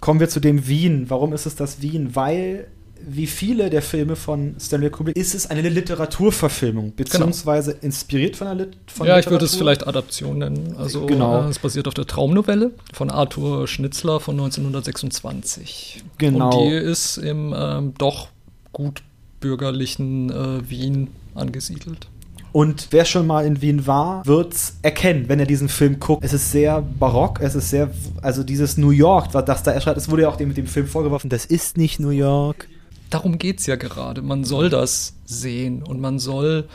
kommen 0.00 0.20
wir 0.20 0.28
zu 0.28 0.40
dem 0.40 0.66
Wien. 0.66 1.08
Warum 1.08 1.32
ist 1.32 1.46
es 1.46 1.56
das 1.56 1.80
Wien? 1.80 2.14
Weil 2.14 2.68
wie 3.06 3.26
viele 3.26 3.70
der 3.70 3.82
Filme 3.82 4.16
von 4.16 4.56
Stanley 4.58 4.90
Kubrick 4.90 5.16
ist 5.16 5.34
es 5.34 5.50
eine 5.50 5.68
Literaturverfilmung, 5.68 6.84
genau. 6.84 6.96
beziehungsweise 6.96 7.72
genau. 7.72 7.84
inspiriert 7.84 8.36
von 8.36 8.46
einer 8.46 8.64
Lit 8.64 8.76
von 8.86 9.06
Ja, 9.06 9.16
Literatur. 9.16 9.18
ich 9.18 9.30
würde 9.30 9.44
es 9.44 9.54
vielleicht 9.56 9.86
Adaption 9.86 10.38
nennen. 10.38 10.74
Also 10.78 11.06
genau. 11.06 11.44
Äh, 11.44 11.50
es 11.50 11.58
basiert 11.58 11.86
auf 11.86 11.94
der 11.94 12.06
Traumnovelle 12.06 12.72
von 12.92 13.10
Arthur 13.10 13.68
Schnitzler 13.68 14.20
von 14.20 14.34
1926. 14.34 16.04
Genau. 16.18 16.50
Und 16.50 16.64
die 16.64 16.74
ist 16.74 17.18
im 17.18 17.54
ähm, 17.56 17.94
doch 17.98 18.28
gut 18.72 19.02
bürgerlichen 19.40 20.30
äh, 20.30 20.68
Wien 20.70 21.08
angesiedelt. 21.34 22.08
Und 22.52 22.88
wer 22.92 23.04
schon 23.04 23.26
mal 23.26 23.44
in 23.44 23.60
Wien 23.60 23.84
war, 23.88 24.24
wird 24.24 24.54
es 24.54 24.76
erkennen, 24.82 25.24
wenn 25.28 25.40
er 25.40 25.46
diesen 25.46 25.68
Film 25.68 25.98
guckt. 25.98 26.24
Es 26.24 26.32
ist 26.32 26.52
sehr 26.52 26.80
barock, 26.82 27.40
es 27.40 27.56
ist 27.56 27.68
sehr, 27.68 27.90
also 28.22 28.44
dieses 28.44 28.76
New 28.76 28.90
York, 28.90 29.32
das 29.32 29.64
da 29.64 29.72
erscheint, 29.72 29.96
es 29.96 30.08
wurde 30.08 30.22
ja 30.22 30.28
auch 30.28 30.36
dem, 30.36 30.48
mit 30.48 30.56
dem 30.56 30.68
Film 30.68 30.86
vorgeworfen, 30.86 31.28
das 31.28 31.44
ist 31.46 31.76
nicht 31.76 31.98
New 31.98 32.10
York 32.10 32.68
darum 33.14 33.38
geht 33.38 33.60
es 33.60 33.66
ja 33.66 33.76
gerade. 33.76 34.22
Man 34.22 34.44
soll 34.44 34.68
das 34.68 35.14
sehen 35.24 35.82
und 35.82 36.00
man 36.00 36.18
soll. 36.18 36.68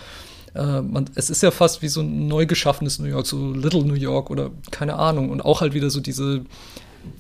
Äh, 0.55 0.81
man, 0.81 1.05
es 1.15 1.29
ist 1.29 1.43
ja 1.43 1.51
fast 1.51 1.81
wie 1.81 1.89
so 1.89 2.01
ein 2.01 2.27
neu 2.27 2.45
geschaffenes 2.45 2.97
New 2.97 3.07
York, 3.07 3.27
so 3.27 3.51
Little 3.51 3.83
New 3.83 3.93
York 3.93 4.29
oder 4.29 4.51
keine 4.71 4.95
Ahnung. 4.95 5.29
Und 5.29 5.41
auch 5.41 5.61
halt 5.61 5.73
wieder 5.73 5.89
so 5.89 5.99
diese 5.99 6.45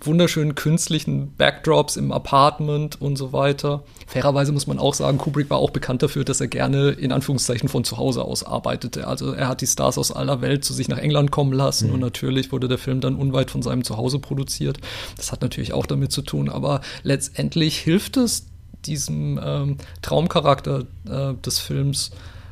wunderschönen 0.01 0.55
künstlichen 0.55 1.33
Backdrops 1.37 1.95
im 1.95 2.11
Apartment 2.11 3.01
und 3.01 3.17
so 3.17 3.31
weiter. 3.33 3.83
Fairerweise 4.07 4.51
muss 4.51 4.67
man 4.67 4.79
auch 4.79 4.93
sagen, 4.93 5.17
Kubrick 5.17 5.49
war 5.49 5.57
auch 5.57 5.69
bekannt 5.69 6.03
dafür, 6.03 6.23
dass 6.23 6.41
er 6.41 6.47
gerne 6.47 6.89
in 6.89 7.11
Anführungszeichen 7.11 7.69
von 7.69 7.83
zu 7.83 7.97
Hause 7.97 8.23
aus 8.23 8.43
arbeitete. 8.43 9.07
Also 9.07 9.33
er 9.33 9.47
hat 9.47 9.61
die 9.61 9.67
Stars 9.67 9.97
aus 9.97 10.11
aller 10.11 10.41
Welt 10.41 10.65
zu 10.65 10.73
sich 10.73 10.87
nach 10.87 10.97
England 10.97 11.31
kommen 11.31 11.53
lassen 11.53 11.87
mhm. 11.87 11.95
und 11.95 11.99
natürlich 12.01 12.51
wurde 12.51 12.67
der 12.67 12.77
Film 12.77 13.01
dann 13.01 13.15
unweit 13.15 13.51
von 13.51 13.61
seinem 13.61 13.83
Zuhause 13.83 14.19
produziert. 14.19 14.79
Das 15.15 15.31
hat 15.31 15.41
natürlich 15.41 15.73
auch 15.73 15.85
damit 15.85 16.11
zu 16.11 16.21
tun, 16.21 16.49
aber 16.49 16.81
letztendlich 17.03 17.77
hilft 17.77 18.17
es 18.17 18.48
diesem 18.85 19.39
ähm, 19.43 19.77
Traumcharakter 20.01 20.85
äh, 21.07 21.33
des 21.45 21.59
Films 21.59 22.11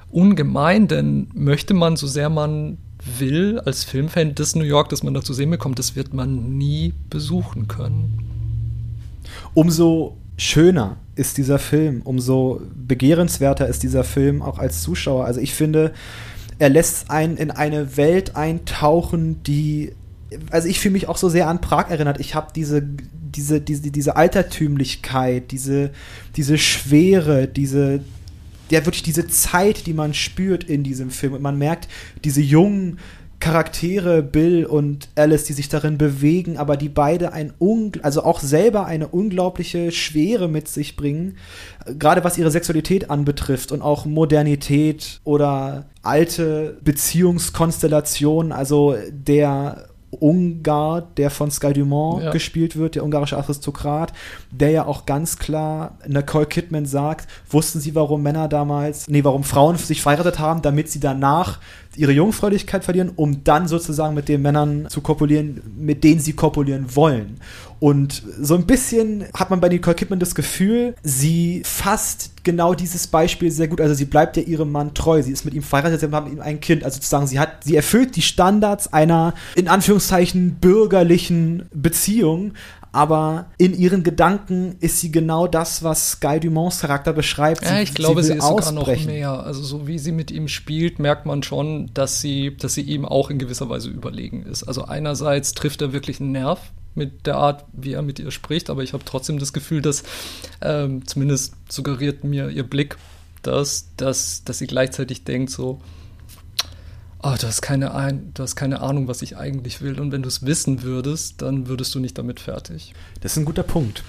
ungemein, 0.10 0.88
denn 0.88 1.28
möchte 1.34 1.74
man, 1.74 1.96
so 1.96 2.08
sehr 2.08 2.30
man 2.30 2.78
will, 3.20 3.60
als 3.60 3.84
Filmfan 3.84 4.36
das 4.36 4.56
New 4.56 4.63
York, 4.63 4.90
das 4.90 5.04
man 5.04 5.13
da 5.13 5.22
zu 5.22 5.34
sehen 5.34 5.50
bekommt, 5.50 5.80
das 5.80 5.96
wird 5.96 6.13
man 6.13 6.58
nie 6.58 6.94
besuchen 7.10 7.68
können. 7.68 8.20
Umso 9.54 10.18
schöner 10.38 10.98
ist 11.16 11.38
dieser 11.38 11.60
Film, 11.60 12.02
umso 12.04 12.62
begehrenswerter 12.76 13.68
ist 13.68 13.84
dieser 13.84 14.04
Film 14.04 14.42
auch 14.42 14.60
als 14.60 14.82
Zuschauer. 14.82 15.26
Also 15.26 15.40
ich 15.40 15.54
finde, 15.54 15.94
er 16.60 16.70
lässt 16.70 17.10
einen 17.10 17.38
in 17.38 17.52
eine 17.52 17.98
Welt 17.98 18.36
eintauchen, 18.36 19.42
die 19.44 19.94
also 20.52 20.68
ich 20.68 20.80
fühle 20.80 20.94
mich 20.94 21.08
auch 21.08 21.18
so 21.18 21.30
sehr 21.30 21.48
an 21.48 21.62
Prag 21.62 21.90
erinnert. 21.90 22.20
Ich 22.20 22.36
habe 22.36 22.48
diese 22.54 22.84
diese, 23.38 23.62
diese, 23.62 23.91
diese 23.91 24.15
Altertümlichkeit, 24.15 25.52
diese, 25.52 25.91
diese 26.36 26.58
Schwere, 26.58 27.47
diese, 27.47 28.02
ja, 28.69 28.86
wirklich 28.86 29.04
diese 29.04 29.28
Zeit, 29.28 29.86
die 29.86 29.93
man 29.93 30.13
spürt 30.13 30.63
in 30.63 30.84
diesem 30.84 31.12
Film. 31.12 31.34
Und 31.34 31.41
man 31.41 31.58
merkt 31.58 31.88
diese 32.23 32.41
jungen 32.41 32.97
Charaktere, 33.39 34.23
Bill 34.23 34.65
und 34.65 35.10
Alice, 35.15 35.43
die 35.43 35.54
sich 35.54 35.69
darin 35.69 36.00
bewegen, 36.00 36.58
aber 36.58 36.76
die 36.76 36.89
beide 36.89 37.34
ein 37.34 37.54
Ungl 37.60 38.02
also 38.02 38.23
auch 38.23 38.39
selber 38.39 38.88
eine 38.88 39.10
unglaubliche 39.10 39.91
Schwere 39.91 40.47
mit 40.47 40.67
sich 40.67 40.95
bringen, 40.95 41.38
gerade 42.00 42.23
was 42.23 42.39
ihre 42.39 42.50
Sexualität 42.50 43.12
anbetrifft 43.12 43.71
und 43.71 43.84
auch 43.84 44.06
Modernität 44.06 45.21
oder 45.23 45.86
alte 46.02 46.78
Beziehungskonstellationen, 46.84 48.52
also 48.52 48.95
der 49.12 49.87
Ungar, 50.12 51.02
der 51.17 51.30
von 51.30 51.52
Sky 51.52 51.74
Dumont 51.74 52.24
Ja. 52.24 52.32
gespielt 52.32 52.76
wird, 52.78 52.96
der 52.96 53.04
ungarische 53.04 53.38
Aristokrat, 53.38 54.13
der 54.52 54.72
ja 54.72 54.86
auch 54.86 55.06
ganz 55.06 55.38
klar 55.38 55.98
Nicole 56.08 56.46
Kidman 56.46 56.86
sagt, 56.86 57.28
wussten 57.50 57.80
sie, 57.80 57.93
warum 57.93 58.24
Männer 58.24 58.48
damals, 58.48 59.08
nee, 59.08 59.24
warum 59.24 59.43
Frauen 59.43 59.76
sich 59.78 60.02
verheiratet 60.02 60.39
haben, 60.39 60.62
damit 60.62 60.89
sie 60.89 61.00
danach 61.02 61.60
ihre 61.98 62.12
Jungfräulichkeit 62.12 62.84
verlieren, 62.84 63.12
um 63.16 63.44
dann 63.44 63.68
sozusagen 63.68 64.14
mit 64.16 64.30
den 64.30 64.42
Männern 64.42 64.88
zu 64.90 65.02
kopulieren, 65.02 65.62
mit 65.78 66.04
denen 66.04 66.20
sie 66.20 66.34
kopulieren 66.34 66.96
wollen. 66.96 67.40
Und 67.80 68.24
so 68.42 68.56
ein 68.56 68.66
bisschen 68.66 69.26
hat 69.36 69.50
man 69.52 69.60
bei 69.60 69.70
Nicole 69.70 69.96
Kidman 69.96 70.20
das 70.20 70.34
Gefühl, 70.34 70.96
sie 71.04 71.62
fasst 71.64 72.32
genau 72.44 72.74
dieses 72.74 73.06
Beispiel 73.08 73.52
sehr 73.52 73.68
gut. 73.68 73.82
Also 73.82 73.94
sie 73.94 74.06
bleibt 74.06 74.38
ja 74.38 74.44
ihrem 74.44 74.72
Mann 74.72 74.94
treu. 74.94 75.22
Sie 75.22 75.32
ist 75.32 75.46
mit 75.46 75.54
ihm 75.54 75.62
verheiratet, 75.62 76.00
sie 76.00 76.10
haben 76.10 76.42
ein 76.42 76.60
Kind. 76.60 76.84
Also 76.84 76.96
sozusagen, 76.96 77.28
sie 77.28 77.40
hat, 77.40 77.64
sie 77.64 77.76
erfüllt 77.76 78.16
die 78.16 78.22
Standards 78.22 78.92
einer, 78.94 79.34
in 79.56 79.68
Anführungszeichen, 79.68 80.56
bürgerlichen 80.56 81.68
Beziehung. 81.72 82.54
Aber 82.91 83.47
in 83.58 83.78
ihren 83.78 84.04
Gedanken 84.04 84.76
ist 84.80 85.02
sie 85.02 85.12
genau 85.12 85.47
das, 85.47 85.84
was 85.84 86.19
Guy 86.19 86.39
Dumonts 86.39 86.80
Charakter 86.80 87.13
beschreibt. 87.13 87.63
Ja, 87.63 87.80
ich 87.82 87.93
glaube, 87.93 88.23
sie, 88.23 88.30
will 88.30 88.38
ist 88.38 88.43
sogar 88.43 88.71
noch 88.71 88.82
ausbrechen. 88.84 89.08
mehr. 89.08 89.43
Also 89.43 89.62
so 89.62 89.88
wie 89.88 90.00
sie 90.00 90.12
mit 90.12 90.32
ihm 90.32 90.47
spielt, 90.47 91.00
merkt 91.00 91.26
man 91.26 91.43
schon, 91.43 91.91
dass 91.93 92.21
sie, 92.21 92.56
dass 92.58 92.73
sie 92.73 92.82
ihm 92.82 93.06
auch 93.06 93.30
in 93.30 93.39
gewisser 93.39 93.69
Weise 93.69 93.89
überlegen 93.89 94.43
ist. 94.43 94.63
Also 94.63 94.86
einerseits 94.86 95.54
trifft 95.54 95.82
er 95.82 95.93
wirklich 95.93 96.19
einen 96.19 96.32
Nerv 96.32 96.60
mit 96.95 97.28
der 97.28 97.36
Art, 97.36 97.65
wie 97.73 97.93
er 97.93 98.02
mit 98.02 98.19
ihr 98.19 98.32
spricht, 98.32 98.69
aber 98.69 98.82
ich 98.82 98.93
habe 98.93 99.06
trotzdem 99.06 99.38
das 99.38 99.54
Gefühl, 99.54 99.82
dass 99.82 100.04
ähm, 100.62 101.06
zumindest 101.06 101.54
suggeriert 101.69 102.23
mir 102.23 102.50
ihr 102.50 102.63
Blick, 102.63 102.97
dass, 103.43 103.89
dass, 103.97 104.43
dass 104.43 104.58
sie 104.58 104.67
gleichzeitig 104.67 105.23
denkt 105.23 105.52
so, 105.52 105.80
oh, 107.23 107.34
du 107.39 107.47
hast, 107.47 107.62
keine 107.62 107.93
ein, 107.93 108.32
du 108.34 108.43
hast 108.43 108.56
keine 108.56 108.82
Ahnung, 108.82 109.08
was 109.08 109.21
ich 109.21 109.38
eigentlich 109.38 109.82
will. 109.82 109.99
Und 109.99 110.12
wenn 110.12 110.21
du 110.21 110.27
es 110.27 110.45
wissen 110.45 110.84
würdest, 110.84 111.41
dann 111.41 111.67
würdest 111.67 111.93
du 111.95 111.99
nicht 111.99 112.17
damit 112.17 112.39
fertig. 112.39 112.93
Das 113.21 113.34
ist 113.34 113.38
ein 113.38 113.45
guter 113.45 113.63
Punkt. 113.63 114.03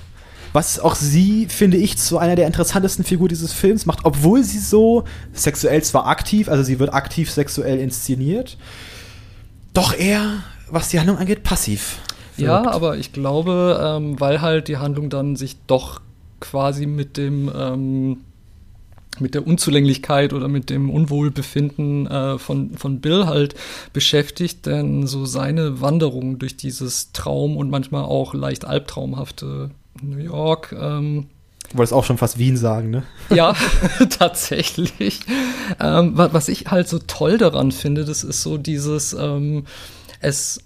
Was 0.52 0.80
auch 0.80 0.94
sie, 0.94 1.46
finde 1.46 1.76
ich, 1.76 1.98
zu 1.98 2.18
einer 2.18 2.36
der 2.36 2.46
interessantesten 2.46 3.04
Figuren 3.04 3.28
dieses 3.28 3.52
Films 3.52 3.84
macht, 3.84 4.04
obwohl 4.04 4.42
sie 4.42 4.58
so 4.58 5.04
sexuell 5.32 5.82
zwar 5.82 6.06
aktiv, 6.06 6.48
also 6.48 6.62
sie 6.62 6.78
wird 6.78 6.94
aktiv 6.94 7.30
sexuell 7.30 7.78
inszeniert, 7.78 8.56
doch 9.74 9.94
eher, 9.94 10.42
was 10.70 10.88
die 10.88 10.98
Handlung 10.98 11.18
angeht, 11.18 11.42
passiv. 11.42 11.98
Ja, 12.38 12.62
wirkt. 12.62 12.74
aber 12.74 12.96
ich 12.96 13.12
glaube, 13.12 13.78
ähm, 13.82 14.18
weil 14.20 14.40
halt 14.40 14.68
die 14.68 14.78
Handlung 14.78 15.10
dann 15.10 15.36
sich 15.36 15.56
doch 15.66 16.00
quasi 16.40 16.86
mit 16.86 17.16
dem 17.16 17.50
ähm, 17.54 18.18
mit 19.20 19.35
der 19.35 19.46
Unzulänglichkeit 19.46 20.33
oder 20.33 20.48
mit 20.48 20.70
dem 20.70 20.90
Unwohlbefinden 20.90 22.07
äh, 22.07 22.38
von, 22.38 22.76
von 22.76 23.00
Bill 23.00 23.26
halt 23.26 23.54
beschäftigt, 23.92 24.66
denn 24.66 25.07
so 25.07 25.24
seine 25.26 25.81
Wanderung 25.81 26.38
durch 26.38 26.57
dieses 26.57 27.12
Traum 27.12 27.57
und 27.57 27.70
manchmal 27.70 28.04
auch 28.04 28.35
leicht 28.35 28.64
albtraumhafte 28.64 29.70
New 30.02 30.18
York, 30.18 30.74
ähm, 30.78 31.26
Du 31.70 31.76
wolltest 31.76 31.92
auch 31.92 32.04
schon 32.04 32.16
fast 32.16 32.38
Wien 32.38 32.57
sagen, 32.57 32.88
ne? 32.88 33.02
ja, 33.28 33.54
tatsächlich. 34.18 35.20
Ähm, 35.78 36.16
wa- 36.16 36.31
was 36.33 36.48
ich 36.48 36.66
halt 36.68 36.88
so 36.88 36.98
toll 36.98 37.37
daran 37.37 37.72
finde, 37.72 38.07
das 38.07 38.24
ist 38.24 38.42
so 38.42 38.57
dieses, 38.57 39.12
ähm, 39.12 39.64
es, 40.20 40.61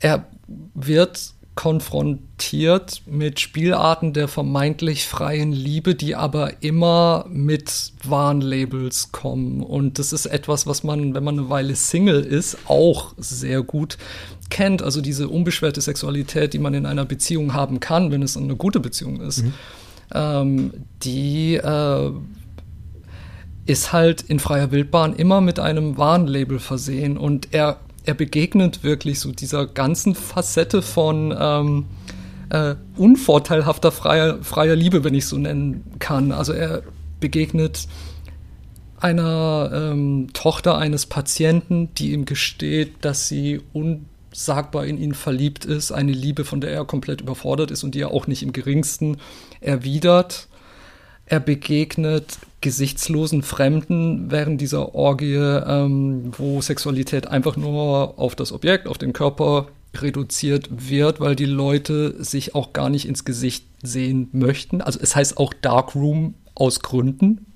er 0.00 0.26
wird 0.74 1.32
konfrontiert 1.56 3.02
mit 3.06 3.40
Spielarten 3.40 4.12
der 4.12 4.28
vermeintlich 4.28 5.06
freien 5.06 5.52
Liebe, 5.52 5.94
die 5.94 6.14
aber 6.14 6.62
immer 6.62 7.24
mit 7.28 7.92
Warnlabels 8.04 9.10
kommen. 9.10 9.62
Und 9.62 9.98
das 9.98 10.12
ist 10.12 10.26
etwas, 10.26 10.66
was 10.66 10.84
man, 10.84 11.14
wenn 11.14 11.24
man 11.24 11.38
eine 11.38 11.48
Weile 11.50 11.74
Single 11.74 12.22
ist, 12.22 12.58
auch 12.68 13.14
sehr 13.16 13.62
gut 13.62 13.96
kennt. 14.50 14.82
Also 14.82 15.00
diese 15.00 15.28
unbeschwerte 15.28 15.80
Sexualität, 15.80 16.52
die 16.52 16.58
man 16.58 16.74
in 16.74 16.84
einer 16.84 17.06
Beziehung 17.06 17.54
haben 17.54 17.80
kann, 17.80 18.12
wenn 18.12 18.22
es 18.22 18.36
eine 18.36 18.54
gute 18.54 18.78
Beziehung 18.78 19.20
ist. 19.22 19.42
Ähm, 20.14 20.72
die 21.02 21.54
äh, 21.54 22.12
ist 23.64 23.92
halt 23.92 24.22
in 24.22 24.38
freier 24.38 24.70
Wildbahn 24.70 25.14
immer 25.14 25.40
mit 25.40 25.58
einem 25.58 25.96
Warnlabel 25.96 26.58
versehen 26.58 27.16
und 27.16 27.48
er, 27.52 27.80
er 28.06 28.14
begegnet 28.14 28.84
wirklich 28.84 29.20
so 29.20 29.32
dieser 29.32 29.66
ganzen 29.66 30.14
Facette 30.14 30.80
von 30.80 31.36
ähm, 31.38 31.86
äh, 32.50 32.76
unvorteilhafter 32.96 33.90
freier, 33.90 34.42
freier 34.42 34.76
Liebe, 34.76 35.04
wenn 35.04 35.14
ich 35.14 35.26
so 35.26 35.36
nennen 35.36 35.84
kann. 35.98 36.32
Also 36.32 36.52
er 36.52 36.82
begegnet 37.20 37.88
einer 38.98 39.70
ähm, 39.74 40.28
Tochter 40.32 40.78
eines 40.78 41.06
Patienten, 41.06 41.92
die 41.94 42.12
ihm 42.12 42.24
gesteht, 42.24 42.94
dass 43.02 43.28
sie 43.28 43.60
unsagbar 43.72 44.86
in 44.86 44.98
ihn 44.98 45.14
verliebt 45.14 45.64
ist, 45.64 45.92
eine 45.92 46.12
Liebe, 46.12 46.44
von 46.44 46.60
der 46.60 46.70
er 46.70 46.84
komplett 46.84 47.20
überfordert 47.20 47.70
ist 47.70 47.82
und 47.84 47.94
die 47.94 48.00
er 48.00 48.12
auch 48.12 48.26
nicht 48.26 48.42
im 48.42 48.52
geringsten 48.52 49.18
erwidert. 49.60 50.48
Er 51.26 51.40
begegnet 51.40 52.38
gesichtslosen 52.60 53.42
Fremden 53.42 54.30
während 54.30 54.60
dieser 54.60 54.94
Orgie, 54.94 55.34
ähm, 55.34 56.32
wo 56.36 56.60
Sexualität 56.60 57.28
einfach 57.28 57.56
nur 57.56 58.18
auf 58.18 58.34
das 58.34 58.52
Objekt, 58.52 58.88
auf 58.88 58.98
den 58.98 59.12
Körper 59.12 59.68
reduziert 59.94 60.68
wird, 60.70 61.20
weil 61.20 61.36
die 61.36 61.46
Leute 61.46 62.22
sich 62.22 62.54
auch 62.54 62.72
gar 62.72 62.88
nicht 62.88 63.06
ins 63.06 63.24
Gesicht 63.24 63.66
sehen 63.82 64.28
möchten. 64.32 64.80
Also 64.80 64.98
es 65.00 65.16
heißt 65.16 65.38
auch 65.38 65.52
Darkroom 65.60 66.34
aus 66.54 66.80
Gründen. 66.80 67.46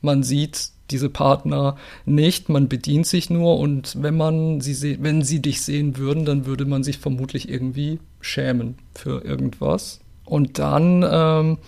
Man 0.00 0.22
sieht 0.22 0.70
diese 0.90 1.10
Partner 1.10 1.76
nicht, 2.06 2.48
man 2.48 2.68
bedient 2.68 3.06
sich 3.06 3.28
nur 3.28 3.58
und 3.58 4.02
wenn 4.02 4.16
man 4.16 4.60
sie 4.60 5.02
wenn 5.02 5.22
sie 5.22 5.42
dich 5.42 5.62
sehen 5.62 5.96
würden, 5.96 6.24
dann 6.24 6.46
würde 6.46 6.64
man 6.64 6.82
sich 6.82 6.98
vermutlich 6.98 7.48
irgendwie 7.48 7.98
schämen 8.20 8.78
für 8.94 9.24
irgendwas. 9.24 10.00
Und 10.24 10.58
dann 10.58 11.04
ähm, 11.10 11.58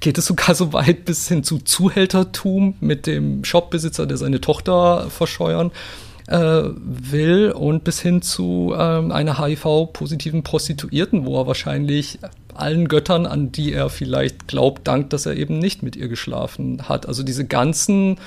geht 0.00 0.18
es 0.18 0.26
sogar 0.26 0.54
so 0.54 0.72
weit 0.72 1.04
bis 1.04 1.28
hin 1.28 1.44
zu 1.44 1.58
Zuhältertum 1.58 2.74
mit 2.80 3.06
dem 3.06 3.44
Shopbesitzer, 3.44 4.06
der 4.06 4.16
seine 4.16 4.40
Tochter 4.40 5.08
verscheuern 5.10 5.70
äh, 6.26 6.62
will 6.74 7.52
und 7.52 7.84
bis 7.84 8.00
hin 8.00 8.22
zu 8.22 8.74
ähm, 8.76 9.12
einer 9.12 9.38
HIV-positiven 9.38 10.42
Prostituierten, 10.42 11.26
wo 11.26 11.40
er 11.40 11.46
wahrscheinlich 11.46 12.18
allen 12.54 12.88
Göttern, 12.88 13.26
an 13.26 13.52
die 13.52 13.72
er 13.72 13.90
vielleicht 13.90 14.48
glaubt, 14.48 14.86
dankt, 14.86 15.12
dass 15.12 15.26
er 15.26 15.36
eben 15.36 15.58
nicht 15.58 15.82
mit 15.82 15.96
ihr 15.96 16.08
geschlafen 16.08 16.88
hat. 16.88 17.06
Also 17.06 17.22
diese 17.22 17.46
ganzen 17.46 18.18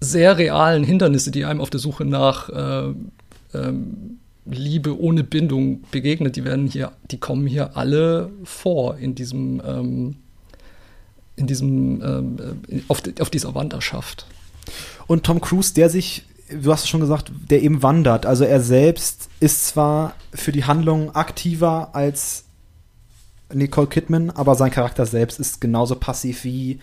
sehr 0.00 0.38
realen 0.38 0.84
Hindernisse, 0.84 1.30
die 1.30 1.44
einem 1.44 1.60
auf 1.60 1.70
der 1.70 1.80
Suche 1.80 2.04
nach 2.04 2.48
äh, 2.48 2.94
ähm, 3.54 4.18
Liebe 4.44 4.98
ohne 5.00 5.24
Bindung 5.24 5.82
begegnet, 5.90 6.36
die 6.36 6.44
werden 6.44 6.66
hier, 6.66 6.92
die 7.10 7.18
kommen 7.18 7.46
hier 7.46 7.76
alle 7.76 8.30
vor 8.44 8.96
in 8.96 9.14
diesem, 9.14 9.60
ähm, 9.66 10.16
in 11.36 11.46
diesem, 11.46 12.02
ähm, 12.02 12.36
äh, 12.68 12.80
auf, 12.88 13.02
auf 13.20 13.30
dieser 13.30 13.54
Wanderschaft. 13.54 14.26
Und 15.06 15.24
Tom 15.24 15.40
Cruise, 15.40 15.74
der 15.74 15.90
sich, 15.90 16.24
du 16.50 16.72
hast 16.72 16.84
es 16.84 16.88
schon 16.88 17.00
gesagt, 17.00 17.30
der 17.50 17.62
eben 17.62 17.82
wandert. 17.82 18.26
Also 18.26 18.44
er 18.44 18.60
selbst 18.60 19.28
ist 19.40 19.68
zwar 19.68 20.14
für 20.34 20.52
die 20.52 20.64
Handlung 20.64 21.14
aktiver 21.14 21.90
als 21.94 22.44
Nicole 23.52 23.86
Kidman, 23.86 24.30
aber 24.30 24.54
sein 24.56 24.70
Charakter 24.72 25.06
selbst 25.06 25.38
ist 25.38 25.60
genauso 25.60 25.94
passiv 25.94 26.42
wie, 26.42 26.80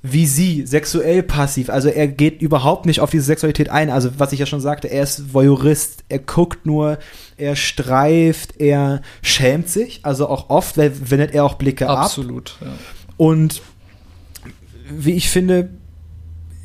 wie 0.00 0.26
sie, 0.26 0.64
sexuell 0.64 1.24
passiv. 1.24 1.70
Also 1.70 1.88
er 1.88 2.06
geht 2.06 2.40
überhaupt 2.40 2.86
nicht 2.86 3.00
auf 3.00 3.10
diese 3.10 3.24
Sexualität 3.24 3.68
ein. 3.68 3.90
Also 3.90 4.10
was 4.18 4.30
ich 4.32 4.38
ja 4.38 4.46
schon 4.46 4.60
sagte, 4.60 4.86
er 4.88 5.02
ist 5.02 5.34
Voyeurist, 5.34 6.04
er 6.08 6.20
guckt 6.20 6.66
nur, 6.66 6.98
er 7.36 7.56
streift, 7.56 8.60
er 8.60 9.02
schämt 9.22 9.68
sich. 9.68 10.00
Also 10.04 10.28
auch 10.28 10.50
oft 10.50 10.76
wen- 10.76 11.10
wendet 11.10 11.32
er 11.34 11.44
auch 11.44 11.54
Blicke 11.54 11.88
ab. 11.88 11.98
Absolut. 11.98 12.56
Ja. 12.60 12.68
Und 13.16 13.60
wie 14.90 15.12
ich 15.12 15.30
finde, 15.30 15.70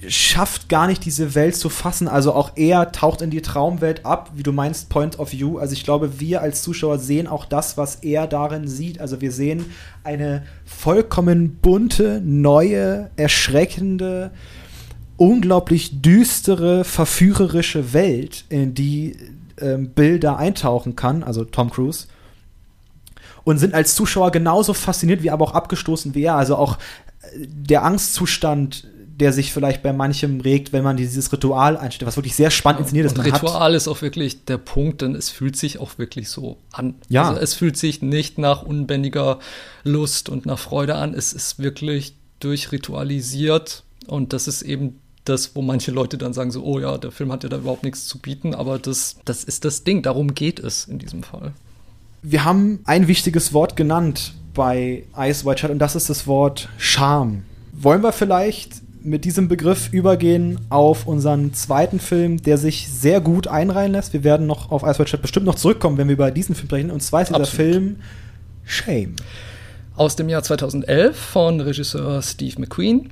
schafft 0.08 0.70
gar 0.70 0.88
nicht 0.88 1.06
diese 1.06 1.36
Welt 1.36 1.56
zu 1.56 1.70
fassen. 1.70 2.08
Also 2.08 2.34
auch 2.34 2.52
er 2.56 2.92
taucht 2.92 3.22
in 3.22 3.30
die 3.30 3.42
Traumwelt 3.42 4.06
ab, 4.06 4.32
wie 4.36 4.44
du 4.44 4.52
meinst, 4.52 4.90
Point 4.90 5.20
of 5.20 5.32
View. 5.32 5.58
Also 5.58 5.74
ich 5.74 5.84
glaube, 5.84 6.20
wir 6.20 6.42
als 6.42 6.62
Zuschauer 6.62 7.00
sehen 7.00 7.28
auch 7.28 7.46
das, 7.46 7.78
was 7.78 7.96
er 7.96 8.28
darin 8.28 8.68
sieht. 8.68 9.00
Also 9.00 9.22
wir 9.22 9.32
sehen 9.32 9.66
eine 10.04 10.44
vollkommen 10.66 11.56
bunte, 11.62 12.22
neue, 12.24 13.12
erschreckende, 13.16 14.32
unglaublich 15.18 16.02
düstere, 16.02 16.84
verführerische 16.84 17.94
Welt, 17.94 18.46
in 18.50 18.74
die 18.74 19.16
ähm, 19.60 19.90
Bill 19.90 20.20
da 20.20 20.36
eintauchen 20.36 20.96
kann, 20.96 21.24
also 21.24 21.46
Tom 21.46 21.70
Cruise 21.70 22.08
und 23.44 23.58
sind 23.58 23.74
als 23.74 23.96
Zuschauer 23.96 24.32
genauso 24.32 24.74
fasziniert 24.74 25.24
wie 25.24 25.32
aber 25.32 25.46
auch 25.46 25.54
abgestoßen 25.54 26.16
wie 26.16 26.24
er. 26.24 26.36
Also 26.36 26.56
auch 26.56 26.78
äh, 26.78 27.03
der 27.36 27.84
Angstzustand, 27.84 28.88
der 29.16 29.32
sich 29.32 29.54
vielleicht 29.54 29.84
bei 29.84 29.94
manchem 29.94 30.42
regt, 30.42 30.74
wenn 30.74 30.84
man 30.84 30.98
dieses 30.98 31.32
Ritual 31.32 31.78
einstellt, 31.78 32.08
was 32.08 32.18
wirklich 32.18 32.36
sehr 32.36 32.50
spannend 32.50 32.82
inszeniert 32.82 33.06
ist. 33.06 33.12
Und 33.14 33.20
Man 33.20 33.32
hat, 33.32 33.44
Ritual 33.44 33.76
ist 33.76 33.88
auch 33.88 34.02
wirklich 34.02 34.46
der 34.46 34.58
Punkt, 34.58 35.02
denn 35.02 35.14
es 35.16 35.30
fühlt 35.30 35.56
sich 35.56 35.80
auch 35.80 35.98
wirklich 35.98 36.30
so 36.30 36.58
an. 36.72 36.96
Ja. 37.10 37.30
Also 37.30 37.42
es 37.42 37.54
fühlt 37.54 37.78
sich 37.78 38.02
nicht 38.02 38.38
nach 38.38 38.64
unbändiger 38.64 39.40
Lust 39.84 40.30
und 40.30 40.46
nach 40.46 40.58
Freude 40.58 40.96
an. 40.96 41.14
Es 41.14 41.32
ist 41.32 41.60
wirklich 41.60 42.16
durchritualisiert 42.40 43.84
und 44.08 44.34
das 44.34 44.48
ist 44.48 44.64
eben 44.64 45.00
das, 45.26 45.56
wo 45.56 45.62
manche 45.62 45.92
Leute 45.92 46.18
dann 46.18 46.34
sagen 46.34 46.52
so, 46.52 46.64
oh 46.64 46.80
ja, 46.80 46.98
der 46.98 47.12
Film 47.12 47.32
hat 47.32 47.44
ja 47.44 47.50
da 47.50 47.58
überhaupt 47.58 47.84
nichts 47.84 48.08
zu 48.08 48.20
bieten, 48.20 48.54
aber 48.54 48.80
das, 48.80 49.18
das 49.26 49.44
ist 49.44 49.64
das 49.64 49.84
Ding, 49.84 50.02
darum 50.02 50.34
geht 50.34 50.60
es 50.60 50.86
in 50.86 51.00
diesem 51.00 51.24
Fall. 51.24 51.54
Wir 52.22 52.44
haben 52.44 52.80
ein 52.86 53.08
wichtiges 53.08 53.54
Wort 53.54 53.76
genannt 53.76 54.34
bei 54.54 55.04
Ice 55.18 55.46
White 55.46 55.60
Shut 55.62 55.72
und 55.72 55.80
das 55.80 55.96
ist 55.96 56.10
das 56.10 56.28
Wort 56.28 56.70
Charme. 56.78 57.44
Wollen 57.72 58.02
wir 58.02 58.12
vielleicht 58.12 58.82
mit 59.04 59.26
diesem 59.26 59.48
Begriff 59.48 59.92
übergehen 59.92 60.60
auf 60.70 61.08
unseren 61.08 61.54
zweiten 61.54 62.00
Film, 62.00 62.42
der 62.42 62.58
sich 62.58 62.90
sehr 62.90 63.20
gut 63.20 63.48
einreihen 63.48 63.92
lässt. 63.92 64.14
Wir 64.14 64.24
werden 64.24 64.48
noch 64.48 64.72
auf 64.72 64.84
Ice 64.84 65.00
White 65.00 65.10
Shut 65.10 65.22
bestimmt 65.22 65.46
noch 65.46 65.56
zurückkommen, 65.56 65.98
wenn 65.98 66.08
wir 66.08 66.14
über 66.14 66.32
diesen 66.32 66.56
Film 66.56 66.68
sprechen. 66.68 66.92
Und 66.92 67.02
zwar 67.02 67.22
ist 67.22 67.30
dieser 67.30 67.42
Absolut. 67.42 67.72
Film 67.72 67.96
Shame. 68.64 69.16
Aus 69.96 70.16
dem 70.16 70.30
Jahr 70.30 70.44
2011 70.44 71.18
von 71.18 71.60
Regisseur 71.60 72.22
Steve 72.22 72.60
McQueen 72.60 73.10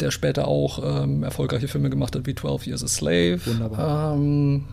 der 0.00 0.10
später 0.10 0.46
auch 0.46 1.02
ähm, 1.02 1.22
erfolgreiche 1.22 1.68
Filme 1.68 1.90
gemacht 1.90 2.14
hat 2.14 2.26
wie 2.26 2.34
12 2.34 2.66
Years 2.66 2.84
a 2.84 2.88
Slave. 2.88 3.40
Wunderbar. 3.44 4.14
Ähm, 4.14 4.64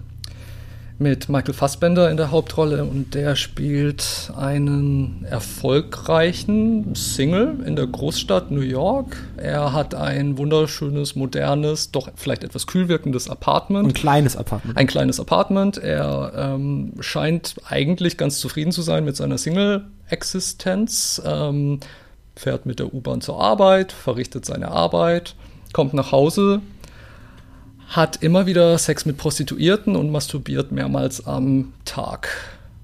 mit 0.97 1.27
Michael 1.27 1.53
Fassbender 1.53 2.09
in 2.09 2.17
der 2.17 2.31
Hauptrolle 2.31 2.83
und 2.85 3.15
der 3.15 3.35
spielt 3.35 4.31
einen 4.37 5.25
erfolgreichen 5.29 6.95
Single 6.95 7.57
in 7.65 7.75
der 7.75 7.87
Großstadt 7.87 8.51
New 8.51 8.61
York. 8.61 9.17
Er 9.35 9.73
hat 9.73 9.93
ein 9.93 10.37
wunderschönes, 10.37 11.15
modernes, 11.15 11.91
doch 11.91 12.09
vielleicht 12.15 12.43
etwas 12.43 12.65
kühl 12.65 12.87
wirkendes 12.87 13.29
Apartment. 13.29 13.87
Ein 13.87 13.93
kleines 13.93 14.37
Apartment. 14.37 14.77
Ein 14.77 14.87
kleines 14.87 15.19
Apartment. 15.19 15.77
Er 15.77 16.31
ähm, 16.35 16.93
scheint 17.01 17.55
eigentlich 17.67 18.17
ganz 18.17 18.39
zufrieden 18.39 18.71
zu 18.71 18.81
sein 18.81 19.03
mit 19.03 19.17
seiner 19.17 19.37
Single-Existenz. 19.37 21.21
Ähm, 21.25 21.81
fährt 22.35 22.65
mit 22.65 22.79
der 22.79 22.93
U-Bahn 22.93 23.21
zur 23.21 23.41
Arbeit, 23.41 23.91
verrichtet 23.91 24.45
seine 24.45 24.69
Arbeit, 24.69 25.35
kommt 25.73 25.93
nach 25.93 26.11
Hause, 26.11 26.61
hat 27.87 28.23
immer 28.23 28.45
wieder 28.45 28.77
Sex 28.77 29.05
mit 29.05 29.17
Prostituierten 29.17 29.95
und 29.95 30.11
masturbiert 30.11 30.71
mehrmals 30.71 31.25
am 31.25 31.73
Tag. 31.85 32.29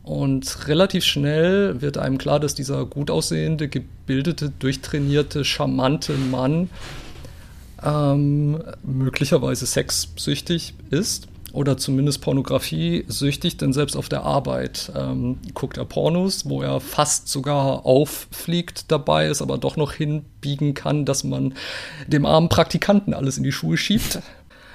Und 0.04 0.68
relativ 0.68 1.04
schnell 1.04 1.82
wird 1.82 1.98
einem 1.98 2.18
klar, 2.18 2.40
dass 2.40 2.56
dieser 2.56 2.86
gut 2.86 3.12
aussehende, 3.12 3.68
gebildete, 3.68 4.52
durchtrainierte, 4.58 5.46
charmante 5.46 6.14
Mann 6.14 6.70
ähm, 7.84 8.62
möglicherweise 8.84 9.66
sexsüchtig 9.66 10.74
ist 10.90 11.28
oder 11.54 11.78
zumindest 11.78 12.22
Pornografie 12.22 13.04
süchtig, 13.08 13.58
denn 13.58 13.74
selbst 13.74 13.96
auf 13.96 14.10
der 14.10 14.24
Arbeit 14.24 14.92
ähm, 14.96 15.38
guckt 15.54 15.78
er 15.78 15.86
Pornos, 15.86 16.50
wo 16.50 16.62
er 16.62 16.80
fast 16.80 17.28
sogar 17.28 17.86
auffliegt 17.86 18.92
dabei, 18.92 19.28
ist 19.28 19.42
aber 19.42 19.58
doch 19.58 19.76
noch 19.76 19.94
hinbiegen 19.94 20.74
kann, 20.74 21.06
dass 21.06 21.24
man 21.24 21.54
dem 22.08 22.26
armen 22.26 22.50
Praktikanten 22.50 23.14
alles 23.14 23.38
in 23.38 23.44
die 23.44 23.52
Schuhe 23.52 23.78
schiebt. 23.78 24.20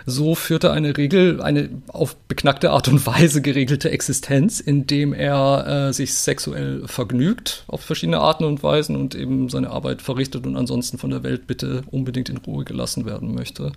So 0.09 0.37
führt 0.37 0.62
er 0.62 0.73
eine 0.73 0.97
Regel, 0.97 1.42
eine 1.42 1.69
auf 1.88 2.14
beknackte 2.14 2.71
Art 2.71 2.87
und 2.87 3.05
Weise 3.07 3.42
geregelte 3.42 3.90
Existenz, 3.90 4.61
indem 4.61 5.12
er 5.12 5.88
äh, 5.88 5.92
sich 5.92 6.14
sexuell 6.14 6.87
vergnügt 6.87 7.64
auf 7.66 7.81
verschiedene 7.81 8.21
Arten 8.21 8.45
und 8.45 8.62
Weisen 8.62 8.95
und 8.95 9.16
eben 9.16 9.49
seine 9.49 9.71
Arbeit 9.71 10.03
verrichtet 10.03 10.47
und 10.47 10.57
ansonsten 10.57 10.99
von 10.99 11.11
der 11.11 11.25
Welt 11.25 11.49
bitte 11.49 11.83
unbedingt 11.90 12.29
in 12.29 12.37
Ruhe 12.37 12.64
gelassen 12.64 13.05
werden 13.05 13.35
möchte. 13.35 13.73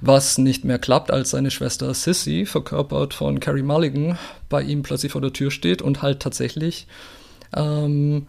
Was 0.00 0.38
nicht 0.38 0.64
mehr 0.64 0.78
klappt, 0.78 1.10
als 1.10 1.30
seine 1.30 1.50
Schwester 1.50 1.92
Sissy, 1.92 2.46
verkörpert 2.46 3.12
von 3.12 3.38
Carrie 3.38 3.62
Mulligan, 3.62 4.18
bei 4.48 4.62
ihm 4.62 4.82
plötzlich 4.82 5.12
vor 5.12 5.20
der 5.20 5.34
Tür 5.34 5.50
steht 5.50 5.82
und 5.82 6.00
halt 6.00 6.20
tatsächlich 6.20 6.86
ähm, 7.54 8.26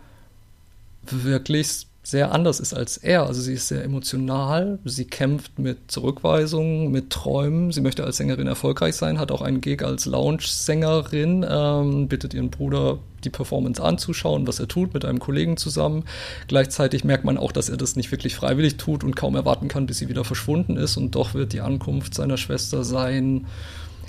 wirklich 1.09 1.87
sehr 2.07 2.31
anders 2.31 2.61
ist 2.61 2.73
als 2.73 2.95
er. 2.95 3.25
Also 3.25 3.41
sie 3.41 3.51
ist 3.51 3.67
sehr 3.67 3.83
emotional, 3.83 4.79
sie 4.85 5.03
kämpft 5.03 5.59
mit 5.59 5.91
Zurückweisungen, 5.91 6.89
mit 6.89 7.09
Träumen. 7.09 7.73
Sie 7.73 7.81
möchte 7.81 8.05
als 8.05 8.15
Sängerin 8.15 8.47
erfolgreich 8.47 8.95
sein, 8.95 9.19
hat 9.19 9.29
auch 9.29 9.41
einen 9.41 9.59
Gig 9.59 9.83
als 9.83 10.05
Lounge-Sängerin, 10.05 11.45
ähm, 11.49 12.07
bittet 12.07 12.33
ihren 12.33 12.49
Bruder, 12.49 12.99
die 13.25 13.29
Performance 13.29 13.83
anzuschauen, 13.83 14.47
was 14.47 14.61
er 14.61 14.69
tut, 14.69 14.93
mit 14.93 15.03
einem 15.03 15.19
Kollegen 15.19 15.57
zusammen. 15.57 16.05
Gleichzeitig 16.47 17.03
merkt 17.03 17.25
man 17.25 17.37
auch, 17.37 17.51
dass 17.51 17.67
er 17.67 17.75
das 17.75 17.97
nicht 17.97 18.09
wirklich 18.09 18.37
freiwillig 18.37 18.77
tut 18.77 19.03
und 19.03 19.17
kaum 19.17 19.35
erwarten 19.35 19.67
kann, 19.67 19.85
bis 19.85 19.97
sie 19.97 20.07
wieder 20.07 20.23
verschwunden 20.23 20.77
ist. 20.77 20.95
Und 20.95 21.13
doch 21.13 21.33
wird 21.33 21.51
die 21.51 21.59
Ankunft 21.59 22.13
seiner 22.13 22.37
Schwester 22.37 22.85
sein 22.85 23.47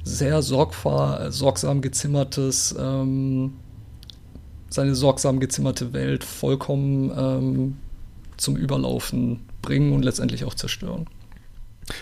sehr 0.04 0.40
sorgsam 0.42 1.80
gezimmertes, 1.80 2.76
ähm, 2.78 3.54
seine 4.70 4.94
sorgsam 4.94 5.40
gezimmerte 5.40 5.92
Welt 5.92 6.22
vollkommen 6.22 7.10
ähm, 7.16 7.76
zum 8.38 8.56
Überlaufen 8.56 9.40
bringen 9.60 9.92
und 9.92 10.04
letztendlich 10.04 10.44
auch 10.44 10.54
zerstören. 10.54 11.06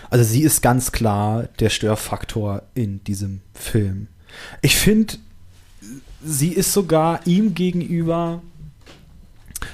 Also 0.09 0.23
sie 0.23 0.41
ist 0.41 0.61
ganz 0.61 0.91
klar 0.91 1.47
der 1.59 1.69
Störfaktor 1.69 2.63
in 2.73 3.03
diesem 3.03 3.41
Film. 3.53 4.07
Ich 4.61 4.75
finde, 4.75 5.15
sie 6.23 6.49
ist 6.49 6.73
sogar 6.73 7.25
ihm 7.25 7.53
gegenüber. 7.53 8.41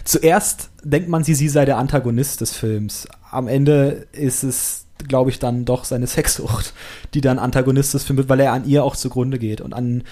Zuerst 0.04 0.70
denkt 0.84 1.10
man, 1.10 1.24
sie, 1.24 1.36
sie 1.36 1.50
sei 1.50 1.66
der 1.66 1.78
Antagonist 1.78 2.42
des 2.42 2.54
Films. 2.54 3.08
Am 3.32 3.48
Ende 3.48 4.08
ist 4.12 4.44
es, 4.44 4.86
glaube 5.08 5.32
ich, 5.32 5.40
dann 5.40 5.66
doch 5.66 5.86
seine 5.86 6.08
Sexsucht, 6.08 6.74
die 7.14 7.22
dann 7.22 7.40
Antagonist 7.40 7.94
des 7.94 8.04
Films 8.04 8.18
wird, 8.20 8.30
weil 8.30 8.40
er 8.40 8.54
an 8.54 8.66
ihr 8.66 8.84
auch 8.84 8.96
zugrunde 8.96 9.40
geht 9.40 9.62
und 9.62 9.74
an 9.74 10.04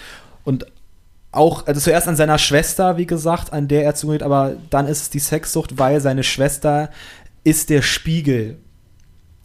und 0.43 0.65
auch, 1.31 1.65
also 1.65 1.79
zuerst 1.79 2.07
an 2.07 2.15
seiner 2.15 2.37
Schwester, 2.37 2.97
wie 2.97 3.05
gesagt, 3.05 3.53
an 3.53 3.67
der 3.67 3.85
er 3.85 3.95
zugeht, 3.95 4.23
aber 4.23 4.55
dann 4.69 4.87
ist 4.87 5.01
es 5.01 5.09
die 5.09 5.19
Sexsucht, 5.19 5.77
weil 5.77 6.01
seine 6.01 6.23
Schwester 6.23 6.89
ist 7.43 7.69
der 7.69 7.81
Spiegel, 7.81 8.57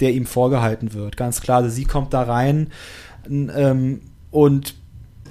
der 0.01 0.13
ihm 0.13 0.27
vorgehalten 0.27 0.93
wird. 0.93 1.17
Ganz 1.17 1.41
klar, 1.41 1.59
also 1.59 1.71
sie 1.71 1.85
kommt 1.85 2.13
da 2.13 2.23
rein 2.23 2.73
ähm, 3.29 4.03
und 4.31 4.75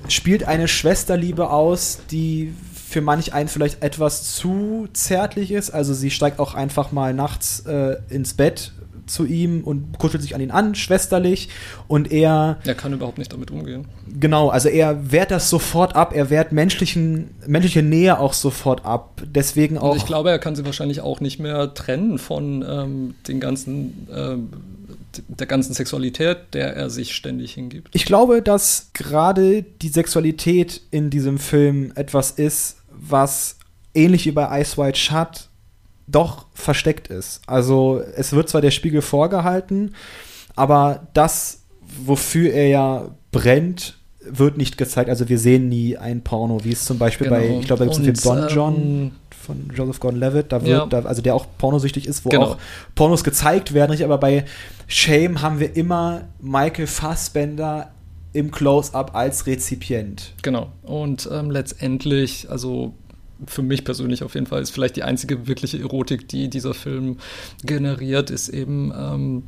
spielt 0.08 0.46
eine 0.46 0.68
Schwesterliebe 0.68 1.50
aus, 1.50 2.00
die 2.10 2.54
für 2.88 3.02
manch 3.02 3.34
einen 3.34 3.50
vielleicht 3.50 3.84
etwas 3.84 4.36
zu 4.36 4.88
zärtlich 4.94 5.52
ist. 5.52 5.72
Also 5.72 5.94
sie 5.94 6.12
steigt 6.12 6.40
auch 6.40 6.54
einfach 6.54 6.92
mal 6.92 7.14
nachts 7.14 7.62
äh, 7.62 7.98
ins 8.10 8.34
Bett 8.34 8.72
zu 9.08 9.26
ihm 9.26 9.64
und 9.64 9.98
kuschelt 9.98 10.22
sich 10.22 10.36
an 10.36 10.42
ihn 10.42 10.52
an, 10.52 10.76
schwesterlich. 10.76 11.50
Und 11.88 12.12
er. 12.12 12.58
Er 12.66 12.76
kann 12.76 12.94
überhaupt 12.94 13.18
nicht 13.18 13.32
damit 13.32 13.52
umgehen. 13.52 13.86
Genau, 14.20 14.50
also 14.50 14.70
er 14.70 15.12
wehrt 15.12 15.32
das 15.32 15.50
sofort 15.50 15.96
ab, 15.96 16.14
er 16.16 16.30
wehrt 16.30 16.52
menschlichen, 16.52 17.32
menschliche 17.46 17.82
Nähe 17.82 18.20
auch 18.20 18.34
sofort 18.34 18.86
ab. 18.86 19.22
Deswegen 19.26 19.78
auch. 19.78 19.92
Und 19.92 19.98
ich 19.98 20.06
glaube, 20.06 20.30
er 20.30 20.40
kann 20.40 20.56
sie 20.56 20.66
wahrscheinlich 20.66 21.02
auch 21.02 21.20
nicht 21.20 21.40
mehr 21.40 21.74
trennen 21.74 22.18
von 22.18 22.66
ähm, 22.68 23.16
den 23.28 23.40
ganzen. 23.40 24.08
Ähm, 24.14 24.50
der 25.28 25.48
ganzen 25.48 25.74
Sexualität, 25.74 26.38
der 26.54 26.76
er 26.76 26.90
sich 26.90 27.16
ständig 27.16 27.54
hingibt. 27.54 27.88
Ich 27.94 28.04
glaube, 28.04 28.42
dass 28.42 28.90
gerade 28.94 29.64
die 29.64 29.88
Sexualität 29.88 30.82
in 30.92 31.10
diesem 31.10 31.38
Film 31.38 31.94
etwas 31.96 32.32
ist, 32.32 32.78
was 32.90 33.58
ähnlich 33.94 34.26
wie 34.26 34.32
bei 34.32 34.62
Ice 34.62 34.78
White 34.78 35.00
Shut 35.00 35.50
doch 36.08 36.46
versteckt 36.54 37.08
ist. 37.08 37.42
Also 37.48 38.02
es 38.16 38.34
wird 38.34 38.50
zwar 38.50 38.62
der 38.62 38.72
Spiegel 38.72 39.02
vorgehalten, 39.02 39.96
aber 40.56 41.08
das, 41.14 41.64
wofür 42.06 42.54
er 42.54 42.68
ja 42.68 43.10
brennt, 43.32 43.98
wird 44.28 44.58
nicht 44.58 44.78
gezeigt. 44.78 45.10
Also 45.10 45.30
wir 45.30 45.40
sehen 45.40 45.70
nie 45.70 45.98
ein 45.98 46.24
Porno, 46.24 46.64
wie 46.64 46.72
es 46.72 46.86
zum 46.86 46.98
Beispiel 46.98 47.28
genau. 47.28 47.40
bei, 47.40 47.60
ich 47.60 47.66
glaube, 47.66 47.86
da 47.86 47.86
gibt 47.86 47.98
es 47.98 48.04
einen 48.04 48.16
Film 48.16 48.48
Don 48.48 48.50
John 48.50 48.76
ähm, 48.76 49.12
von 49.30 49.72
Joseph 49.74 50.00
Gordon-Levitt, 50.00 50.52
da 50.52 50.62
wird, 50.64 50.72
ja. 50.72 50.86
da, 50.86 51.08
also 51.08 51.22
der 51.22 51.36
auch 51.36 51.46
pornosüchtig 51.58 52.08
ist, 52.08 52.26
wo 52.26 52.30
genau. 52.30 52.46
auch 52.46 52.58
Pornos 52.96 53.24
gezeigt 53.24 53.74
werden. 53.74 53.92
Nicht? 53.92 54.04
Aber 54.04 54.18
bei 54.18 54.46
Shame 54.88 55.42
haben 55.42 55.60
wir 55.60 55.76
immer 55.76 56.22
Michael 56.42 56.88
Fassbender 56.88 57.92
im 58.34 58.52
Close-up 58.52 59.16
als 59.16 59.48
Rezipient. 59.48 60.34
Genau. 60.42 60.68
Und 60.84 61.30
ähm, 61.32 61.52
letztendlich, 61.52 62.50
also 62.50 62.94
für 63.48 63.62
mich 63.62 63.84
persönlich 63.84 64.24
auf 64.24 64.34
jeden 64.36 64.48
Fall 64.48 64.62
ist 64.62 64.72
vielleicht 64.72 64.96
die 64.96 65.04
einzige 65.04 65.48
wirkliche 65.48 65.80
Erotik, 65.80 66.28
die 66.28 66.50
dieser 66.50 66.74
Film 66.74 67.18
generiert, 67.64 68.30
ist 68.30 68.50
eben 68.50 68.94
ähm, 68.98 69.44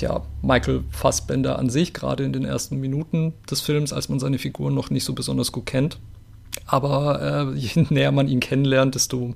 ja, 0.00 0.22
Michael 0.42 0.84
Fassbender 0.90 1.58
an 1.58 1.70
sich, 1.70 1.94
gerade 1.94 2.24
in 2.24 2.32
den 2.32 2.44
ersten 2.44 2.78
Minuten 2.78 3.32
des 3.50 3.60
Films, 3.60 3.92
als 3.92 4.08
man 4.08 4.18
seine 4.20 4.38
Figuren 4.38 4.74
noch 4.74 4.90
nicht 4.90 5.04
so 5.04 5.12
besonders 5.12 5.52
gut 5.52 5.66
kennt. 5.66 5.98
Aber 6.66 7.52
äh, 7.54 7.58
je 7.58 7.86
näher 7.90 8.12
man 8.12 8.28
ihn 8.28 8.40
kennenlernt, 8.40 8.94
desto 8.94 9.34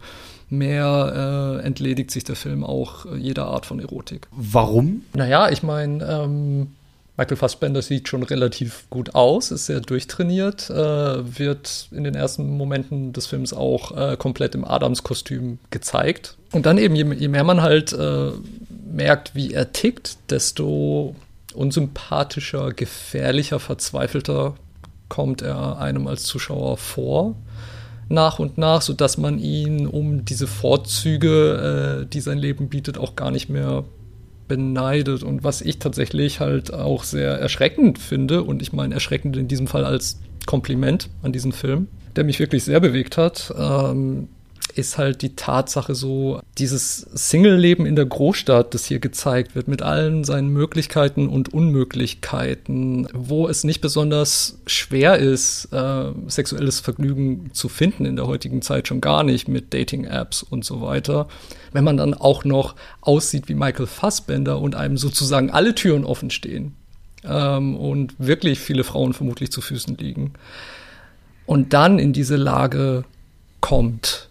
mehr 0.51 1.61
äh, 1.63 1.67
entledigt 1.67 2.11
sich 2.11 2.25
der 2.25 2.37
Film 2.37 2.65
auch 2.65 3.07
jeder 3.17 3.47
Art 3.47 3.67
von 3.67 3.81
Erotik. 3.81 4.29
Warum? 4.31 5.03
Naja, 5.15 5.51
ich 5.51 5.63
meine, 5.63 6.05
ähm, 6.05 6.69
Michael 7.19 7.37
Fassbender 7.37 7.83
sieht 7.83 8.07
schon 8.07 8.23
relativ 8.23 8.89
gut 8.91 9.17
aus, 9.17 9.51
ist 9.51 9.67
sehr 9.67 9.81
durchtrainiert, 9.81 10.71
äh, 10.71 11.39
wird 11.39 11.89
in 11.91 12.05
den 12.05 12.15
ersten 12.15 12.57
Momenten 12.57 13.13
des 13.13 13.27
Films 13.27 13.53
auch 13.53 13.91
äh, 13.97 14.17
komplett 14.17 14.55
im 14.55 14.65
Adams-Kostüm 14.65 15.59
gezeigt. 15.71 16.37
Und 16.53 16.65
dann 16.65 16.79
eben, 16.79 16.95
je, 16.95 17.13
je 17.15 17.27
mehr 17.27 17.43
man 17.43 17.61
halt 17.61 17.93
äh, 17.93 18.31
merkt, 18.89 19.35
wie 19.35 19.53
er 19.53 19.73
tickt, 19.73 20.17
desto 20.31 21.17
unsympathischer, 21.55 22.73
gefährlicher, 22.73 23.59
verzweifelter 23.59 24.55
kommt 25.09 25.43
er 25.43 25.79
einem 25.79 26.07
als 26.07 26.23
Zuschauer 26.23 26.77
vor 26.77 27.35
nach 28.09 28.39
und 28.39 28.59
nach, 28.59 28.81
sodass 28.81 29.19
man 29.19 29.41
ihn 29.41 29.89
um 29.89 30.25
diese 30.25 30.47
Vorzüge, 30.47 32.05
äh, 32.05 32.07
die 32.07 32.21
sein 32.21 32.39
Leben 32.39 32.69
bietet, 32.69 32.97
auch 32.97 33.17
gar 33.17 33.33
nicht 33.33 33.49
mehr 33.49 33.85
beneidet. 34.49 35.23
Und 35.23 35.45
was 35.45 35.61
ich 35.61 35.79
tatsächlich 35.79 36.41
halt 36.41 36.73
auch 36.73 37.05
sehr 37.05 37.33
erschreckend 37.39 37.99
finde, 37.99 38.43
und 38.43 38.63
ich 38.63 38.73
meine 38.73 38.95
erschreckend 38.95 39.37
in 39.37 39.49
diesem 39.49 39.67
Fall 39.67 39.85
als 39.85 40.19
Kompliment 40.47 41.11
an 41.23 41.33
diesen 41.33 41.53
Film, 41.53 41.89
der 42.17 42.25
mich 42.25 42.41
wirklich 42.41 42.65
sehr 42.65 42.81
bewegt 42.81 43.17
hat, 43.17 43.55
ähm, 43.57 44.29
ist 44.79 44.97
halt 44.97 45.23
die 45.23 45.35
Tatsache 45.35 45.97
so, 45.97 46.41
dieses 46.57 47.01
Single-Leben 47.01 47.85
in 47.85 47.97
der 47.97 48.07
Großstadt, 48.07 48.73
das 48.75 48.85
hier 48.85 49.01
gezeigt 49.01 49.57
wird, 49.57 49.67
mit 49.67 49.83
allen 49.83 50.23
seinen 50.23 50.49
Möglichkeiten 50.49 51.29
und 51.29 51.53
Unmöglichkeiten, 51.53 53.09
wo 53.13 53.49
es 53.49 53.65
nicht 53.65 53.81
besonders 53.81 54.61
schwer 54.67 55.19
ist, 55.19 55.73
äh, 55.73 56.13
sexuelles 56.29 56.79
Vergnügen 56.79 57.51
zu 57.53 57.69
finden 57.69 58.05
in 58.05 58.15
der 58.15 58.29
heutigen 58.29 58.63
Zeit 58.63 58.87
schon 58.87 59.01
gar 59.01 59.25
nicht 59.25 59.49
mit 59.49 59.75
Dating-Apps 59.75 60.45
und 60.45 60.65
so 60.65 60.81
weiter. 60.81 61.27
Wenn 61.73 61.83
man 61.83 61.97
dann 61.97 62.15
auch 62.15 62.45
noch 62.45 62.77
aussieht 63.01 63.49
wie 63.49 63.55
Michael 63.55 63.89
Fassbender 63.89 64.61
und 64.61 64.77
einem 64.77 64.97
sozusagen 64.97 65.51
alle 65.51 65.75
Türen 65.75 66.05
offen 66.05 66.31
stehen 66.31 66.77
ähm, 67.25 67.77
und 67.77 68.15
wirklich 68.19 68.61
viele 68.61 68.85
Frauen 68.85 69.13
vermutlich 69.13 69.51
zu 69.51 69.61
Füßen 69.61 69.97
liegen. 69.97 70.35
Und 71.47 71.73
dann 71.73 71.99
in 71.99 72.13
diese 72.13 72.37
Lage 72.37 73.05
kommt, 73.61 74.28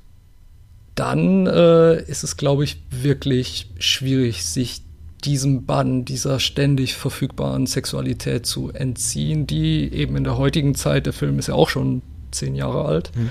dann 0.97 1.45
äh, 1.45 2.01
ist 2.01 2.23
es, 2.23 2.37
glaube 2.37 2.63
ich, 2.63 2.81
wirklich 2.89 3.69
schwierig, 3.77 4.43
sich 4.43 4.81
diesem 5.23 5.65
Bann, 5.65 6.05
dieser 6.05 6.39
ständig 6.39 6.95
verfügbaren 6.95 7.67
Sexualität 7.67 8.45
zu 8.45 8.71
entziehen, 8.71 9.45
die 9.45 9.93
eben 9.93 10.15
in 10.15 10.23
der 10.23 10.37
heutigen 10.37 10.73
Zeit, 10.73 11.05
der 11.05 11.13
Film 11.13 11.37
ist 11.37 11.47
ja 11.47 11.53
auch 11.53 11.69
schon 11.69 12.01
zehn 12.31 12.55
Jahre 12.55 12.85
alt, 12.85 13.11
mhm. 13.15 13.29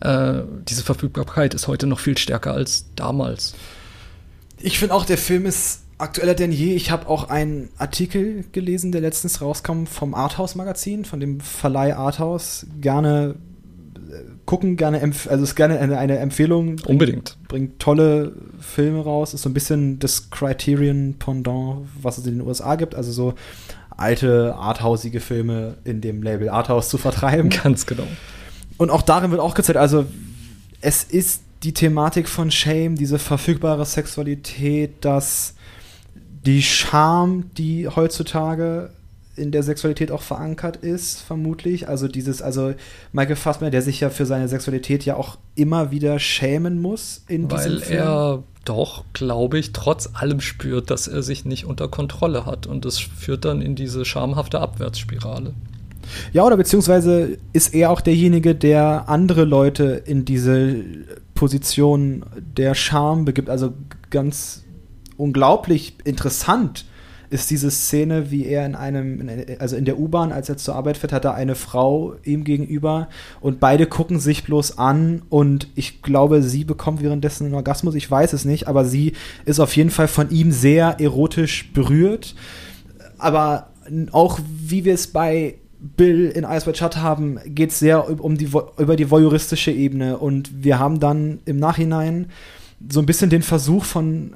äh, 0.00 0.42
diese 0.68 0.82
Verfügbarkeit 0.82 1.54
ist 1.54 1.68
heute 1.68 1.86
noch 1.86 2.00
viel 2.00 2.18
stärker 2.18 2.52
als 2.52 2.86
damals. 2.96 3.54
Ich 4.58 4.78
finde 4.80 4.94
auch, 4.94 5.04
der 5.04 5.18
Film 5.18 5.46
ist 5.46 5.82
aktueller 5.98 6.34
denn 6.34 6.50
je. 6.50 6.74
Ich 6.74 6.90
habe 6.90 7.08
auch 7.08 7.28
einen 7.28 7.68
Artikel 7.78 8.44
gelesen, 8.50 8.90
der 8.90 9.02
letztens 9.02 9.40
rauskam 9.40 9.84
vom 9.84 10.14
Arthouse-Magazin, 10.14 11.04
von 11.04 11.20
dem 11.20 11.40
Verleih 11.40 11.96
Arthouse. 11.96 12.66
Gerne 12.80 13.36
gucken, 14.48 14.78
gerne, 14.78 14.98
also 15.02 15.44
ist 15.44 15.56
gerne 15.56 15.78
eine, 15.78 15.98
eine 15.98 16.16
Empfehlung. 16.16 16.76
Bringt, 16.76 16.86
Unbedingt. 16.86 17.36
Bringt 17.48 17.78
tolle 17.78 18.32
Filme 18.58 19.04
raus. 19.04 19.34
Ist 19.34 19.42
so 19.42 19.50
ein 19.50 19.52
bisschen 19.52 19.98
das 19.98 20.30
Criterion 20.30 21.16
Pendant, 21.18 21.86
was 22.00 22.16
es 22.16 22.26
in 22.26 22.38
den 22.38 22.46
USA 22.46 22.74
gibt. 22.76 22.94
Also 22.94 23.12
so 23.12 23.34
alte, 23.90 24.54
arthausige 24.56 25.20
Filme 25.20 25.74
in 25.84 26.00
dem 26.00 26.22
Label 26.22 26.48
Arthouse 26.48 26.88
zu 26.88 26.96
vertreiben. 26.96 27.50
Ganz 27.62 27.84
genau. 27.84 28.06
Und 28.78 28.88
auch 28.88 29.02
darin 29.02 29.30
wird 29.30 29.42
auch 29.42 29.54
gezeigt, 29.54 29.76
also 29.76 30.06
es 30.80 31.04
ist 31.04 31.42
die 31.62 31.74
Thematik 31.74 32.26
von 32.26 32.50
Shame, 32.50 32.94
diese 32.94 33.18
verfügbare 33.18 33.84
Sexualität, 33.84 35.04
dass 35.04 35.56
die 36.46 36.62
Scham, 36.62 37.50
die 37.58 37.86
heutzutage 37.86 38.92
in 39.38 39.50
der 39.50 39.62
Sexualität 39.62 40.10
auch 40.10 40.22
verankert 40.22 40.76
ist, 40.76 41.20
vermutlich. 41.20 41.88
Also 41.88 42.08
dieses, 42.08 42.42
also 42.42 42.74
Michael 43.12 43.36
Fassbender, 43.36 43.70
der 43.70 43.82
sich 43.82 44.00
ja 44.00 44.10
für 44.10 44.26
seine 44.26 44.48
Sexualität 44.48 45.04
ja 45.04 45.16
auch 45.16 45.38
immer 45.54 45.90
wieder 45.90 46.18
schämen 46.18 46.80
muss 46.80 47.24
in 47.28 47.50
Weil 47.50 47.64
diesem 47.64 47.80
Film. 47.80 47.98
er 47.98 48.42
doch, 48.64 49.04
glaube 49.14 49.58
ich, 49.58 49.72
trotz 49.72 50.10
allem 50.12 50.40
spürt, 50.40 50.90
dass 50.90 51.08
er 51.08 51.22
sich 51.22 51.44
nicht 51.44 51.64
unter 51.64 51.88
Kontrolle 51.88 52.44
hat. 52.44 52.66
Und 52.66 52.84
das 52.84 52.98
führt 52.98 53.44
dann 53.44 53.62
in 53.62 53.74
diese 53.76 54.04
schamhafte 54.04 54.60
Abwärtsspirale. 54.60 55.54
Ja, 56.32 56.44
oder 56.44 56.56
beziehungsweise 56.56 57.38
ist 57.52 57.74
er 57.74 57.90
auch 57.90 58.00
derjenige, 58.00 58.54
der 58.54 59.08
andere 59.08 59.44
Leute 59.44 60.02
in 60.04 60.24
diese 60.24 60.76
Position 61.34 62.24
der 62.56 62.74
Scham 62.74 63.24
begibt. 63.24 63.48
Also 63.48 63.72
ganz 64.10 64.64
unglaublich 65.16 65.94
interessant 66.04 66.84
ist 67.30 67.50
diese 67.50 67.70
Szene, 67.70 68.30
wie 68.30 68.46
er 68.46 68.64
in 68.64 68.74
einem, 68.74 69.28
also 69.58 69.76
in 69.76 69.84
der 69.84 69.98
U-Bahn, 69.98 70.32
als 70.32 70.48
er 70.48 70.56
zur 70.56 70.74
Arbeit 70.74 70.96
fährt, 70.96 71.12
hat 71.12 71.24
er 71.24 71.34
eine 71.34 71.54
Frau 71.54 72.14
ihm 72.24 72.44
gegenüber 72.44 73.08
und 73.40 73.60
beide 73.60 73.86
gucken 73.86 74.18
sich 74.18 74.44
bloß 74.44 74.78
an 74.78 75.22
und 75.28 75.68
ich 75.74 76.02
glaube, 76.02 76.42
sie 76.42 76.64
bekommt 76.64 77.02
währenddessen 77.02 77.46
einen 77.46 77.54
Orgasmus, 77.54 77.94
ich 77.94 78.10
weiß 78.10 78.32
es 78.32 78.44
nicht, 78.44 78.68
aber 78.68 78.84
sie 78.84 79.12
ist 79.44 79.60
auf 79.60 79.76
jeden 79.76 79.90
Fall 79.90 80.08
von 80.08 80.30
ihm 80.30 80.52
sehr 80.52 81.00
erotisch 81.00 81.72
berührt. 81.72 82.34
Aber 83.18 83.70
auch 84.12 84.38
wie 84.46 84.84
wir 84.84 84.94
es 84.94 85.08
bei 85.08 85.56
Bill 85.80 86.30
in 86.30 86.44
Ice 86.44 86.66
White 86.66 86.78
Shut 86.78 86.96
haben, 86.96 87.38
geht 87.46 87.70
es 87.70 87.78
sehr 87.78 88.20
um 88.22 88.36
die, 88.36 88.48
über 88.78 88.96
die 88.96 89.10
voyeuristische 89.10 89.70
Ebene 89.70 90.18
und 90.18 90.64
wir 90.64 90.78
haben 90.78 90.98
dann 90.98 91.40
im 91.44 91.58
Nachhinein 91.58 92.26
so 92.88 93.00
ein 93.00 93.06
bisschen 93.06 93.30
den 93.30 93.42
Versuch 93.42 93.84
von 93.84 94.34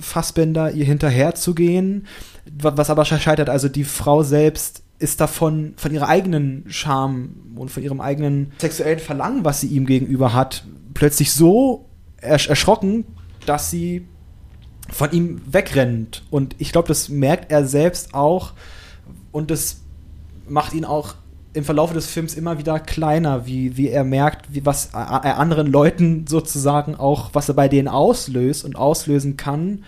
Fassbender 0.00 0.72
ihr 0.72 0.84
hinterherzugehen 0.84 2.06
was 2.44 2.90
aber 2.90 3.04
scheitert. 3.04 3.48
Also 3.48 3.68
die 3.68 3.84
Frau 3.84 4.22
selbst 4.22 4.82
ist 4.98 5.20
davon, 5.20 5.74
von 5.76 5.92
ihrer 5.92 6.08
eigenen 6.08 6.64
Scham 6.68 7.54
und 7.56 7.70
von 7.70 7.82
ihrem 7.82 8.00
eigenen 8.00 8.52
sexuellen 8.58 8.98
Verlangen, 8.98 9.44
was 9.44 9.60
sie 9.60 9.68
ihm 9.68 9.86
gegenüber 9.86 10.32
hat, 10.32 10.64
plötzlich 10.94 11.32
so 11.32 11.86
ersch 12.18 12.48
erschrocken, 12.48 13.04
dass 13.46 13.70
sie 13.70 14.06
von 14.90 15.10
ihm 15.12 15.40
wegrennt. 15.46 16.24
Und 16.30 16.54
ich 16.58 16.72
glaube, 16.72 16.88
das 16.88 17.08
merkt 17.08 17.50
er 17.50 17.66
selbst 17.66 18.14
auch. 18.14 18.52
Und 19.32 19.50
das 19.50 19.80
macht 20.48 20.74
ihn 20.74 20.84
auch 20.84 21.14
im 21.54 21.64
Verlauf 21.64 21.92
des 21.92 22.06
Films 22.06 22.34
immer 22.34 22.58
wieder 22.58 22.80
kleiner, 22.80 23.46
wie, 23.46 23.76
wie 23.76 23.88
er 23.88 24.04
merkt, 24.04 24.54
wie 24.54 24.64
was 24.64 24.90
er 24.92 25.38
anderen 25.38 25.66
Leuten 25.66 26.26
sozusagen 26.26 26.94
auch, 26.94 27.30
was 27.34 27.48
er 27.48 27.54
bei 27.54 27.68
denen 27.68 27.88
auslöst 27.88 28.64
und 28.64 28.76
auslösen 28.76 29.36
kann 29.36 29.84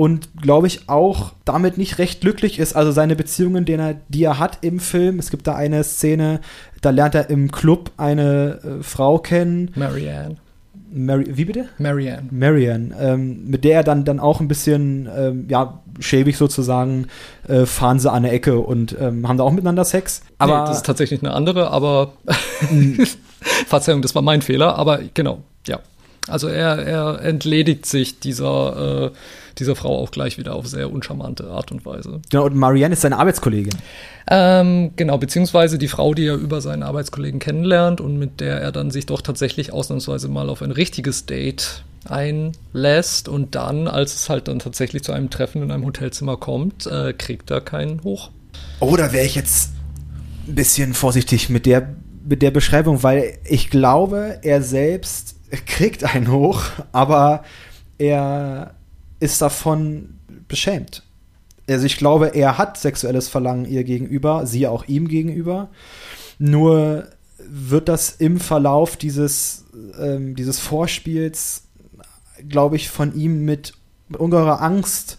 und 0.00 0.30
glaube 0.40 0.66
ich 0.66 0.88
auch 0.88 1.32
damit 1.44 1.76
nicht 1.76 1.98
recht 1.98 2.22
glücklich 2.22 2.58
ist. 2.58 2.74
Also 2.74 2.90
seine 2.90 3.16
Beziehungen, 3.16 3.66
die 3.66 3.74
er, 3.74 3.96
die 4.08 4.24
er 4.24 4.38
hat 4.38 4.56
im 4.62 4.80
Film. 4.80 5.18
Es 5.18 5.30
gibt 5.30 5.46
da 5.46 5.54
eine 5.54 5.84
Szene, 5.84 6.40
da 6.80 6.88
lernt 6.88 7.14
er 7.14 7.28
im 7.28 7.52
Club 7.52 7.90
eine 7.98 8.60
äh, 8.64 8.82
Frau 8.82 9.18
kennen. 9.18 9.72
Marianne. 9.74 10.36
Mary, 10.90 11.26
wie 11.28 11.44
bitte? 11.44 11.66
Marianne. 11.76 12.28
Marianne, 12.30 12.94
ähm, 12.98 13.44
mit 13.44 13.62
der 13.62 13.74
er 13.74 13.84
dann, 13.84 14.06
dann 14.06 14.20
auch 14.20 14.40
ein 14.40 14.48
bisschen, 14.48 15.06
ähm, 15.14 15.44
ja, 15.50 15.82
schäbig 15.98 16.38
sozusagen, 16.38 17.08
äh, 17.46 17.66
fahren 17.66 17.98
sie 17.98 18.10
an 18.10 18.22
der 18.22 18.32
Ecke 18.32 18.58
und 18.58 18.96
ähm, 18.98 19.28
haben 19.28 19.36
da 19.36 19.44
auch 19.44 19.52
miteinander 19.52 19.84
Sex. 19.84 20.22
Aber 20.38 20.62
nee, 20.62 20.66
das 20.68 20.78
ist 20.78 20.86
tatsächlich 20.86 21.20
eine 21.20 21.34
andere, 21.34 21.72
aber 21.72 22.14
mhm. 22.70 23.04
Verzeihung, 23.66 24.00
das 24.00 24.14
war 24.14 24.22
mein 24.22 24.40
Fehler, 24.40 24.76
aber 24.76 25.00
genau, 25.12 25.42
ja. 25.66 25.78
Also 26.26 26.48
er, 26.48 26.78
er 26.78 27.20
entledigt 27.22 27.84
sich 27.84 28.18
dieser 28.18 29.08
äh, 29.08 29.10
dieser 29.60 29.76
Frau 29.76 29.98
auch 29.98 30.10
gleich 30.10 30.38
wieder 30.38 30.54
auf 30.54 30.66
sehr 30.66 30.90
uncharmante 30.90 31.48
Art 31.50 31.70
und 31.70 31.84
Weise. 31.84 32.20
Genau, 32.30 32.46
und 32.46 32.56
Marianne 32.56 32.94
ist 32.94 33.02
seine 33.02 33.18
Arbeitskollegin. 33.18 33.74
Ähm, 34.28 34.92
genau, 34.96 35.18
beziehungsweise 35.18 35.78
die 35.78 35.88
Frau, 35.88 36.14
die 36.14 36.26
er 36.26 36.34
über 36.34 36.60
seinen 36.60 36.82
Arbeitskollegen 36.82 37.38
kennenlernt 37.40 38.00
und 38.00 38.18
mit 38.18 38.40
der 38.40 38.60
er 38.60 38.72
dann 38.72 38.90
sich 38.90 39.06
doch 39.06 39.22
tatsächlich 39.22 39.72
ausnahmsweise 39.72 40.28
mal 40.28 40.48
auf 40.48 40.62
ein 40.62 40.70
richtiges 40.70 41.26
Date 41.26 41.84
einlässt 42.04 43.28
und 43.28 43.54
dann, 43.54 43.86
als 43.86 44.14
es 44.14 44.30
halt 44.30 44.48
dann 44.48 44.58
tatsächlich 44.58 45.04
zu 45.04 45.12
einem 45.12 45.30
Treffen 45.30 45.62
in 45.62 45.70
einem 45.70 45.84
Hotelzimmer 45.84 46.36
kommt, 46.36 46.86
äh, 46.86 47.12
kriegt 47.12 47.50
er 47.50 47.60
keinen 47.60 48.02
hoch. 48.02 48.30
Oh, 48.80 48.96
da 48.96 49.12
wäre 49.12 49.26
ich 49.26 49.34
jetzt 49.34 49.72
ein 50.48 50.54
bisschen 50.54 50.94
vorsichtig 50.94 51.50
mit 51.50 51.66
der, 51.66 51.94
mit 52.24 52.42
der 52.42 52.50
Beschreibung, 52.50 53.02
weil 53.02 53.38
ich 53.44 53.70
glaube, 53.70 54.38
er 54.42 54.62
selbst 54.62 55.36
kriegt 55.66 56.04
einen 56.04 56.30
hoch, 56.30 56.62
aber 56.92 57.44
er 57.98 58.74
ist 59.20 59.40
davon 59.40 60.18
beschämt. 60.48 61.04
Also 61.68 61.86
ich 61.86 61.96
glaube, 61.96 62.28
er 62.28 62.58
hat 62.58 62.78
sexuelles 62.78 63.28
Verlangen 63.28 63.64
ihr 63.64 63.84
gegenüber, 63.84 64.46
sie 64.46 64.66
auch 64.66 64.84
ihm 64.86 65.06
gegenüber. 65.06 65.68
Nur 66.38 67.06
wird 67.38 67.88
das 67.88 68.10
im 68.10 68.40
Verlauf 68.40 68.96
dieses, 68.96 69.66
ähm, 69.98 70.34
dieses 70.34 70.58
Vorspiels, 70.58 71.64
glaube 72.48 72.76
ich, 72.76 72.88
von 72.88 73.14
ihm 73.14 73.44
mit, 73.44 73.74
ungeheurer 74.18 74.60
Angst 74.60 75.18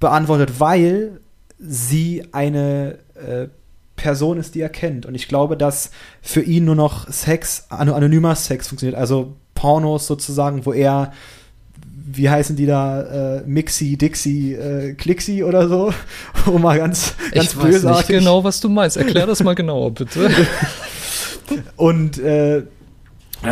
beantwortet, 0.00 0.58
weil 0.58 1.20
sie 1.58 2.24
eine 2.32 2.98
äh, 3.14 3.48
Person 3.96 4.38
ist, 4.38 4.54
die 4.54 4.60
er 4.60 4.68
kennt. 4.68 5.06
Und 5.06 5.14
ich 5.14 5.28
glaube, 5.28 5.56
dass 5.56 5.90
für 6.20 6.42
ihn 6.42 6.64
nur 6.64 6.74
noch 6.74 7.08
Sex, 7.08 7.66
anonymer 7.68 8.34
Sex 8.34 8.68
funktioniert. 8.68 8.98
Also 8.98 9.36
Pornos 9.54 10.06
sozusagen, 10.06 10.66
wo 10.66 10.72
er 10.72 11.12
wie 12.06 12.28
heißen 12.28 12.54
die 12.54 12.66
da, 12.66 13.38
äh, 13.38 13.42
Mixi, 13.46 13.96
Dixie, 13.96 14.52
äh, 14.52 14.94
Clixi 14.94 15.42
oder 15.42 15.68
so, 15.68 15.92
um 16.46 16.62
mal 16.62 16.78
ganz, 16.78 17.14
ganz 17.32 17.52
ich 17.52 17.58
bösartig. 17.58 17.76
Ich 17.76 17.84
weiß 17.84 18.08
nicht 18.08 18.18
genau, 18.18 18.44
was 18.44 18.60
du 18.60 18.68
meinst. 18.68 18.96
Erklär 18.96 19.26
das 19.26 19.42
mal 19.42 19.54
genauer, 19.54 19.92
bitte. 19.92 20.30
Und 21.76 22.18
äh, 22.18 22.62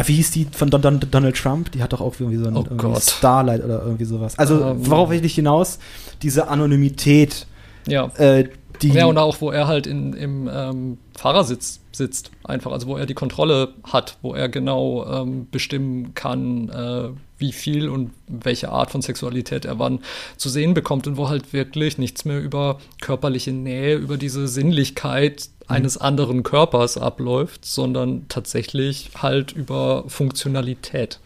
wie 0.07 0.15
hieß 0.15 0.31
die 0.31 0.47
von 0.51 0.71
Don 0.71 0.81
Don 0.83 1.01
Donald 1.11 1.37
Trump? 1.37 1.73
Die 1.73 1.83
hat 1.83 1.93
doch 1.93 2.01
auch 2.01 2.15
irgendwie 2.19 2.39
so 2.39 2.47
ein 2.47 2.57
oh 2.57 3.01
Starlight 3.01 3.65
oder 3.65 3.83
irgendwie 3.83 4.05
sowas. 4.05 4.39
Also, 4.39 4.65
um, 4.65 4.87
worauf 4.87 5.11
will 5.11 5.17
ich 5.17 5.23
nicht 5.23 5.35
hinaus? 5.35 5.79
Diese 6.23 6.49
Anonymität, 6.49 7.47
ja. 7.87 8.07
äh, 8.17 8.49
Die 8.81 8.89
ja, 8.89 9.07
und 9.07 9.19
auch, 9.19 9.41
wo 9.41 9.51
er 9.51 9.67
halt 9.67 9.87
in, 9.87 10.13
im 10.15 10.51
ähm, 10.53 10.99
Fahrersitz 11.17 11.81
sitzt, 11.93 12.31
einfach, 12.45 12.73
also 12.73 12.87
wo 12.87 12.97
er 12.97 13.07
die 13.07 13.15
Kontrolle 13.15 13.75
hat, 13.85 14.17
wo 14.23 14.35
er 14.35 14.49
genau 14.49 15.07
ähm, 15.07 15.47
bestimmen 15.51 16.15
kann, 16.15 16.69
äh, 16.69 17.11
wie 17.39 17.53
viel 17.53 17.89
und 17.89 18.13
welche 18.29 18.71
Art 18.71 18.91
von 18.91 19.03
Sexualität 19.03 19.65
er 19.65 19.79
wann 19.79 20.01
zu 20.37 20.49
sehen 20.49 20.75
bekommt 20.75 21.07
und 21.07 21.17
wo 21.17 21.29
halt 21.29 21.53
wirklich 21.53 21.99
nichts 21.99 22.25
mehr 22.25 22.41
über 22.41 22.79
körperliche 23.01 23.53
Nähe, 23.53 23.97
über 23.97 24.17
diese 24.17 24.49
Sinnlichkeit 24.49 25.49
mhm. 25.69 25.75
eines 25.75 25.99
anderen 25.99 26.43
Körpers 26.45 26.97
abläuft, 26.97 27.65
sondern 27.65 28.27
tatsächlich 28.29 29.11
halt 29.21 29.53
über 29.53 30.05
Funktionalität. 30.07 31.21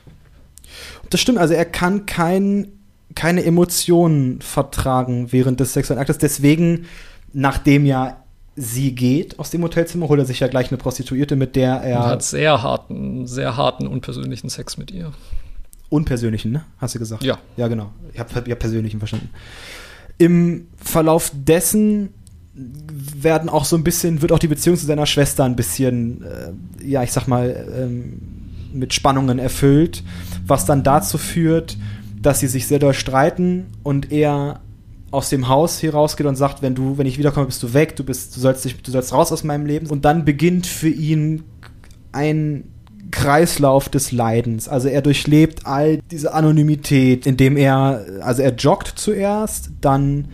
Das 1.11 1.21
stimmt, 1.21 1.39
also 1.39 1.55
er 1.55 1.65
kann 1.65 2.07
kein, 2.07 2.69
keine 3.15 3.45
Emotionen 3.45 4.41
vertragen 4.41 5.33
während 5.33 5.61
des 5.61 5.73
sexuellen 5.73 6.01
Aktes. 6.01 6.19
Deswegen, 6.19 6.87
nachdem 7.37 7.85
ja 7.85 8.17
sie 8.57 8.95
geht 8.95 9.39
aus 9.39 9.51
dem 9.51 9.63
Hotelzimmer, 9.63 10.09
holt 10.09 10.19
er 10.19 10.25
sich 10.25 10.41
ja 10.41 10.49
gleich 10.49 10.71
eine 10.71 10.79
Prostituierte, 10.79 11.37
mit 11.37 11.55
der 11.55 11.83
er. 11.83 11.99
Und 11.99 12.07
hat 12.07 12.23
sehr 12.23 12.63
harten, 12.63 13.27
sehr 13.27 13.59
harten, 13.59 13.87
unpersönlichen 13.87 14.49
Sex 14.49 14.79
mit 14.79 14.91
ihr. 14.91 15.13
Unpersönlichen, 15.91 16.51
ne? 16.51 16.65
Hast 16.79 16.95
du 16.95 16.99
gesagt? 16.99 17.23
Ja. 17.23 17.39
Ja, 17.59 17.69
genau. 17.69 17.93
Ich 18.15 18.19
habe 18.19 18.35
hab 18.35 18.59
persönlichen 18.59 18.99
verstanden. 18.99 19.29
Im 20.17 20.69
Verlauf 20.79 21.31
dessen 21.35 22.15
werden 22.55 23.51
auch 23.51 23.67
so 23.67 23.77
ein 23.77 23.85
bisschen, 23.85 24.23
wird 24.23 24.33
auch 24.33 24.39
die 24.39 24.49
Beziehung 24.49 24.79
zu 24.79 24.87
seiner 24.87 25.05
Schwester 25.05 25.45
ein 25.45 25.57
bisschen, 25.57 26.25
äh, 26.25 26.53
ja, 26.83 27.03
ich 27.03 27.13
sag 27.13 27.29
mal, 27.29 27.67
ähm, 27.79 28.23
mit 28.73 28.95
Spannungen 28.95 29.39
erfüllt, 29.39 30.03
was 30.47 30.65
dann 30.65 30.83
dazu 30.83 31.19
führt, 31.19 31.77
dass 32.19 32.41
sie 32.41 32.47
sich 32.47 32.67
sehr 32.67 32.79
doll 32.79 32.95
streiten 32.95 33.67
und 33.83 34.11
er 34.11 34.61
aus 35.11 35.29
dem 35.31 35.49
Haus 35.49 35.79
hier 35.79 35.95
rausgeht 35.95 36.27
und 36.27 36.37
sagt, 36.37 36.63
wenn 36.63 36.75
du, 36.75 36.99
wenn 36.99 37.07
ich 37.07 37.19
wiederkomme, 37.19 37.47
bist 37.47 37.63
du 37.63 37.73
weg, 37.75 37.97
du 37.97 38.05
bist, 38.05 38.37
du 38.37 38.41
sollst 38.41 38.65
dich, 38.65 38.83
du 38.83 38.91
sollst 38.91 39.13
raus 39.13 39.33
aus 39.33 39.45
meinem 39.45 39.67
Leben. 39.67 39.87
Und 39.87 40.05
dann 40.05 40.25
beginnt 40.25 40.67
für 40.67 40.89
ihn 40.89 41.45
ein 42.13 42.65
Kreislauf 43.11 43.89
des 43.89 44.13
Leidens. 44.13 44.69
Also 44.69 44.89
er 44.89 45.03
durchlebt 45.03 45.67
all 45.67 46.01
diese 46.11 46.35
Anonymität, 46.35 47.27
indem 47.27 47.57
er, 47.57 48.05
also 48.21 48.43
er 48.43 48.55
joggt 48.55 48.93
zuerst, 48.97 49.71
dann 49.81 50.29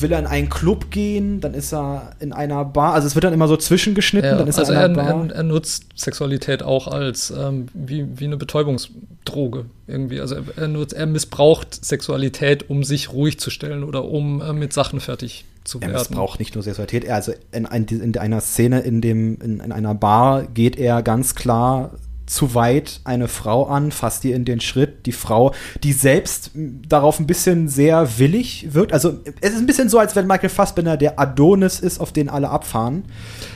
will 0.00 0.12
er 0.12 0.18
in 0.18 0.26
einen 0.26 0.48
Club 0.48 0.90
gehen, 0.90 1.40
dann 1.40 1.54
ist 1.54 1.72
er 1.72 2.12
in 2.20 2.32
einer 2.32 2.64
Bar, 2.64 2.94
also 2.94 3.06
es 3.06 3.14
wird 3.14 3.24
dann 3.24 3.32
immer 3.32 3.48
so 3.48 3.56
zwischengeschnitten, 3.56 4.30
ja, 4.30 4.36
dann 4.36 4.48
ist 4.48 4.58
also 4.58 4.72
er 4.72 4.86
in 4.86 4.92
einer 4.92 5.08
er, 5.08 5.14
Bar. 5.14 5.30
Er, 5.30 5.36
er 5.36 5.42
nutzt 5.42 5.86
Sexualität 5.96 6.62
auch 6.62 6.88
als 6.88 7.30
ähm, 7.30 7.66
wie, 7.74 8.06
wie 8.18 8.24
eine 8.24 8.36
Betäubungsdroge 8.36 9.66
irgendwie. 9.86 10.20
Also 10.20 10.36
er, 10.56 10.68
nutzt, 10.68 10.92
er 10.92 11.06
missbraucht 11.06 11.84
Sexualität, 11.84 12.68
um 12.70 12.84
sich 12.84 13.12
ruhig 13.12 13.38
zu 13.40 13.50
stellen 13.50 13.84
oder 13.84 14.04
um 14.04 14.40
äh, 14.40 14.52
mit 14.52 14.72
Sachen 14.72 15.00
fertig 15.00 15.44
zu 15.64 15.80
werden. 15.80 15.92
Er 15.92 15.98
missbraucht 15.98 16.38
nicht 16.38 16.54
nur 16.54 16.64
Sexualität, 16.64 17.08
also 17.08 17.32
in, 17.52 17.66
ein, 17.66 17.84
in 17.86 18.16
einer 18.16 18.40
Szene 18.40 18.80
in, 18.80 19.00
dem, 19.00 19.40
in, 19.40 19.60
in 19.60 19.72
einer 19.72 19.94
Bar 19.94 20.44
geht 20.44 20.78
er 20.78 21.02
ganz 21.02 21.34
klar 21.34 21.92
zu 22.28 22.54
weit 22.54 23.00
eine 23.04 23.28
Frau 23.28 23.66
an, 23.66 23.90
fasst 23.90 24.24
ihr 24.24 24.36
in 24.36 24.44
den 24.44 24.60
Schritt. 24.60 25.06
Die 25.06 25.12
Frau, 25.12 25.52
die 25.82 25.92
selbst 25.92 26.50
darauf 26.54 27.18
ein 27.18 27.26
bisschen 27.26 27.68
sehr 27.68 28.18
willig 28.18 28.68
wirkt. 28.70 28.92
Also 28.92 29.20
es 29.40 29.52
ist 29.52 29.58
ein 29.58 29.66
bisschen 29.66 29.88
so, 29.88 29.98
als 29.98 30.14
wenn 30.14 30.26
Michael 30.26 30.48
Fassbender 30.48 30.96
der 30.96 31.18
Adonis 31.18 31.80
ist, 31.80 32.00
auf 32.00 32.12
den 32.12 32.28
alle 32.28 32.50
abfahren. 32.50 33.04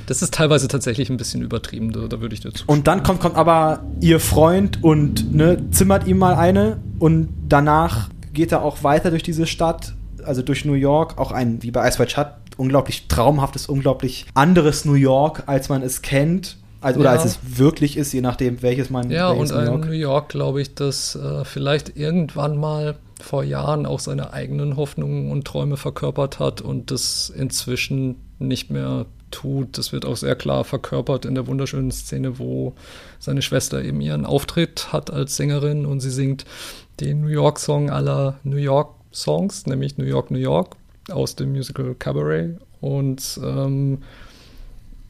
Das 0.06 0.22
ist 0.22 0.34
teilweise 0.34 0.68
tatsächlich 0.68 1.10
ein 1.10 1.16
bisschen 1.16 1.42
übertrieben, 1.42 1.92
da, 1.92 2.08
da 2.08 2.20
würde 2.20 2.34
ich 2.34 2.40
dazu. 2.40 2.64
Und 2.66 2.86
dann 2.86 3.02
kommt, 3.02 3.20
kommt 3.20 3.36
aber 3.36 3.84
ihr 4.00 4.20
Freund 4.20 4.82
und 4.82 5.34
ne, 5.34 5.70
zimmert 5.70 6.06
ihm 6.06 6.18
mal 6.18 6.34
eine 6.34 6.80
und 6.98 7.28
danach 7.48 8.08
geht 8.32 8.52
er 8.52 8.62
auch 8.62 8.82
weiter 8.82 9.10
durch 9.10 9.22
diese 9.22 9.46
Stadt, 9.46 9.94
also 10.24 10.42
durch 10.42 10.64
New 10.64 10.74
York, 10.74 11.18
auch 11.18 11.32
ein, 11.32 11.62
wie 11.62 11.70
bei 11.70 11.86
Ice 11.86 11.98
White 11.98 12.10
Shut, 12.10 12.26
unglaublich 12.56 13.08
traumhaftes, 13.08 13.66
unglaublich 13.66 14.26
anderes 14.34 14.84
New 14.84 14.94
York, 14.94 15.44
als 15.46 15.68
man 15.68 15.82
es 15.82 16.02
kennt 16.02 16.56
also, 16.82 17.00
oder 17.00 17.14
ja. 17.14 17.16
als 17.16 17.24
es 17.24 17.38
wirklich 17.58 17.96
ist, 17.96 18.12
je 18.12 18.20
nachdem, 18.20 18.60
welches 18.62 18.90
man. 18.90 19.10
Ja, 19.10 19.30
und 19.30 19.50
New 19.50 19.60
York, 19.60 19.86
New 19.86 19.92
York 19.92 20.28
glaube 20.28 20.60
ich, 20.60 20.74
dass 20.74 21.14
äh, 21.14 21.44
vielleicht 21.44 21.96
irgendwann 21.96 22.58
mal 22.58 22.96
vor 23.20 23.44
Jahren 23.44 23.86
auch 23.86 24.00
seine 24.00 24.32
eigenen 24.32 24.76
Hoffnungen 24.76 25.30
und 25.30 25.46
Träume 25.46 25.76
verkörpert 25.76 26.38
hat 26.38 26.60
und 26.60 26.90
das 26.90 27.30
inzwischen 27.30 28.16
nicht 28.38 28.70
mehr 28.70 29.06
tut. 29.30 29.78
Das 29.78 29.92
wird 29.92 30.04
auch 30.04 30.16
sehr 30.16 30.34
klar 30.34 30.64
verkörpert 30.64 31.24
in 31.24 31.34
der 31.34 31.46
wunderschönen 31.46 31.92
Szene, 31.92 32.38
wo 32.38 32.74
seine 33.18 33.42
Schwester 33.42 33.82
eben 33.82 34.00
ihren 34.00 34.26
Auftritt 34.26 34.92
hat 34.92 35.10
als 35.10 35.36
Sängerin 35.36 35.86
und 35.86 36.00
sie 36.00 36.10
singt 36.10 36.44
den 37.00 37.22
New 37.22 37.28
York-Song 37.28 37.90
aller 37.90 38.38
New 38.42 38.56
York-Songs, 38.56 39.66
nämlich 39.66 39.98
New 39.98 40.04
York, 40.04 40.30
New 40.30 40.38
York 40.38 40.76
aus 41.10 41.36
dem 41.36 41.52
Musical 41.52 41.94
Cabaret. 41.94 42.58
Und 42.80 43.40
ähm, 43.42 43.98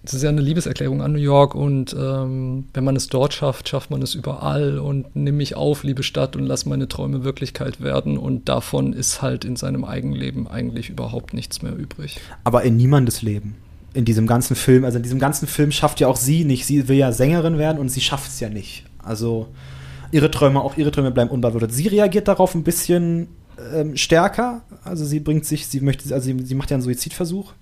es 0.04 0.14
ist 0.14 0.22
ja 0.22 0.30
eine 0.30 0.40
Liebeserklärung 0.40 1.00
an 1.00 1.12
New 1.12 1.20
York 1.20 1.54
und 1.54 1.94
ähm, 1.96 2.64
wenn 2.74 2.82
man 2.82 2.96
es 2.96 3.06
dort 3.06 3.34
schafft, 3.34 3.68
schafft 3.68 3.90
man 3.90 4.02
es 4.02 4.16
überall 4.16 4.80
und 4.80 5.14
nimm 5.14 5.36
mich 5.36 5.54
auf, 5.54 5.84
liebe 5.84 6.02
Stadt, 6.02 6.34
und 6.34 6.44
lass 6.44 6.66
meine 6.66 6.88
Träume 6.88 7.22
Wirklichkeit 7.22 7.80
werden. 7.80 8.18
Und 8.18 8.48
davon 8.48 8.94
ist 8.94 9.22
halt 9.22 9.44
in 9.44 9.54
seinem 9.54 9.84
Eigenleben 9.84 10.48
eigentlich 10.48 10.90
überhaupt 10.90 11.34
nichts 11.34 11.62
mehr 11.62 11.76
übrig. 11.76 12.18
Aber 12.42 12.64
in 12.64 12.76
niemandes 12.76 13.22
Leben. 13.22 13.54
In 13.94 14.04
diesem 14.04 14.26
ganzen 14.26 14.56
Film, 14.56 14.84
also 14.84 14.96
in 14.96 15.04
diesem 15.04 15.20
ganzen 15.20 15.46
Film 15.46 15.70
schafft 15.70 16.00
ja 16.00 16.08
auch 16.08 16.16
sie 16.16 16.44
nicht. 16.44 16.66
Sie 16.66 16.88
will 16.88 16.96
ja 16.96 17.12
Sängerin 17.12 17.58
werden 17.58 17.78
und 17.78 17.88
sie 17.88 18.00
schafft 18.00 18.28
es 18.28 18.40
ja 18.40 18.48
nicht. 18.48 18.84
Also 18.98 19.48
ihre 20.10 20.32
Träume, 20.32 20.62
auch 20.62 20.76
ihre 20.76 20.90
Träume 20.90 21.12
bleiben 21.12 21.30
unbeantwortet. 21.30 21.72
Sie 21.72 21.86
reagiert 21.86 22.26
darauf 22.26 22.56
ein 22.56 22.64
bisschen 22.64 23.28
ähm, 23.72 23.96
stärker. 23.96 24.62
Also 24.82 25.04
sie 25.04 25.20
bringt 25.20 25.44
sich, 25.44 25.68
sie 25.68 25.80
möchte, 25.80 26.12
also 26.12 26.24
sie, 26.24 26.44
sie 26.44 26.54
macht 26.56 26.70
ja 26.70 26.76
einen 26.76 26.82
Suizidversuch 26.82 27.52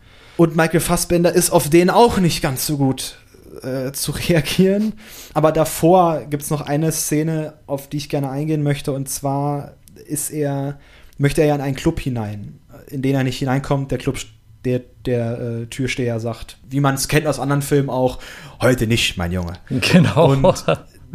und 0.40 0.56
Michael 0.56 0.80
Fassbender 0.80 1.34
ist 1.34 1.50
auf 1.50 1.68
den 1.68 1.90
auch 1.90 2.16
nicht 2.16 2.40
ganz 2.40 2.66
so 2.66 2.78
gut 2.78 3.16
äh, 3.62 3.92
zu 3.92 4.12
reagieren. 4.12 4.94
Aber 5.34 5.52
davor 5.52 6.22
gibt 6.30 6.44
es 6.44 6.48
noch 6.48 6.62
eine 6.62 6.92
Szene, 6.92 7.52
auf 7.66 7.90
die 7.90 7.98
ich 7.98 8.08
gerne 8.08 8.30
eingehen 8.30 8.62
möchte. 8.62 8.92
Und 8.92 9.10
zwar 9.10 9.74
ist 10.06 10.30
er, 10.30 10.78
möchte 11.18 11.42
er 11.42 11.48
ja 11.48 11.54
in 11.56 11.60
einen 11.60 11.76
Club 11.76 12.00
hinein, 12.00 12.58
in 12.88 13.02
den 13.02 13.16
er 13.16 13.22
nicht 13.22 13.36
hineinkommt. 13.38 13.90
Der 13.90 13.98
Club, 13.98 14.16
der, 14.64 14.80
der 15.04 15.40
äh, 15.40 15.66
Türsteher 15.66 16.20
sagt, 16.20 16.56
wie 16.66 16.80
man 16.80 16.94
es 16.94 17.08
kennt 17.08 17.26
aus 17.26 17.38
anderen 17.38 17.60
Filmen 17.60 17.90
auch, 17.90 18.18
heute 18.62 18.86
nicht, 18.86 19.18
mein 19.18 19.32
Junge. 19.32 19.52
Genau. 19.68 20.32
Und 20.32 20.64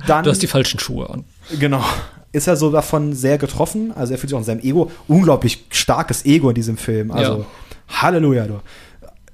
dann, 0.06 0.24
du 0.24 0.30
hast 0.30 0.44
die 0.44 0.46
falschen 0.46 0.80
Schuhe 0.80 1.10
an. 1.10 1.24
Genau 1.60 1.84
ist 2.32 2.48
er 2.48 2.58
so 2.58 2.70
davon 2.70 3.14
sehr 3.14 3.38
getroffen. 3.38 3.94
Also 3.94 4.14
er 4.14 4.18
fühlt 4.20 4.30
sich 4.30 4.36
auch 4.36 4.42
in 4.42 4.46
seinem 4.46 4.60
Ego, 4.60 4.92
unglaublich 5.08 5.68
starkes 5.70 6.26
Ego 6.26 6.50
in 6.50 6.56
diesem 6.56 6.76
Film. 6.76 7.10
Also 7.12 7.40
ja. 7.40 7.46
Halleluja, 7.88 8.46
du 8.46 8.60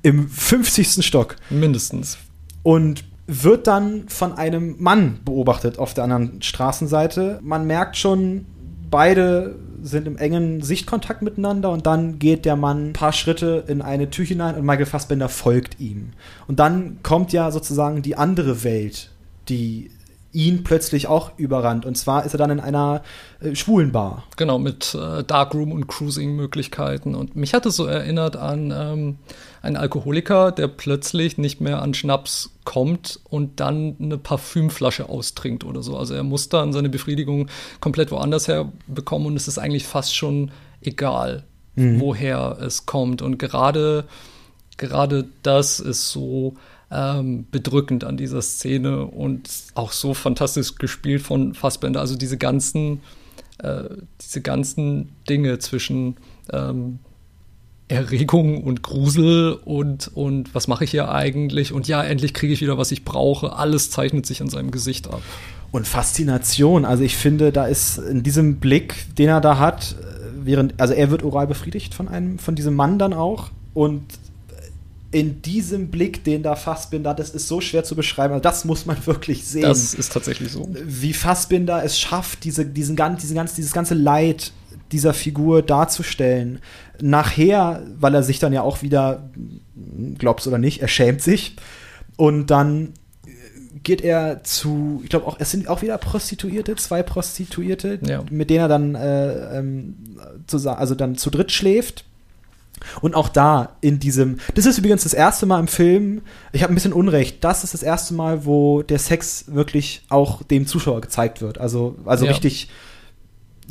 im 0.03 0.27
50. 0.27 1.05
Stock. 1.05 1.35
Mindestens. 1.49 2.17
Und 2.63 3.03
wird 3.27 3.67
dann 3.67 4.09
von 4.09 4.33
einem 4.33 4.75
Mann 4.79 5.19
beobachtet 5.23 5.79
auf 5.79 5.93
der 5.93 6.03
anderen 6.03 6.41
Straßenseite. 6.41 7.39
Man 7.41 7.65
merkt 7.65 7.97
schon, 7.97 8.45
beide 8.89 9.55
sind 9.81 10.05
im 10.05 10.17
engen 10.17 10.61
Sichtkontakt 10.61 11.21
miteinander 11.21 11.71
und 11.71 11.87
dann 11.87 12.19
geht 12.19 12.45
der 12.45 12.55
Mann 12.55 12.89
ein 12.89 12.93
paar 12.93 13.13
Schritte 13.13 13.63
in 13.67 13.81
eine 13.81 14.09
Tür 14.09 14.25
hinein 14.25 14.55
und 14.55 14.65
Michael 14.65 14.85
Fassbender 14.85 15.29
folgt 15.29 15.79
ihm. 15.79 16.11
Und 16.47 16.59
dann 16.59 16.99
kommt 17.03 17.31
ja 17.33 17.51
sozusagen 17.51 18.01
die 18.01 18.15
andere 18.15 18.63
Welt, 18.63 19.11
die 19.49 19.91
ihn 20.33 20.63
plötzlich 20.63 21.07
auch 21.07 21.31
überrannt. 21.37 21.85
Und 21.85 21.97
zwar 21.97 22.25
ist 22.25 22.33
er 22.33 22.37
dann 22.37 22.51
in 22.51 22.59
einer 22.59 23.01
äh, 23.41 23.55
schwulen 23.55 23.91
Bar. 23.91 24.23
Genau, 24.37 24.59
mit 24.59 24.95
äh, 24.95 25.23
Darkroom 25.23 25.71
und 25.71 25.87
Cruising-Möglichkeiten. 25.87 27.15
Und 27.15 27.35
mich 27.35 27.53
hat 27.53 27.65
es 27.65 27.75
so 27.75 27.85
erinnert 27.85 28.37
an 28.37 28.73
ähm, 28.75 29.17
einen 29.61 29.75
Alkoholiker, 29.75 30.51
der 30.51 30.67
plötzlich 30.67 31.37
nicht 31.37 31.61
mehr 31.61 31.81
an 31.81 31.93
Schnaps 31.93 32.51
kommt 32.63 33.19
und 33.29 33.59
dann 33.59 33.95
eine 33.99 34.17
Parfümflasche 34.17 35.07
austrinkt 35.07 35.63
oder 35.63 35.83
so. 35.83 35.97
Also 35.97 36.13
er 36.15 36.23
muss 36.23 36.49
dann 36.49 36.73
seine 36.73 36.89
Befriedigung 36.89 37.47
komplett 37.79 38.11
woanders 38.11 38.47
her 38.47 38.71
bekommen 38.87 39.27
und 39.27 39.35
es 39.35 39.47
ist 39.47 39.59
eigentlich 39.59 39.85
fast 39.85 40.15
schon 40.15 40.51
egal, 40.81 41.43
mhm. 41.75 41.99
woher 41.99 42.57
es 42.59 42.87
kommt. 42.87 43.21
Und 43.21 43.37
gerade, 43.37 44.05
gerade 44.77 45.27
das 45.43 45.79
ist 45.79 46.09
so 46.09 46.55
ähm, 46.89 47.45
bedrückend 47.51 48.03
an 48.03 48.17
dieser 48.17 48.41
Szene 48.41 49.05
und 49.05 49.47
auch 49.75 49.91
so 49.91 50.15
fantastisch 50.15 50.75
gespielt 50.75 51.21
von 51.21 51.53
Fassbender. 51.53 51.99
Also 51.99 52.15
diese 52.17 52.37
ganzen, 52.37 53.01
äh, 53.59 53.83
diese 54.19 54.41
ganzen 54.41 55.09
Dinge 55.29 55.59
zwischen 55.59 56.17
ähm, 56.51 56.97
Erregung 57.91 58.63
und 58.63 58.81
Grusel 58.81 59.59
und, 59.65 60.09
und 60.15 60.55
was 60.55 60.67
mache 60.67 60.85
ich 60.85 60.91
hier 60.91 61.11
eigentlich? 61.11 61.73
Und 61.73 61.87
ja, 61.87 62.01
endlich 62.01 62.33
kriege 62.33 62.53
ich 62.53 62.61
wieder, 62.61 62.77
was 62.77 62.91
ich 62.91 63.03
brauche. 63.03 63.53
Alles 63.53 63.91
zeichnet 63.91 64.25
sich 64.25 64.41
an 64.41 64.49
seinem 64.49 64.71
Gesicht 64.71 65.07
ab. 65.07 65.21
Und 65.71 65.87
Faszination. 65.87 66.85
Also 66.85 67.03
ich 67.03 67.15
finde, 67.15 67.51
da 67.51 67.67
ist 67.67 67.97
in 67.97 68.23
diesem 68.23 68.57
Blick, 68.57 69.05
den 69.17 69.29
er 69.29 69.41
da 69.41 69.57
hat, 69.57 69.95
äh, 69.99 70.45
während, 70.45 70.79
also 70.79 70.93
er 70.93 71.11
wird 71.11 71.23
oral 71.23 71.47
befriedigt 71.47 71.93
von 71.93 72.07
einem, 72.07 72.39
von 72.39 72.55
diesem 72.55 72.75
Mann 72.75 72.97
dann 72.97 73.13
auch. 73.13 73.51
Und 73.73 74.03
in 75.11 75.41
diesem 75.41 75.89
Blick, 75.89 76.23
den 76.23 76.41
da 76.41 76.55
Fassbinder, 76.55 77.13
das 77.13 77.31
ist 77.31 77.47
so 77.47 77.59
schwer 77.59 77.83
zu 77.83 77.95
beschreiben, 77.95 78.33
also 78.33 78.41
das 78.41 78.63
muss 78.63 78.85
man 78.85 79.05
wirklich 79.05 79.45
sehen. 79.45 79.63
Das 79.63 79.93
ist 79.93 80.13
tatsächlich 80.13 80.51
so. 80.51 80.69
Wie 80.73 81.11
Fassbinder 81.13 81.83
es 81.83 81.99
schafft, 81.99 82.45
diese, 82.45 82.65
diesen, 82.65 82.95
diesen 82.95 83.35
ganz, 83.35 83.53
dieses 83.55 83.73
ganze 83.73 83.93
Leid 83.93 84.53
dieser 84.91 85.13
Figur 85.13 85.61
darzustellen. 85.61 86.59
Nachher, 87.01 87.83
weil 87.99 88.13
er 88.13 88.23
sich 88.23 88.39
dann 88.39 88.53
ja 88.53 88.61
auch 88.61 88.81
wieder, 88.81 89.29
glaubst 90.17 90.47
oder 90.47 90.57
nicht, 90.57 90.81
er 90.81 90.87
schämt 90.87 91.21
sich. 91.21 91.55
Und 92.17 92.47
dann 92.47 92.93
geht 93.83 94.01
er 94.01 94.43
zu, 94.43 95.01
ich 95.03 95.09
glaube 95.09 95.25
auch, 95.27 95.37
es 95.39 95.51
sind 95.51 95.67
auch 95.67 95.81
wieder 95.81 95.97
Prostituierte, 95.97 96.75
zwei 96.75 97.01
Prostituierte, 97.03 97.99
ja. 98.05 98.23
mit 98.29 98.49
denen 98.49 98.59
er 98.59 98.67
dann 98.67 98.95
äh, 98.95 99.57
ähm, 99.57 99.95
zusammen, 100.47 100.77
also 100.77 100.95
dann 100.95 101.15
zu 101.15 101.29
dritt 101.29 101.51
schläft. 101.51 102.05
Und 103.01 103.13
auch 103.13 103.29
da 103.29 103.75
in 103.81 103.99
diesem, 103.99 104.39
das 104.55 104.65
ist 104.65 104.79
übrigens 104.79 105.03
das 105.03 105.13
erste 105.13 105.45
Mal 105.45 105.59
im 105.59 105.67
Film, 105.67 106.21
ich 106.51 106.63
habe 106.63 106.73
ein 106.73 106.75
bisschen 106.75 106.93
Unrecht, 106.93 107.43
das 107.43 107.63
ist 107.63 107.75
das 107.75 107.83
erste 107.83 108.15
Mal, 108.15 108.45
wo 108.45 108.81
der 108.81 108.97
Sex 108.97 109.45
wirklich 109.47 110.01
auch 110.09 110.41
dem 110.41 110.65
Zuschauer 110.65 111.01
gezeigt 111.01 111.41
wird. 111.41 111.59
Also, 111.59 111.95
also 112.05 112.25
ja. 112.25 112.31
richtig, 112.31 112.69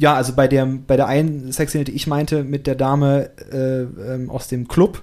ja, 0.00 0.14
also 0.14 0.32
bei 0.32 0.48
der, 0.48 0.64
bei 0.64 0.96
der 0.96 1.06
einen 1.06 1.52
Sexszene, 1.52 1.84
die 1.84 1.92
ich 1.92 2.06
meinte, 2.06 2.42
mit 2.42 2.66
der 2.66 2.74
Dame 2.74 3.30
äh, 3.52 3.82
ähm, 3.82 4.30
aus 4.30 4.48
dem 4.48 4.66
Club, 4.66 5.02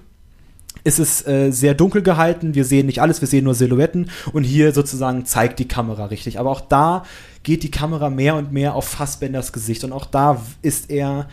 ist 0.82 0.98
es 0.98 1.24
äh, 1.26 1.52
sehr 1.52 1.74
dunkel 1.74 2.02
gehalten. 2.02 2.54
Wir 2.54 2.64
sehen 2.64 2.86
nicht 2.86 3.00
alles, 3.00 3.20
wir 3.20 3.28
sehen 3.28 3.44
nur 3.44 3.54
Silhouetten. 3.54 4.10
Und 4.32 4.42
hier 4.42 4.72
sozusagen 4.72 5.24
zeigt 5.24 5.60
die 5.60 5.68
Kamera 5.68 6.06
richtig. 6.06 6.40
Aber 6.40 6.50
auch 6.50 6.60
da 6.60 7.04
geht 7.44 7.62
die 7.62 7.70
Kamera 7.70 8.10
mehr 8.10 8.34
und 8.34 8.52
mehr 8.52 8.74
auf 8.74 8.88
Fassbenders 8.88 9.52
Gesicht. 9.52 9.84
Und 9.84 9.92
auch 9.92 10.04
da 10.04 10.42
ist 10.62 10.90
er 10.90 11.28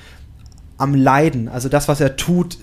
am 0.77 0.93
Leiden. 0.93 1.47
Also 1.47 1.67
das, 1.67 1.87
was 1.87 2.01
er 2.01 2.17
tut, 2.17 2.59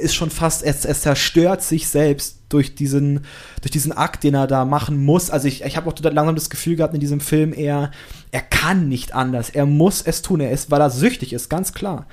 ist 0.00 0.14
schon 0.14 0.30
fast, 0.30 0.62
er, 0.62 0.74
er 0.82 0.94
zerstört 0.94 1.62
sich 1.62 1.88
selbst 1.88 2.37
durch 2.48 2.74
diesen, 2.74 3.20
durch 3.60 3.70
diesen 3.70 3.92
Akt, 3.92 4.24
den 4.24 4.34
er 4.34 4.46
da 4.46 4.64
machen 4.64 5.04
muss. 5.04 5.30
Also 5.30 5.48
ich, 5.48 5.62
ich 5.62 5.76
habe 5.76 5.90
auch 5.90 5.98
langsam 6.00 6.34
das 6.34 6.50
Gefühl 6.50 6.76
gehabt 6.76 6.94
in 6.94 7.00
diesem 7.00 7.20
Film, 7.20 7.52
er, 7.52 7.90
er 8.30 8.42
kann 8.42 8.88
nicht 8.88 9.14
anders. 9.14 9.50
Er 9.50 9.66
muss 9.66 10.02
es 10.02 10.22
tun. 10.22 10.40
Er 10.40 10.50
ist, 10.50 10.70
weil 10.70 10.80
er 10.80 10.90
süchtig 10.90 11.32
ist, 11.32 11.48
ganz 11.48 11.72
klar. 11.72 12.06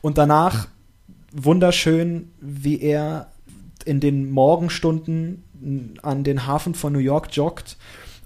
Und 0.00 0.18
danach 0.18 0.68
wunderschön, 1.32 2.30
wie 2.40 2.80
er 2.80 3.30
in 3.84 4.00
den 4.00 4.30
Morgenstunden 4.30 5.44
an 6.02 6.24
den 6.24 6.46
Hafen 6.46 6.74
von 6.74 6.92
New 6.92 6.98
York 6.98 7.28
joggt 7.32 7.76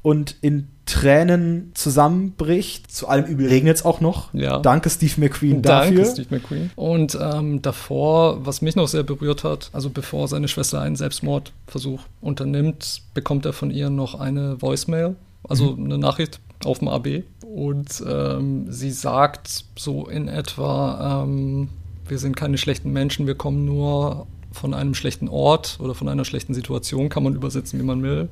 und 0.05 0.37
in 0.43 0.69
Tränen 0.85 1.73
zusammenbricht. 1.73 2.93
Zu 2.93 3.09
allem 3.09 3.25
Übel 3.25 3.49
regnet 3.49 3.79
es 3.79 3.85
auch 3.87 4.03
noch. 4.03 4.35
Ja. 4.35 4.59
Danke 4.59 4.91
Steve 4.91 5.15
McQueen 5.17 5.63
dafür. 5.63 5.97
Danke 5.97 6.11
Steve 6.11 6.27
McQueen. 6.31 6.71
Und 6.77 7.19
ähm, 7.19 7.63
davor, 7.63 8.45
was 8.45 8.61
mich 8.61 8.77
noch 8.77 8.87
sehr 8.87 9.03
berührt 9.03 9.45
hat, 9.45 9.71
also 9.73 9.89
bevor 9.89 10.29
seine 10.29 10.47
Schwester 10.47 10.83
einen 10.83 10.97
Selbstmordversuch 10.97 12.03
unternimmt, 12.21 13.01
bekommt 13.15 13.47
er 13.47 13.55
von 13.55 13.71
ihr 13.71 13.89
noch 13.89 14.21
eine 14.21 14.61
Voicemail, 14.61 15.17
also 15.43 15.73
mhm. 15.73 15.87
eine 15.87 15.99
Nachricht 15.99 16.39
auf 16.67 16.81
dem 16.81 16.89
AB. 16.89 17.23
Und 17.43 18.05
ähm, 18.07 18.71
sie 18.71 18.91
sagt 18.91 19.65
so 19.75 20.07
in 20.07 20.29
etwa, 20.29 21.25
ähm, 21.25 21.71
wir 22.07 22.19
sind 22.19 22.37
keine 22.37 22.59
schlechten 22.59 22.93
Menschen, 22.93 23.27
wir 23.27 23.37
kommen 23.37 23.65
nur 23.65 24.27
von 24.53 24.75
einem 24.75 24.95
schlechten 24.95 25.29
Ort 25.29 25.79
oder 25.81 25.95
von 25.95 26.11
einer 26.11 26.27
schlechten 26.27 26.53
Situation, 26.53 27.09
kann 27.09 27.23
man 27.23 27.35
übersetzen, 27.35 27.81
wie 27.81 27.85
man 27.85 28.03
will. 28.03 28.29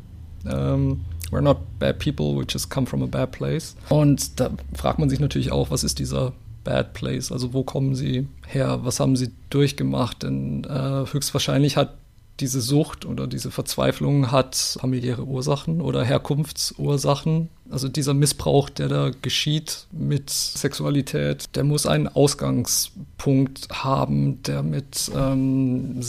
Ähm, 0.47 1.01
we're 1.33 1.41
not 1.41 1.79
bad 1.81 1.99
people, 1.99 2.37
we 2.37 2.45
just 2.49 2.71
come 2.71 2.87
from 2.87 3.03
a 3.03 3.07
bad 3.07 3.33
place. 3.33 3.75
Und 3.89 4.39
da 4.39 4.51
fragt 4.75 5.01
man 5.01 5.11
sich 5.11 5.19
natürlich 5.19 5.51
auch, 5.51 5.71
was 5.71 5.83
ist 5.83 5.99
dieser 5.99 6.33
bad 6.63 6.93
place? 6.93 7.33
Also 7.33 7.53
wo 7.53 7.65
kommen 7.65 7.97
sie 7.97 8.29
her? 8.47 8.81
Was 8.85 9.01
haben 9.01 9.17
sie 9.17 9.33
durchgemacht? 9.51 10.23
Denn 10.23 10.65
äh, 10.65 11.05
höchstwahrscheinlich 11.11 11.77
hat 11.77 11.95
diese 12.41 12.61
Sucht 12.61 13.05
oder 13.05 13.27
diese 13.27 13.51
Verzweiflung 13.51 14.31
hat 14.33 14.57
familiäre 14.81 15.25
Ursachen 15.25 15.81
oder 15.81 16.03
Herkunftsursachen. 16.03 17.49
Also 17.71 17.89
dieser 17.89 18.15
Missbrauch, 18.15 18.69
der 18.69 18.89
da 18.89 19.11
geschieht 19.23 19.87
mit 19.93 20.31
Sexualität, 20.31 21.55
der 21.55 21.65
muss 21.65 21.87
einen 21.87 22.09
Ausgangspunkt 22.09 23.69
haben, 23.71 24.43
der 24.43 24.63
mit 24.63 25.11
ähm, 25.15 26.03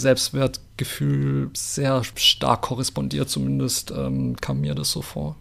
Selbstwertgefühl 0.84 1.50
sehr 1.54 2.04
stark 2.16 2.62
korrespondiert. 2.62 3.30
Zumindest 3.30 3.92
ähm, 3.92 4.36
kam 4.40 4.62
mir 4.62 4.76
das 4.76 4.92
so 4.92 5.02
vor. 5.02 5.36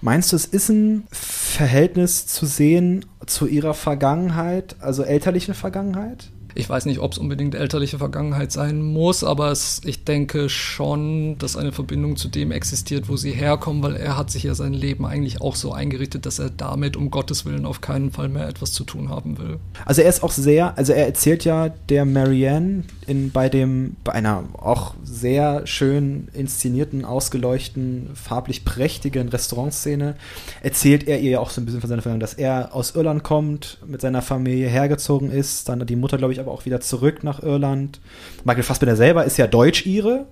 Meinst 0.00 0.32
du, 0.32 0.36
es 0.36 0.44
ist 0.44 0.68
ein 0.68 1.06
Verhältnis 1.10 2.26
zu 2.26 2.46
sehen 2.46 3.06
zu 3.26 3.46
ihrer 3.46 3.74
Vergangenheit, 3.74 4.76
also 4.80 5.02
elterliche 5.02 5.54
Vergangenheit? 5.54 6.30
Ich 6.56 6.68
weiß 6.70 6.86
nicht, 6.86 7.00
ob 7.00 7.12
es 7.12 7.18
unbedingt 7.18 7.54
elterliche 7.54 7.98
Vergangenheit 7.98 8.50
sein 8.50 8.80
muss, 8.80 9.22
aber 9.22 9.50
es, 9.50 9.82
ich 9.84 10.04
denke 10.04 10.48
schon, 10.48 11.36
dass 11.38 11.56
eine 11.56 11.70
Verbindung 11.70 12.16
zu 12.16 12.28
dem 12.28 12.50
existiert, 12.50 13.10
wo 13.10 13.16
sie 13.16 13.32
herkommen, 13.32 13.82
weil 13.82 13.96
er 13.96 14.16
hat 14.16 14.30
sich 14.30 14.44
ja 14.44 14.54
sein 14.54 14.72
Leben 14.72 15.04
eigentlich 15.04 15.42
auch 15.42 15.54
so 15.54 15.72
eingerichtet, 15.72 16.24
dass 16.24 16.38
er 16.38 16.48
damit 16.48 16.96
um 16.96 17.10
Gottes 17.10 17.44
Willen 17.44 17.66
auf 17.66 17.82
keinen 17.82 18.10
Fall 18.10 18.30
mehr 18.30 18.48
etwas 18.48 18.72
zu 18.72 18.84
tun 18.84 19.10
haben 19.10 19.36
will. 19.38 19.58
Also 19.84 20.00
er 20.00 20.08
ist 20.08 20.22
auch 20.22 20.32
sehr, 20.32 20.76
also 20.78 20.94
er 20.94 21.06
erzählt 21.06 21.44
ja 21.44 21.68
der 21.68 22.06
Marianne 22.06 22.84
in 23.06 23.30
bei 23.30 23.48
dem 23.48 23.96
bei 24.02 24.12
einer 24.12 24.44
auch 24.54 24.94
sehr 25.04 25.66
schön 25.66 26.28
inszenierten, 26.32 27.04
ausgeleuchteten, 27.04 28.10
farblich 28.14 28.64
prächtigen 28.64 29.28
Restaurantszene 29.28 30.16
erzählt 30.62 31.06
er 31.06 31.20
ihr 31.20 31.32
ja 31.32 31.40
auch 31.40 31.50
so 31.50 31.60
ein 31.60 31.66
bisschen 31.66 31.80
von 31.80 31.88
seiner 31.88 32.02
Vergangenheit, 32.02 32.30
dass 32.30 32.34
er 32.34 32.74
aus 32.74 32.94
Irland 32.94 33.22
kommt, 33.22 33.78
mit 33.86 34.00
seiner 34.00 34.22
Familie 34.22 34.68
hergezogen 34.68 35.30
ist, 35.30 35.68
dann 35.68 35.86
die 35.86 35.96
Mutter 35.96 36.18
glaube 36.18 36.32
ich 36.32 36.40
aber 36.46 36.54
auch 36.54 36.64
wieder 36.64 36.80
zurück 36.80 37.24
nach 37.24 37.42
Irland. 37.42 38.00
Michael 38.44 38.62
Fassbender 38.62 38.96
selber 38.96 39.24
ist 39.24 39.36
ja 39.36 39.46
Deutsch-Ire, 39.46 40.26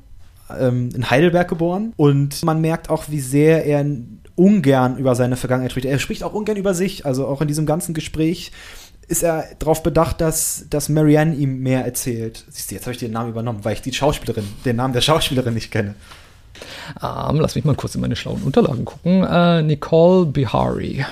ähm, 0.58 0.90
in 0.94 1.10
Heidelberg 1.10 1.48
geboren. 1.48 1.92
Und 1.96 2.42
man 2.44 2.60
merkt 2.60 2.90
auch, 2.90 3.04
wie 3.08 3.20
sehr 3.20 3.64
er 3.66 3.84
ungern 4.36 4.96
über 4.98 5.14
seine 5.14 5.36
Vergangenheit 5.36 5.70
spricht. 5.70 5.86
Er 5.86 5.98
spricht 5.98 6.22
auch 6.24 6.32
ungern 6.32 6.56
über 6.56 6.74
sich. 6.74 7.06
Also 7.06 7.26
auch 7.26 7.40
in 7.40 7.48
diesem 7.48 7.66
ganzen 7.66 7.94
Gespräch 7.94 8.52
ist 9.06 9.22
er 9.22 9.44
darauf 9.58 9.82
bedacht, 9.82 10.20
dass, 10.20 10.66
dass 10.70 10.88
Marianne 10.88 11.34
ihm 11.34 11.60
mehr 11.60 11.84
erzählt. 11.84 12.44
Siehst 12.48 12.70
du, 12.70 12.74
jetzt 12.74 12.84
habe 12.84 12.92
ich 12.92 12.98
den 12.98 13.12
Namen 13.12 13.30
übernommen, 13.30 13.60
weil 13.62 13.74
ich 13.74 13.82
die 13.82 13.92
Schauspielerin, 13.92 14.44
den 14.64 14.76
Namen 14.76 14.94
der 14.94 15.02
Schauspielerin 15.02 15.54
nicht 15.54 15.70
kenne. 15.70 15.94
Ähm, 17.02 17.40
lass 17.40 17.54
mich 17.54 17.64
mal 17.64 17.74
kurz 17.74 17.94
in 17.94 18.00
meine 18.00 18.16
schlauen 18.16 18.42
Unterlagen 18.42 18.84
gucken. 18.84 19.22
Uh, 19.22 19.60
Nicole 19.62 20.26
Bihari. 20.26 21.04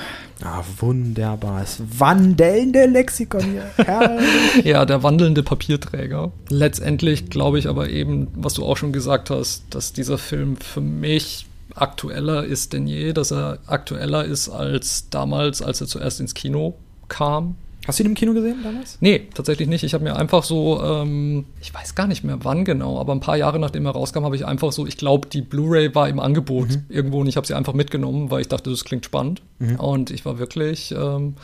Ah, 0.44 0.64
wunderbar. 0.78 1.60
Das 1.60 1.80
wandelnde 1.98 2.86
Lexikon 2.86 3.42
hier. 3.42 3.70
ja, 4.64 4.84
der 4.84 5.02
wandelnde 5.02 5.42
Papierträger. 5.42 6.32
Letztendlich 6.48 7.30
glaube 7.30 7.58
ich 7.58 7.68
aber 7.68 7.88
eben, 7.88 8.28
was 8.34 8.54
du 8.54 8.64
auch 8.64 8.76
schon 8.76 8.92
gesagt 8.92 9.30
hast, 9.30 9.64
dass 9.70 9.92
dieser 9.92 10.18
Film 10.18 10.56
für 10.56 10.80
mich 10.80 11.46
aktueller 11.74 12.44
ist 12.44 12.72
denn 12.72 12.86
je, 12.86 13.12
dass 13.12 13.30
er 13.30 13.58
aktueller 13.66 14.24
ist 14.24 14.48
als 14.48 15.08
damals, 15.10 15.62
als 15.62 15.80
er 15.80 15.86
zuerst 15.86 16.20
ins 16.20 16.34
Kino 16.34 16.74
kam. 17.08 17.56
Hast 17.86 17.98
du 17.98 18.04
ihn 18.04 18.10
im 18.10 18.14
Kino 18.14 18.32
gesehen 18.32 18.60
damals? 18.62 18.98
Nee, 19.00 19.28
tatsächlich 19.34 19.68
nicht. 19.68 19.82
Ich 19.82 19.92
habe 19.92 20.04
mir 20.04 20.14
einfach 20.14 20.44
so, 20.44 20.80
ähm, 20.82 21.46
ich 21.60 21.74
weiß 21.74 21.94
gar 21.94 22.06
nicht 22.06 22.22
mehr 22.22 22.38
wann 22.42 22.64
genau, 22.64 23.00
aber 23.00 23.12
ein 23.12 23.20
paar 23.20 23.36
Jahre 23.36 23.58
nachdem 23.58 23.86
er 23.86 23.92
rauskam, 23.92 24.24
habe 24.24 24.36
ich 24.36 24.46
einfach 24.46 24.70
so, 24.70 24.86
ich 24.86 24.96
glaube, 24.96 25.28
die 25.28 25.42
Blu-ray 25.42 25.94
war 25.94 26.08
im 26.08 26.20
Angebot 26.20 26.68
mhm. 26.68 26.84
irgendwo 26.88 27.20
und 27.20 27.26
ich 27.26 27.36
habe 27.36 27.46
sie 27.46 27.54
einfach 27.54 27.74
mitgenommen, 27.74 28.30
weil 28.30 28.40
ich 28.40 28.48
dachte, 28.48 28.70
das 28.70 28.84
klingt 28.84 29.04
spannend. 29.04 29.42
Mhm. 29.58 29.76
Und 29.76 30.10
ich 30.10 30.24
war 30.24 30.38
wirklich 30.38 30.94
ähm, 30.96 31.34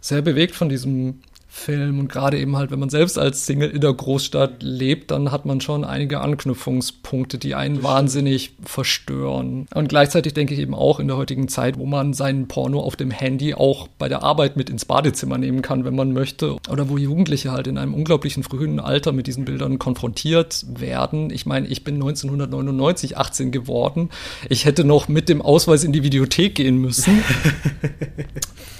sehr 0.00 0.22
bewegt 0.22 0.54
von 0.54 0.68
diesem 0.68 1.20
Film 1.58 1.98
und 1.98 2.08
gerade 2.08 2.38
eben 2.38 2.56
halt, 2.56 2.70
wenn 2.70 2.78
man 2.78 2.88
selbst 2.88 3.18
als 3.18 3.44
Single 3.44 3.70
in 3.70 3.80
der 3.80 3.92
Großstadt 3.92 4.62
lebt, 4.62 5.10
dann 5.10 5.30
hat 5.32 5.44
man 5.44 5.60
schon 5.60 5.84
einige 5.84 6.20
Anknüpfungspunkte, 6.20 7.38
die 7.38 7.54
einen 7.54 7.82
wahnsinnig 7.82 8.52
verstören. 8.64 9.66
Und 9.74 9.88
gleichzeitig 9.88 10.34
denke 10.34 10.54
ich 10.54 10.60
eben 10.60 10.74
auch 10.74 11.00
in 11.00 11.08
der 11.08 11.16
heutigen 11.16 11.48
Zeit, 11.48 11.78
wo 11.78 11.84
man 11.84 12.14
seinen 12.14 12.48
Porno 12.48 12.80
auf 12.80 12.96
dem 12.96 13.10
Handy 13.10 13.54
auch 13.54 13.88
bei 13.98 14.08
der 14.08 14.22
Arbeit 14.22 14.56
mit 14.56 14.70
ins 14.70 14.84
Badezimmer 14.84 15.36
nehmen 15.36 15.60
kann, 15.60 15.84
wenn 15.84 15.96
man 15.96 16.12
möchte, 16.12 16.56
oder 16.70 16.88
wo 16.88 16.96
Jugendliche 16.96 17.52
halt 17.52 17.66
in 17.66 17.76
einem 17.76 17.94
unglaublichen 17.94 18.42
frühen 18.42 18.80
Alter 18.80 19.12
mit 19.12 19.26
diesen 19.26 19.44
Bildern 19.44 19.78
konfrontiert 19.78 20.64
werden. 20.68 21.30
Ich 21.30 21.44
meine, 21.44 21.66
ich 21.66 21.84
bin 21.84 21.96
1999 21.96 23.18
18 23.18 23.50
geworden. 23.50 24.10
Ich 24.48 24.64
hätte 24.64 24.84
noch 24.84 25.08
mit 25.08 25.28
dem 25.28 25.42
Ausweis 25.42 25.84
in 25.84 25.92
die 25.92 26.02
Videothek 26.02 26.54
gehen 26.54 26.78
müssen. 26.78 27.22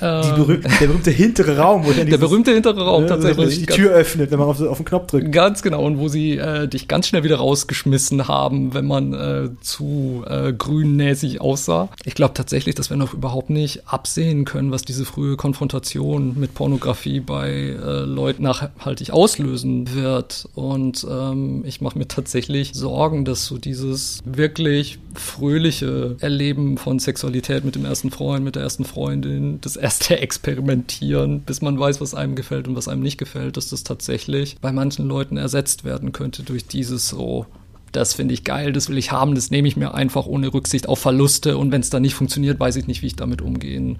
berühmte, 0.00 0.68
der 0.68 0.86
berühmte 0.86 1.10
hintere 1.10 1.58
Raum, 1.58 1.84
wo 1.84 1.92
der 1.92 2.18
berühmte 2.18 2.52
hintere 2.52 2.67
Raum 2.76 3.02
ja, 3.04 3.08
tatsächlich. 3.08 3.60
die 3.60 3.66
Tür 3.66 3.92
öffnet, 3.92 4.30
wenn 4.30 4.38
man 4.38 4.48
auf, 4.48 4.60
auf, 4.60 4.76
den 4.78 4.84
Knopf 4.84 5.06
drückt. 5.06 5.32
Ganz 5.32 5.62
genau, 5.62 5.84
und 5.84 5.98
wo 5.98 6.08
sie 6.08 6.36
äh, 6.36 6.68
dich 6.68 6.88
ganz 6.88 7.08
schnell 7.08 7.24
wieder 7.24 7.36
rausgeschmissen 7.36 8.28
haben, 8.28 8.74
wenn 8.74 8.86
man 8.86 9.14
äh, 9.14 9.48
zu 9.60 10.24
äh, 10.28 10.52
grünnäsig 10.52 11.40
aussah. 11.40 11.88
Ich 12.04 12.14
glaube 12.14 12.34
tatsächlich, 12.34 12.74
dass 12.74 12.90
wir 12.90 12.96
noch 12.96 13.14
überhaupt 13.14 13.50
nicht 13.50 13.88
absehen 13.88 14.44
können, 14.44 14.70
was 14.70 14.82
diese 14.82 15.04
frühe 15.04 15.36
Konfrontation 15.36 16.34
mit 16.38 16.54
Pornografie 16.54 17.20
bei 17.20 17.50
äh, 17.50 18.00
Leuten 18.00 18.42
nachhaltig 18.42 19.10
auslösen 19.10 19.94
wird. 19.94 20.48
Und 20.54 21.06
ähm, 21.08 21.62
ich 21.64 21.80
mache 21.80 21.98
mir 21.98 22.08
tatsächlich 22.08 22.72
Sorgen, 22.74 23.24
dass 23.24 23.46
so 23.46 23.58
dieses 23.58 24.20
wirklich 24.24 24.98
fröhliche 25.20 26.16
Erleben 26.20 26.78
von 26.78 26.98
Sexualität 26.98 27.64
mit 27.64 27.74
dem 27.74 27.84
ersten 27.84 28.10
Freund, 28.10 28.44
mit 28.44 28.56
der 28.56 28.62
ersten 28.62 28.84
Freundin, 28.84 29.60
das 29.60 29.76
erste 29.76 30.18
Experimentieren, 30.20 31.40
bis 31.40 31.62
man 31.62 31.78
weiß, 31.78 32.00
was 32.00 32.14
einem 32.14 32.34
gefällt 32.34 32.68
und 32.68 32.76
was 32.76 32.88
einem 32.88 33.02
nicht 33.02 33.18
gefällt, 33.18 33.56
dass 33.56 33.68
das 33.68 33.84
tatsächlich 33.84 34.56
bei 34.60 34.72
manchen 34.72 35.06
Leuten 35.06 35.36
ersetzt 35.36 35.84
werden 35.84 36.12
könnte 36.12 36.42
durch 36.42 36.66
dieses 36.66 37.08
so, 37.08 37.46
das 37.92 38.14
finde 38.14 38.34
ich 38.34 38.44
geil, 38.44 38.72
das 38.72 38.88
will 38.88 38.98
ich 38.98 39.12
haben, 39.12 39.34
das 39.34 39.50
nehme 39.50 39.68
ich 39.68 39.76
mir 39.76 39.94
einfach 39.94 40.26
ohne 40.26 40.52
Rücksicht 40.52 40.88
auf 40.88 40.98
Verluste 40.98 41.56
und 41.56 41.72
wenn 41.72 41.80
es 41.80 41.90
dann 41.90 42.02
nicht 42.02 42.14
funktioniert, 42.14 42.60
weiß 42.60 42.76
ich 42.76 42.86
nicht, 42.86 43.02
wie 43.02 43.06
ich 43.06 43.16
damit 43.16 43.42
umgehen 43.42 43.98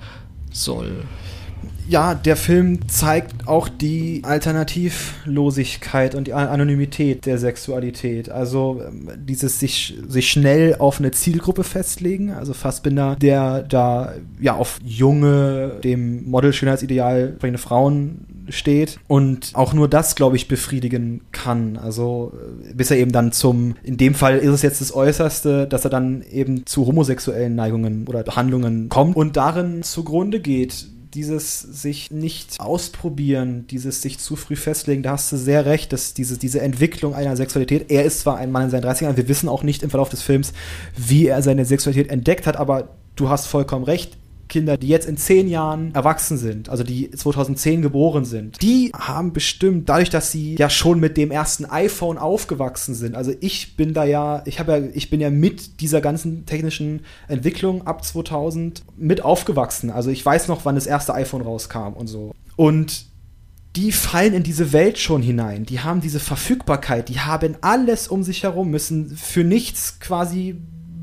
soll. 0.52 1.04
Ja, 1.89 2.14
der 2.14 2.36
Film 2.36 2.86
zeigt 2.89 3.49
auch 3.49 3.68
die 3.68 4.20
Alternativlosigkeit 4.22 6.14
und 6.14 6.26
die 6.26 6.34
Anonymität 6.34 7.24
der 7.24 7.39
Sexualität. 7.39 8.30
Also 8.30 8.82
ähm, 8.86 9.09
dieses 9.16 9.59
sich, 9.59 9.97
sich 10.07 10.30
schnell 10.30 10.76
auf 10.78 10.99
eine 10.99 11.12
Zielgruppe 11.12 11.64
festlegen. 11.64 12.30
Also 12.30 12.53
Fassbinder, 12.53 13.16
der 13.16 13.62
da 13.62 14.12
ja 14.39 14.55
auf 14.55 14.78
junge, 14.84 15.78
dem 15.82 16.28
Model-Schönheitsideal 16.28 17.28
bringende 17.39 17.59
Frauen 17.59 18.26
steht 18.51 18.99
und 19.09 19.51
auch 19.55 19.72
nur 19.72 19.89
das, 19.89 20.14
glaube 20.14 20.36
ich, 20.36 20.47
befriedigen 20.47 21.22
kann. 21.32 21.78
Also 21.78 22.34
äh, 22.68 22.74
bis 22.74 22.91
er 22.91 22.99
eben 22.99 23.12
dann 23.12 23.32
zum, 23.32 23.76
in 23.82 23.97
dem 23.97 24.14
Fall 24.14 24.39
ist 24.39 24.51
es 24.51 24.62
jetzt 24.62 24.82
das 24.82 24.95
Äußerste, 24.95 25.66
dass 25.66 25.84
er 25.84 25.91
dann 25.91 26.22
eben 26.30 26.66
zu 26.66 26.86
homosexuellen 26.86 27.55
Neigungen 27.55 28.07
oder 28.07 28.24
Handlungen 28.36 28.91
kommt 28.91 29.16
und 29.16 29.39
darin 29.39 29.82
zugrunde 29.82 30.41
geht 30.41 30.86
dieses 31.14 31.61
sich 31.61 32.11
nicht 32.11 32.61
ausprobieren, 32.61 33.66
dieses 33.68 34.02
sich 34.02 34.18
zu 34.18 34.36
früh 34.36 34.56
festlegen, 34.56 35.02
da 35.02 35.12
hast 35.12 35.32
du 35.32 35.36
sehr 35.36 35.66
recht, 35.66 35.92
dass 35.92 36.14
diese, 36.14 36.38
diese 36.38 36.61
Entwicklung 36.61 37.14
einer 37.14 37.36
Sexualität, 37.36 37.90
er 37.90 38.04
ist 38.04 38.20
zwar 38.20 38.36
ein 38.36 38.50
Mann 38.50 38.64
in 38.64 38.70
seinen 38.70 38.84
30ern, 38.84 39.16
wir 39.16 39.28
wissen 39.28 39.48
auch 39.48 39.62
nicht 39.62 39.82
im 39.82 39.90
Verlauf 39.90 40.09
des 40.09 40.22
Films, 40.22 40.52
wie 40.96 41.26
er 41.26 41.42
seine 41.42 41.64
Sexualität 41.64 42.11
entdeckt 42.11 42.46
hat, 42.46 42.56
aber 42.56 42.96
du 43.16 43.28
hast 43.28 43.46
vollkommen 43.46 43.84
recht, 43.84 44.16
Kinder, 44.49 44.76
die 44.76 44.88
jetzt 44.88 45.07
in 45.09 45.16
zehn 45.16 45.49
Jahren 45.49 45.94
erwachsen 45.94 46.38
sind, 46.38 46.68
also 46.68 46.84
die 46.84 47.11
2010 47.11 47.82
geboren 47.82 48.24
sind, 48.24 48.62
die 48.62 48.92
haben 48.96 49.32
bestimmt, 49.32 49.88
dadurch, 49.88 50.11
dass 50.11 50.32
sie 50.32 50.57
ja 50.57 50.70
schon 50.70 51.01
mit 51.01 51.16
dem 51.16 51.30
ersten 51.30 51.64
iPhone 51.64 52.18
aufgewachsen 52.18 52.94
sind, 52.94 53.14
also 53.14 53.32
ich 53.40 53.76
bin 53.76 53.94
da 53.94 54.05
ja, 54.05 54.42
ich 54.46 54.59
habe 54.59 54.72
ja, 54.72 54.88
ich 54.94 55.11
bin 55.11 55.20
ja 55.20 55.30
mit 55.30 55.80
dieser 55.80 56.01
ganzen 56.01 56.46
technischen 56.46 57.03
Entwicklung 57.28 57.86
ab 57.86 58.05
2000 58.05 58.82
mit 58.96 59.22
aufgewachsen. 59.22 59.90
Also 59.90 60.11
ich 60.11 60.24
weiß 60.24 60.49
noch, 60.49 60.64
wann 60.64 60.74
das 60.74 60.86
erste 60.86 61.14
iPhone 61.14 61.42
rauskam 61.42 61.92
und 61.94 62.07
so. 62.07 62.32
Und 62.57 63.07
die 63.76 63.92
fallen 63.92 64.34
in 64.34 64.42
diese 64.42 64.72
Welt 64.72 64.99
schon 64.99 65.22
hinein. 65.22 65.64
Die 65.64 65.80
haben 65.80 66.01
diese 66.01 66.20
Verfügbarkeit, 66.20 67.09
die 67.09 67.20
haben 67.20 67.57
alles 67.61 68.09
um 68.09 68.22
sich 68.22 68.42
herum, 68.42 68.70
müssen 68.70 69.11
für 69.16 69.44
nichts 69.44 70.01
quasi 70.01 70.57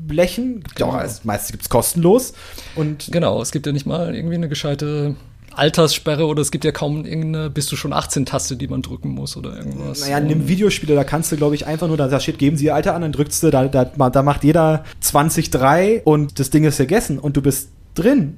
blechen. 0.06 0.64
Genau. 0.74 0.92
Ja, 0.92 1.08
meistens 1.24 1.52
gibt 1.52 1.62
es 1.62 1.68
kostenlos. 1.68 2.32
Und 2.74 3.08
genau, 3.10 3.40
es 3.42 3.52
gibt 3.52 3.66
ja 3.66 3.72
nicht 3.72 3.86
mal 3.86 4.14
irgendwie 4.14 4.34
eine 4.34 4.48
gescheite 4.48 5.16
Alterssperre 5.56 6.26
oder 6.26 6.42
es 6.42 6.50
gibt 6.50 6.64
ja 6.64 6.72
kaum 6.72 7.04
irgendeine 7.04 7.48
bist 7.48 7.72
du 7.72 7.76
schon 7.76 7.92
18 7.92 8.26
Taste, 8.26 8.56
die 8.56 8.68
man 8.68 8.82
drücken 8.82 9.08
muss 9.08 9.36
oder 9.36 9.56
irgendwas. 9.56 10.00
Naja, 10.00 10.18
in 10.18 10.24
einem 10.24 10.48
Videospiel, 10.48 10.94
da 10.94 11.04
kannst 11.04 11.32
du, 11.32 11.36
glaube 11.36 11.54
ich, 11.54 11.66
einfach 11.66 11.88
nur, 11.88 11.96
da 11.96 12.20
steht, 12.20 12.38
geben 12.38 12.56
sie 12.56 12.66
ihr 12.66 12.74
Alter 12.74 12.94
an, 12.94 13.02
dann 13.02 13.12
drückst 13.12 13.42
du, 13.42 13.50
da, 13.50 13.66
da, 13.66 13.84
da 13.84 14.22
macht 14.22 14.44
jeder 14.44 14.84
20-3 15.02 16.02
und 16.04 16.38
das 16.38 16.50
Ding 16.50 16.64
ist 16.64 16.76
vergessen 16.76 17.18
und 17.18 17.36
du 17.36 17.42
bist 17.42 17.70
drin. 17.94 18.36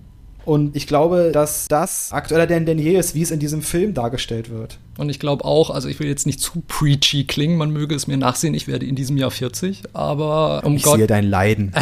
Und 0.48 0.74
ich 0.76 0.86
glaube, 0.86 1.30
dass 1.30 1.68
das 1.68 2.10
aktueller 2.10 2.46
denn 2.46 2.64
denn 2.64 2.78
je 2.78 2.96
ist, 2.96 3.14
wie 3.14 3.20
es 3.20 3.30
in 3.30 3.38
diesem 3.38 3.60
Film 3.60 3.92
dargestellt 3.92 4.48
wird. 4.48 4.78
Und 4.96 5.10
ich 5.10 5.18
glaube 5.18 5.44
auch, 5.44 5.68
also 5.68 5.90
ich 5.90 6.00
will 6.00 6.08
jetzt 6.08 6.24
nicht 6.24 6.40
zu 6.40 6.62
preachy 6.66 7.24
klingen, 7.24 7.58
man 7.58 7.70
möge 7.70 7.94
es 7.94 8.06
mir 8.06 8.16
nachsehen, 8.16 8.54
ich 8.54 8.66
werde 8.66 8.86
in 8.86 8.94
diesem 8.94 9.18
Jahr 9.18 9.30
40, 9.30 9.82
aber 9.92 10.62
um 10.64 10.76
ich 10.76 10.84
Gott. 10.84 10.96
sehe 10.96 11.06
dein 11.06 11.28
Leiden 11.28 11.74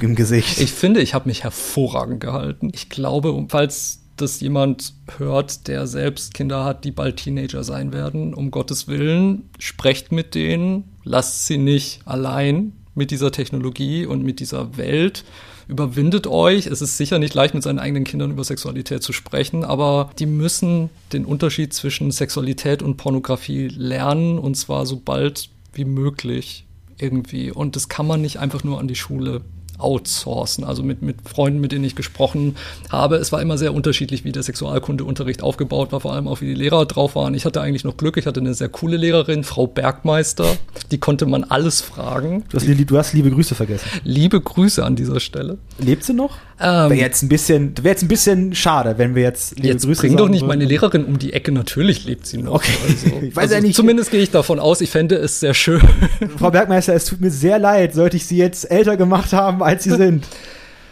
im, 0.00 0.08
im 0.08 0.14
Gesicht. 0.16 0.60
Ich 0.60 0.72
finde, 0.72 1.00
ich 1.00 1.14
habe 1.14 1.28
mich 1.28 1.44
hervorragend 1.44 2.18
gehalten. 2.18 2.72
Ich 2.74 2.88
glaube, 2.88 3.46
falls 3.48 4.00
das 4.16 4.40
jemand 4.40 4.94
hört, 5.16 5.68
der 5.68 5.86
selbst 5.86 6.34
Kinder 6.34 6.64
hat, 6.64 6.84
die 6.84 6.90
bald 6.90 7.18
Teenager 7.18 7.62
sein 7.62 7.92
werden, 7.92 8.34
um 8.34 8.50
Gottes 8.50 8.88
Willen, 8.88 9.48
sprecht 9.60 10.10
mit 10.10 10.34
denen, 10.34 10.96
lasst 11.04 11.46
sie 11.46 11.56
nicht 11.56 12.00
allein 12.04 12.72
mit 12.96 13.12
dieser 13.12 13.30
Technologie 13.30 14.06
und 14.06 14.24
mit 14.24 14.40
dieser 14.40 14.76
Welt 14.76 15.22
überwindet 15.68 16.26
euch. 16.26 16.66
Es 16.66 16.82
ist 16.82 16.96
sicher 16.96 17.18
nicht 17.18 17.34
leicht, 17.34 17.54
mit 17.54 17.62
seinen 17.62 17.78
eigenen 17.78 18.04
Kindern 18.04 18.30
über 18.30 18.42
Sexualität 18.42 19.02
zu 19.02 19.12
sprechen, 19.12 19.64
aber 19.64 20.10
die 20.18 20.26
müssen 20.26 20.90
den 21.12 21.24
Unterschied 21.24 21.72
zwischen 21.72 22.10
Sexualität 22.10 22.82
und 22.82 22.96
Pornografie 22.96 23.68
lernen 23.68 24.38
und 24.38 24.56
zwar 24.56 24.86
so 24.86 24.96
bald 24.96 25.50
wie 25.74 25.84
möglich 25.84 26.64
irgendwie. 26.98 27.52
Und 27.52 27.76
das 27.76 27.88
kann 27.88 28.06
man 28.06 28.20
nicht 28.22 28.38
einfach 28.38 28.64
nur 28.64 28.80
an 28.80 28.88
die 28.88 28.96
Schule 28.96 29.42
outsourcen. 29.78 30.64
Also 30.64 30.82
mit, 30.82 31.02
mit 31.02 31.16
Freunden, 31.28 31.60
mit 31.60 31.72
denen 31.72 31.84
ich 31.84 31.96
gesprochen 31.96 32.56
habe. 32.90 33.16
Es 33.16 33.32
war 33.32 33.40
immer 33.40 33.58
sehr 33.58 33.74
unterschiedlich, 33.74 34.24
wie 34.24 34.32
der 34.32 34.42
Sexualkundeunterricht 34.42 35.42
aufgebaut 35.42 35.92
war, 35.92 36.00
vor 36.00 36.12
allem 36.12 36.28
auch 36.28 36.40
wie 36.40 36.46
die 36.46 36.54
Lehrer 36.54 36.86
drauf 36.86 37.14
waren. 37.16 37.34
Ich 37.34 37.44
hatte 37.44 37.60
eigentlich 37.60 37.84
noch 37.84 37.96
Glück, 37.96 38.16
ich 38.16 38.26
hatte 38.26 38.40
eine 38.40 38.54
sehr 38.54 38.68
coole 38.68 38.96
Lehrerin, 38.96 39.44
Frau 39.44 39.66
Bergmeister. 39.66 40.56
Die 40.90 40.98
konnte 40.98 41.26
man 41.26 41.44
alles 41.44 41.80
fragen. 41.80 42.44
Du 42.50 42.58
hast, 42.58 42.66
du 42.66 42.98
hast 42.98 43.12
liebe 43.12 43.30
Grüße 43.30 43.54
vergessen. 43.54 43.88
Liebe 44.04 44.40
Grüße 44.40 44.84
an 44.84 44.96
dieser 44.96 45.20
Stelle. 45.20 45.58
Lebt 45.78 46.04
sie 46.04 46.14
noch? 46.14 46.36
Ähm, 46.60 46.90
wäre 46.90 46.94
jetzt 46.94 47.22
ein 47.22 47.28
bisschen, 47.28 47.76
wäre 47.78 47.90
jetzt 47.90 48.02
ein 48.02 48.08
bisschen 48.08 48.54
schade, 48.54 48.98
wenn 48.98 49.14
wir 49.14 49.22
jetzt 49.22 49.56
liebe 49.56 49.68
jetzt 49.68 49.84
Grüße 49.84 50.00
bring 50.00 50.16
doch 50.16 50.28
nicht 50.28 50.40
würden. 50.40 50.48
meine 50.48 50.64
Lehrerin 50.64 51.04
um 51.04 51.18
die 51.18 51.32
Ecke. 51.32 51.52
Natürlich 51.52 52.04
lebt 52.04 52.26
sie 52.26 52.38
noch. 52.38 52.54
Okay. 52.54 52.72
Also, 52.88 53.06
ich 53.22 53.36
weiß 53.36 53.42
also 53.44 53.54
ja 53.54 53.60
nicht. 53.60 53.76
Zumindest 53.76 54.10
gehe 54.10 54.20
ich 54.20 54.30
davon 54.30 54.58
aus. 54.58 54.80
Ich 54.80 54.90
fände 54.90 55.14
es 55.16 55.38
sehr 55.40 55.54
schön. 55.54 55.80
Frau 56.38 56.50
Bergmeister, 56.50 56.94
es 56.94 57.04
tut 57.04 57.20
mir 57.20 57.30
sehr 57.30 57.58
leid, 57.58 57.94
sollte 57.94 58.16
ich 58.16 58.26
Sie 58.26 58.36
jetzt 58.36 58.70
älter 58.70 58.96
gemacht 58.96 59.32
haben, 59.32 59.62
als 59.62 59.84
Sie 59.84 59.90
sind. 59.96 60.26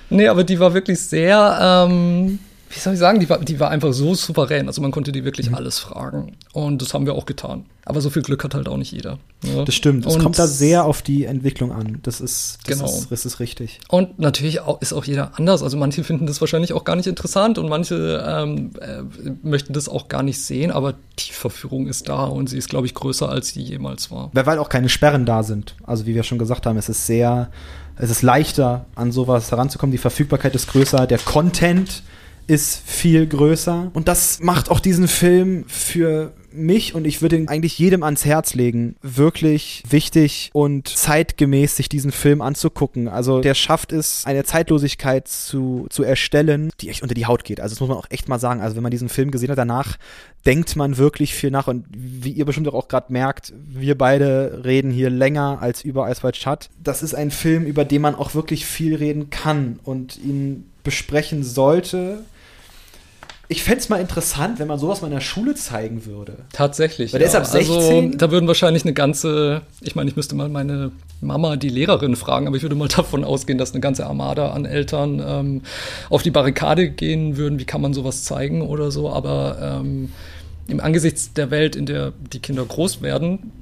nee, 0.08 0.28
aber 0.28 0.44
die 0.44 0.60
war 0.60 0.72
wirklich 0.72 1.00
sehr, 1.00 1.86
ähm, 1.88 2.38
wie 2.76 2.80
soll 2.80 2.92
ich 2.92 2.98
sagen, 2.98 3.20
die 3.20 3.28
war, 3.28 3.38
die 3.38 3.58
war 3.58 3.70
einfach 3.70 3.92
so 3.92 4.14
souverän. 4.14 4.66
Also 4.66 4.82
man 4.82 4.90
konnte 4.90 5.10
die 5.10 5.24
wirklich 5.24 5.48
mhm. 5.48 5.56
alles 5.56 5.78
fragen. 5.78 6.36
Und 6.52 6.82
das 6.82 6.92
haben 6.92 7.06
wir 7.06 7.14
auch 7.14 7.24
getan. 7.24 7.64
Aber 7.86 8.00
so 8.00 8.10
viel 8.10 8.22
Glück 8.22 8.44
hat 8.44 8.54
halt 8.54 8.68
auch 8.68 8.76
nicht 8.76 8.92
jeder. 8.92 9.18
Ne? 9.42 9.64
Das 9.64 9.74
stimmt. 9.74 10.04
Es 10.04 10.18
kommt 10.18 10.38
da 10.38 10.46
sehr 10.46 10.84
auf 10.84 11.02
die 11.02 11.24
Entwicklung 11.24 11.72
an. 11.72 12.00
Das 12.02 12.20
ist, 12.20 12.58
das, 12.66 12.78
genau. 12.78 12.90
ist, 12.90 13.12
das 13.12 13.24
ist 13.24 13.40
richtig. 13.40 13.78
Und 13.88 14.18
natürlich 14.18 14.60
auch, 14.60 14.82
ist 14.82 14.92
auch 14.92 15.04
jeder 15.04 15.38
anders. 15.38 15.62
Also 15.62 15.76
manche 15.76 16.04
finden 16.04 16.26
das 16.26 16.40
wahrscheinlich 16.40 16.72
auch 16.72 16.84
gar 16.84 16.96
nicht 16.96 17.06
interessant 17.06 17.58
und 17.58 17.68
manche 17.68 18.22
ähm, 18.26 18.72
äh, 18.80 19.02
möchten 19.42 19.72
das 19.72 19.88
auch 19.88 20.08
gar 20.08 20.22
nicht 20.22 20.42
sehen. 20.42 20.70
Aber 20.70 20.94
die 21.18 21.32
Verführung 21.32 21.86
ist 21.86 22.08
da 22.08 22.24
und 22.24 22.50
sie 22.50 22.58
ist, 22.58 22.68
glaube 22.68 22.86
ich, 22.86 22.94
größer, 22.94 23.28
als 23.28 23.50
sie 23.50 23.62
jemals 23.62 24.10
war. 24.10 24.30
Weil 24.32 24.58
auch 24.58 24.68
keine 24.68 24.88
Sperren 24.88 25.24
da 25.24 25.42
sind. 25.44 25.76
Also 25.84 26.06
wie 26.06 26.14
wir 26.14 26.24
schon 26.24 26.38
gesagt 26.38 26.66
haben, 26.66 26.76
es 26.76 26.88
ist 26.88 27.06
sehr, 27.06 27.50
es 27.96 28.10
ist 28.10 28.22
leichter, 28.22 28.84
an 28.96 29.12
sowas 29.12 29.50
heranzukommen. 29.50 29.92
Die 29.92 29.98
Verfügbarkeit 29.98 30.54
ist 30.54 30.68
größer. 30.68 31.06
Der 31.06 31.18
Content 31.18 32.02
ist 32.46 32.80
viel 32.84 33.26
größer. 33.26 33.90
Und 33.92 34.08
das 34.08 34.40
macht 34.40 34.70
auch 34.70 34.80
diesen 34.80 35.08
Film 35.08 35.64
für 35.68 36.32
mich 36.56 36.94
und 36.94 37.06
ich 37.06 37.22
würde 37.22 37.36
ihn 37.36 37.48
eigentlich 37.48 37.78
jedem 37.78 38.02
ans 38.02 38.24
Herz 38.24 38.54
legen, 38.54 38.96
wirklich 39.02 39.82
wichtig 39.88 40.50
und 40.52 40.88
zeitgemäß 40.88 41.76
sich 41.76 41.88
diesen 41.88 42.12
Film 42.12 42.40
anzugucken. 42.40 43.08
Also 43.08 43.40
der 43.40 43.54
schafft 43.54 43.92
es, 43.92 44.24
eine 44.24 44.44
Zeitlosigkeit 44.44 45.28
zu, 45.28 45.86
zu 45.90 46.02
erstellen, 46.02 46.70
die 46.80 46.88
echt 46.88 47.02
unter 47.02 47.14
die 47.14 47.26
Haut 47.26 47.44
geht. 47.44 47.60
Also 47.60 47.74
das 47.74 47.80
muss 47.80 47.88
man 47.88 47.98
auch 47.98 48.10
echt 48.10 48.28
mal 48.28 48.38
sagen. 48.38 48.60
Also 48.60 48.76
wenn 48.76 48.82
man 48.82 48.90
diesen 48.90 49.08
Film 49.08 49.30
gesehen 49.30 49.50
hat, 49.50 49.58
danach 49.58 49.96
denkt 50.44 50.76
man 50.76 50.96
wirklich 50.96 51.34
viel 51.34 51.50
nach 51.50 51.68
und 51.68 51.84
wie 51.90 52.30
ihr 52.30 52.44
bestimmt 52.44 52.68
auch 52.68 52.88
gerade 52.88 53.12
merkt, 53.12 53.52
wir 53.68 53.96
beide 53.98 54.62
reden 54.64 54.90
hier 54.90 55.10
länger 55.10 55.58
als 55.60 55.84
über 55.84 56.06
Eiswald 56.06 56.36
Chat. 56.36 56.70
Das 56.82 57.02
ist 57.02 57.14
ein 57.14 57.30
Film, 57.30 57.64
über 57.64 57.84
den 57.84 58.02
man 58.02 58.14
auch 58.14 58.34
wirklich 58.34 58.64
viel 58.64 58.94
reden 58.94 59.30
kann 59.30 59.78
und 59.84 60.16
ihn 60.16 60.70
besprechen 60.84 61.42
sollte 61.42 62.24
ich 63.48 63.62
fände 63.62 63.80
es 63.80 63.88
mal 63.88 64.00
interessant, 64.00 64.58
wenn 64.58 64.66
man 64.66 64.78
sowas 64.78 65.02
mal 65.02 65.08
in 65.08 65.14
der 65.14 65.20
Schule 65.20 65.54
zeigen 65.54 66.04
würde. 66.04 66.38
Tatsächlich. 66.52 67.12
Weil 67.12 67.20
der 67.20 67.28
ja. 67.28 67.32
ist 67.32 67.36
ab 67.36 67.46
16. 67.46 67.76
Also, 67.76 68.18
da 68.18 68.30
würden 68.30 68.48
wahrscheinlich 68.48 68.84
eine 68.84 68.92
ganze, 68.92 69.62
ich 69.80 69.94
meine, 69.94 70.10
ich 70.10 70.16
müsste 70.16 70.34
mal 70.34 70.48
meine 70.48 70.90
Mama, 71.20 71.56
die 71.56 71.68
Lehrerin, 71.68 72.16
fragen, 72.16 72.46
aber 72.48 72.56
ich 72.56 72.62
würde 72.62 72.74
mal 72.74 72.88
davon 72.96 73.24
ausgehen, 73.24 73.58
dass 73.58 73.72
eine 73.72 73.80
ganze 73.80 74.06
Armada 74.06 74.50
an 74.50 74.64
Eltern 74.64 75.22
ähm, 75.24 75.62
auf 76.10 76.22
die 76.22 76.30
Barrikade 76.30 76.90
gehen 76.90 77.36
würden. 77.36 77.58
Wie 77.58 77.64
kann 77.64 77.80
man 77.80 77.94
sowas 77.94 78.24
zeigen 78.24 78.62
oder 78.62 78.90
so? 78.90 79.10
Aber 79.10 79.58
ähm, 79.60 80.12
im 80.66 80.80
Angesichts 80.80 81.32
der 81.32 81.50
Welt, 81.50 81.76
in 81.76 81.86
der 81.86 82.12
die 82.32 82.40
Kinder 82.40 82.64
groß 82.64 83.02
werden, 83.02 83.52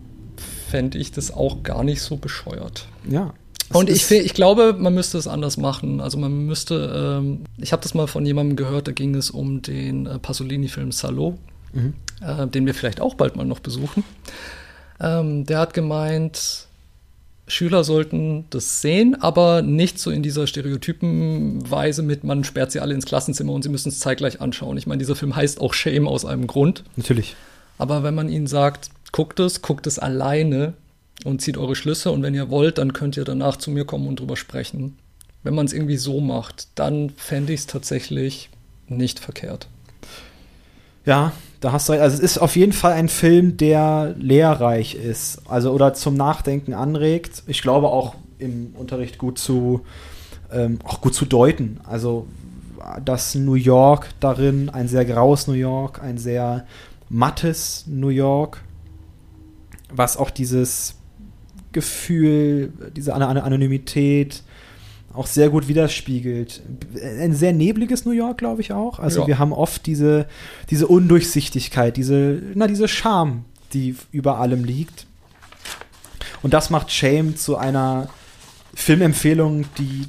fände 0.71 0.99
ich 0.99 1.13
das 1.13 1.33
auch 1.33 1.63
gar 1.63 1.85
nicht 1.85 2.01
so 2.01 2.17
bescheuert. 2.17 2.89
Ja, 3.09 3.35
und 3.75 3.91
ich, 3.91 4.11
ich 4.11 4.35
glaube, 4.35 4.75
man 4.79 4.95
müsste 4.95 5.19
es 5.19 5.27
anders 5.27 5.57
machen. 5.57 6.01
Also 6.01 6.19
man 6.19 6.47
müsste, 6.47 7.19
ähm, 7.21 7.41
ich 7.59 7.73
habe 7.73 7.83
das 7.83 7.95
mal 7.95 8.07
von 8.07 8.25
jemandem 8.25 8.57
gehört, 8.57 8.89
da 8.89 8.93
ging 8.93 9.15
es 9.15 9.31
um 9.31 9.63
den 9.63 10.07
äh, 10.07 10.19
Pasolini-Film 10.19 10.93
Salo, 10.93 11.39
mhm. 11.73 11.95
äh, 12.21 12.47
den 12.47 12.67
wir 12.67 12.75
vielleicht 12.75 13.01
auch 13.01 13.15
bald 13.15 13.37
mal 13.37 13.45
noch 13.45 13.61
besuchen. 13.61 14.05
Ähm, 15.01 15.45
der 15.45 15.59
hat 15.59 15.75
gemeint, 15.75 16.69
Schüler 17.47 17.85
sollten 17.85 18.45
das 18.51 18.81
sehen, 18.81 19.21
aber 19.21 19.61
nicht 19.61 19.99
so 19.99 20.11
in 20.11 20.23
dieser 20.23 20.47
Stereotypenweise 20.47 22.03
mit, 22.03 22.25
man 22.25 22.45
sperrt 22.45 22.73
sie 22.73 22.81
alle 22.81 22.95
ins 22.95 23.05
Klassenzimmer 23.05 23.53
und 23.53 23.63
sie 23.63 23.69
müssen 23.69 23.91
es 23.91 23.99
zeitgleich 23.99 24.41
anschauen. 24.41 24.79
Ich 24.79 24.87
meine, 24.87 24.99
dieser 24.99 25.17
Film 25.17 25.37
heißt 25.37 25.61
auch 25.61 25.75
Shame 25.75 26.09
aus 26.09 26.25
einem 26.25 26.47
Grund. 26.47 26.85
Natürlich. 26.97 27.37
Aber 27.77 28.03
wenn 28.03 28.15
man 28.15 28.29
ihnen 28.29 28.47
sagt, 28.47 28.91
guckt 29.13 29.41
es, 29.41 29.63
guckt 29.63 29.87
es 29.87 29.99
alleine, 29.99 30.75
und 31.25 31.41
zieht 31.41 31.57
eure 31.57 31.77
Schlüsse 31.77 32.11
und 32.11 32.23
wenn 32.23 32.35
ihr 32.35 32.51
wollt, 32.51 32.79
dann 32.79 32.93
könnt 32.93 33.17
ihr 33.17 33.25
danach 33.25 33.57
zu 33.57 33.71
mir 33.71 33.85
kommen 33.85 34.09
und 34.09 34.21
drüber 34.21 34.37
sprechen. 34.37 34.97
Wenn 35.43 35.55
man 35.55 35.67
es 35.67 35.73
irgendwie 35.73 35.97
so 35.97 36.21
macht, 36.21 36.69
dann 36.75 37.11
fände 37.11 37.53
ich 37.53 37.61
es 37.61 37.67
tatsächlich 37.67 38.51
nicht 38.89 39.21
verkehrt. 39.21 39.69
Ja, 41.05 41.33
da 41.61 41.73
hast 41.73 41.89
du 41.89 41.93
recht. 41.93 42.03
Also 42.03 42.17
es 42.17 42.23
ist 42.23 42.39
auf 42.39 42.57
jeden 42.57 42.73
Fall 42.73 42.93
ein 42.93 43.09
Film, 43.09 43.57
der 43.57 44.15
lehrreich 44.19 44.95
ist. 44.95 45.43
Also 45.49 45.71
oder 45.73 45.95
zum 45.95 46.15
Nachdenken 46.15 46.73
anregt. 46.73 47.43
Ich 47.47 47.63
glaube 47.63 47.89
auch 47.89 48.15
im 48.39 48.75
Unterricht 48.75 49.19
gut 49.19 49.39
zu, 49.39 49.85
ähm, 50.51 50.79
auch 50.85 51.01
gut 51.01 51.15
zu 51.15 51.27
deuten. 51.27 51.81
Also 51.85 52.27
das 53.05 53.35
New 53.35 53.55
York 53.55 54.09
darin, 54.21 54.71
ein 54.71 54.89
sehr 54.89 55.05
graues 55.05 55.47
New 55.47 55.55
York, 55.55 56.03
ein 56.03 56.19
sehr 56.19 56.67
mattes 57.09 57.85
New 57.87 58.09
York, 58.09 58.63
was 59.91 60.17
auch 60.17 60.31
dieses 60.31 60.97
Gefühl, 61.75 62.73
diese 62.97 63.15
Anonymität 63.15 64.43
auch 65.13 65.27
sehr 65.27 65.49
gut 65.49 65.69
widerspiegelt. 65.69 66.63
Ein 67.21 67.35
sehr 67.35 67.53
nebliges 67.53 68.05
New 68.05 68.13
York, 68.13 68.39
glaube 68.39 68.63
ich 68.63 68.73
auch. 68.73 68.99
Also 68.99 69.23
ja. 69.23 69.27
wir 69.27 69.39
haben 69.39 69.53
oft 69.53 69.87
diese, 69.87 70.27
diese 70.71 70.89
Undurchsichtigkeit, 70.89 71.97
diese, 71.97 72.43
na, 72.55 72.67
diese 72.67 72.89
Charme, 72.89 73.45
die 73.73 73.95
über 74.11 74.39
allem 74.39 74.65
liegt. 74.65 75.07
Und 76.43 76.53
das 76.53 76.71
macht 76.71 76.91
Shame 76.91 77.37
zu 77.37 77.57
einer 77.57 78.09
Filmempfehlung, 78.75 79.67
die 79.79 80.09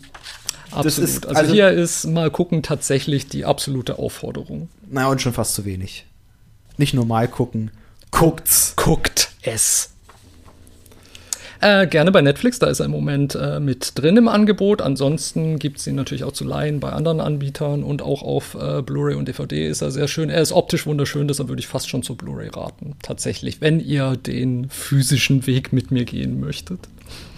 Absolut. 0.72 1.10
Ist, 1.10 1.26
also, 1.26 1.40
also, 1.40 1.54
hier 1.54 1.70
ist 1.70 2.06
mal 2.06 2.30
gucken 2.32 2.62
tatsächlich 2.62 3.28
die 3.28 3.46
absolute 3.46 3.98
Aufforderung. 4.00 4.70
Naja, 4.90 5.08
und 5.08 5.22
schon 5.22 5.34
fast 5.34 5.54
zu 5.54 5.64
wenig. 5.66 6.06
Nicht 6.78 6.94
nur 6.94 7.06
mal 7.06 7.28
gucken, 7.28 7.72
guckt's. 8.12 8.74
Guckt 8.76 9.32
es. 9.44 9.92
Äh, 11.66 11.88
gerne 11.88 12.12
bei 12.12 12.22
Netflix, 12.22 12.60
da 12.60 12.68
ist 12.68 12.80
er 12.80 12.86
im 12.86 12.92
Moment 12.92 13.34
äh, 13.34 13.60
mit 13.60 13.94
drin 13.96 14.18
im 14.18 14.28
Angebot. 14.28 14.84
Ansonsten 14.84 15.58
gibt 15.58 15.80
es 15.80 15.88
ihn 15.88 15.96
natürlich 15.96 16.24
auch 16.24 16.32
zu 16.32 16.44
leihen 16.44 16.80
bei 16.80 16.92
anderen 16.92 17.20
Anbietern 17.20 17.82
und 17.82 18.04
auch 18.04 18.22
auf 18.22 18.54
äh, 18.54 18.84
Blu-ray 18.84 19.16
und 19.16 19.28
DVD 19.28 19.68
ist 19.68 19.82
er 19.82 19.90
sehr 19.90 20.08
schön. 20.08 20.30
Er 20.30 20.44
ist 20.44 20.52
optisch 20.52 20.86
wunderschön, 20.86 21.28
deshalb 21.28 21.50
würde 21.50 21.62
ich 21.62 21.68
fast 21.68 21.90
schon 21.90 22.04
zur 22.04 22.18
Blu-ray 22.18 22.50
raten. 22.50 22.94
Tatsächlich, 23.02 23.62
wenn 23.62 23.80
ihr 23.80 24.16
den 24.16 24.70
physischen 24.70 25.48
Weg 25.48 25.74
mit 25.74 25.90
mir 25.90 26.06
gehen 26.06 26.40
möchtet. 26.40 26.82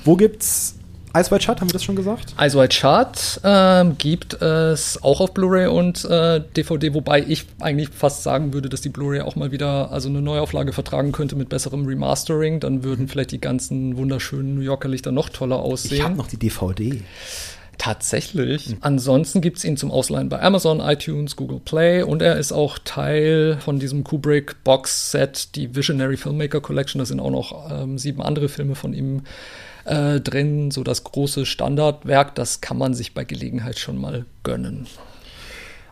Wo 0.03 0.17
gibt's 0.17 0.76
Ice 1.19 1.31
White 1.31 1.43
Shut, 1.43 1.61
haben 1.61 1.69
wir 1.69 1.73
das 1.73 1.83
schon 1.83 1.95
gesagt? 1.95 2.35
Ice 2.39 2.57
White 2.57 2.75
Shut 2.75 3.41
ähm, 3.43 3.97
gibt 3.97 4.39
es 4.41 5.01
auch 5.01 5.19
auf 5.19 5.33
Blu-ray 5.33 5.67
und 5.67 6.05
äh, 6.05 6.41
DVD, 6.55 6.93
wobei 6.93 7.23
ich 7.27 7.45
eigentlich 7.59 7.89
fast 7.89 8.23
sagen 8.23 8.53
würde, 8.53 8.69
dass 8.69 8.81
die 8.81 8.89
Blu-ray 8.89 9.21
auch 9.21 9.35
mal 9.35 9.51
wieder 9.51 9.91
also 9.91 10.09
eine 10.09 10.21
Neuauflage 10.21 10.73
vertragen 10.73 11.11
könnte 11.11 11.35
mit 11.35 11.49
besserem 11.49 11.85
Remastering. 11.85 12.59
Dann 12.59 12.83
würden 12.83 13.05
mhm. 13.05 13.07
vielleicht 13.07 13.31
die 13.31 13.41
ganzen 13.41 13.97
wunderschönen 13.97 14.55
New 14.55 14.61
Yorker 14.61 14.89
Lichter 14.89 15.11
noch 15.11 15.29
toller 15.29 15.57
aussehen. 15.57 15.97
Ich 15.97 16.03
habe 16.03 16.15
noch 16.15 16.27
die 16.27 16.37
DVD. 16.37 17.01
Tatsächlich. 17.77 18.69
Mhm. 18.69 18.77
Ansonsten 18.81 19.41
gibt 19.41 19.57
es 19.57 19.63
ihn 19.63 19.77
zum 19.77 19.91
Ausleihen 19.91 20.29
bei 20.29 20.41
Amazon, 20.41 20.79
iTunes, 20.79 21.35
Google 21.35 21.59
Play 21.59 22.01
und 22.01 22.21
er 22.21 22.37
ist 22.37 22.51
auch 22.51 22.79
Teil 22.79 23.57
von 23.59 23.79
diesem 23.79 24.03
Kubrick 24.03 24.63
Box 24.63 25.11
Set, 25.11 25.55
die 25.55 25.75
Visionary 25.75 26.17
Filmmaker 26.17 26.59
Collection. 26.59 26.99
Da 26.99 27.05
sind 27.05 27.19
auch 27.19 27.31
noch 27.31 27.71
ähm, 27.71 27.97
sieben 27.97 28.21
andere 28.21 28.49
Filme 28.49 28.75
von 28.75 28.93
ihm 28.93 29.21
äh, 29.87 30.19
drin, 30.19 30.71
so 30.71 30.83
das 30.83 31.03
große 31.03 31.45
Standardwerk, 31.45 32.35
das 32.35 32.61
kann 32.61 32.77
man 32.77 32.93
sich 32.93 33.13
bei 33.13 33.23
Gelegenheit 33.23 33.79
schon 33.79 33.97
mal 33.97 34.25
gönnen. 34.43 34.87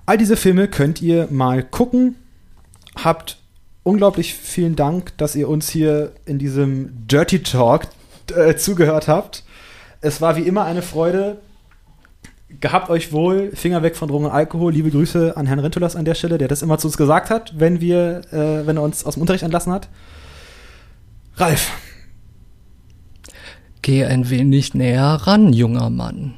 All 0.06 0.18
diese 0.18 0.38
Filme 0.38 0.68
könnt 0.68 1.02
ihr 1.02 1.28
mal 1.32 1.64
gucken. 1.64 2.16
Habt 2.96 3.38
unglaublich 3.84 4.36
vielen 4.36 4.76
Dank, 4.76 5.18
dass 5.18 5.36
ihr 5.36 5.50
uns 5.50 5.70
hier 5.70 6.12
in 6.26 6.38
diesem 6.40 7.08
Dirty 7.08 7.42
Talk 7.42 7.88
äh, 8.36 8.56
zugehört 8.56 9.08
habt. 9.08 9.44
Es 10.02 10.22
war 10.22 10.36
wie 10.36 10.44
immer 10.44 10.66
eine 10.66 10.82
Freude. 10.82 11.38
Gehabt 12.62 12.90
euch 12.90 13.12
wohl, 13.12 13.52
Finger 13.54 13.84
weg 13.84 13.96
von 13.96 14.08
Drogen 14.08 14.26
und 14.26 14.32
Alkohol. 14.32 14.74
Liebe 14.74 14.92
Grüße 14.92 15.36
an 15.36 15.46
Herrn 15.46 15.60
Rentulas 15.60 15.96
an 15.96 16.06
der 16.06 16.16
Stelle, 16.16 16.38
der 16.38 16.48
das 16.48 16.62
immer 16.62 16.78
zu 16.78 16.88
uns 16.88 16.98
gesagt 16.98 17.30
hat, 17.30 17.54
wenn 17.58 17.82
wir, 17.82 18.22
äh, 18.32 18.66
wenn 18.68 18.78
er 18.78 18.84
uns 18.84 19.06
aus 19.06 19.16
dem 19.16 19.22
Unterricht 19.22 19.44
entlassen 19.44 19.74
hat. 19.74 19.90
Ralf, 21.36 21.72
Geh 23.86 24.04
ein 24.04 24.32
wenig 24.32 24.74
näher 24.74 25.04
ran, 25.04 25.54
junger 25.54 25.92
Mann. 25.92 26.34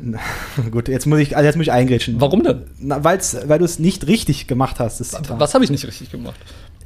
Na, 0.00 0.20
gut, 0.70 0.86
jetzt 0.86 1.04
muss 1.06 1.18
ich, 1.18 1.36
also 1.36 1.44
jetzt 1.44 1.56
muss 1.56 1.66
ich 1.66 1.72
eingrätschen. 1.72 2.20
Warum 2.20 2.44
denn? 2.44 2.66
Na, 2.78 3.02
weil's, 3.02 3.36
weil 3.48 3.58
du 3.58 3.64
es 3.64 3.80
nicht 3.80 4.06
richtig 4.06 4.46
gemacht 4.46 4.78
hast. 4.78 5.00
Was, 5.00 5.20
was 5.28 5.54
habe 5.54 5.64
ich 5.64 5.70
nicht 5.70 5.84
richtig 5.84 6.12
gemacht? 6.12 6.38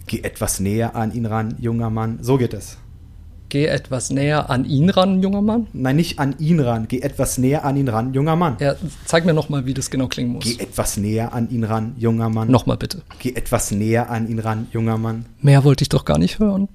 Geh 0.06 0.20
etwas 0.20 0.60
näher 0.60 0.96
an 0.96 1.12
ihn 1.12 1.26
ran, 1.26 1.56
junger 1.58 1.90
Mann. 1.90 2.20
So 2.22 2.38
geht 2.38 2.54
es. 2.54 2.78
Geh 3.54 3.66
etwas 3.66 4.10
näher 4.10 4.50
an 4.50 4.64
ihn 4.64 4.90
ran, 4.90 5.22
junger 5.22 5.40
Mann? 5.40 5.68
Nein, 5.72 5.94
nicht 5.94 6.18
an 6.18 6.34
ihn 6.40 6.58
ran. 6.58 6.88
Geh 6.88 6.98
etwas 6.98 7.38
näher 7.38 7.64
an 7.64 7.76
ihn 7.76 7.86
ran, 7.86 8.12
junger 8.12 8.34
Mann. 8.34 8.56
Ja, 8.58 8.74
zeig 9.04 9.24
mir 9.24 9.32
noch 9.32 9.48
mal, 9.48 9.64
wie 9.64 9.74
das 9.74 9.90
genau 9.90 10.08
klingen 10.08 10.32
muss. 10.32 10.42
Geh 10.42 10.60
etwas 10.60 10.96
näher 10.96 11.32
an 11.32 11.48
ihn 11.48 11.62
ran, 11.62 11.94
junger 11.96 12.30
Mann. 12.30 12.50
Nochmal 12.50 12.78
bitte. 12.78 13.02
Geh 13.20 13.30
etwas 13.30 13.70
näher 13.70 14.10
an 14.10 14.28
ihn 14.28 14.40
ran, 14.40 14.66
junger 14.72 14.98
Mann. 14.98 15.26
Mehr 15.40 15.62
wollte 15.62 15.82
ich 15.82 15.88
doch 15.88 16.04
gar 16.04 16.18
nicht 16.18 16.40
hören. 16.40 16.68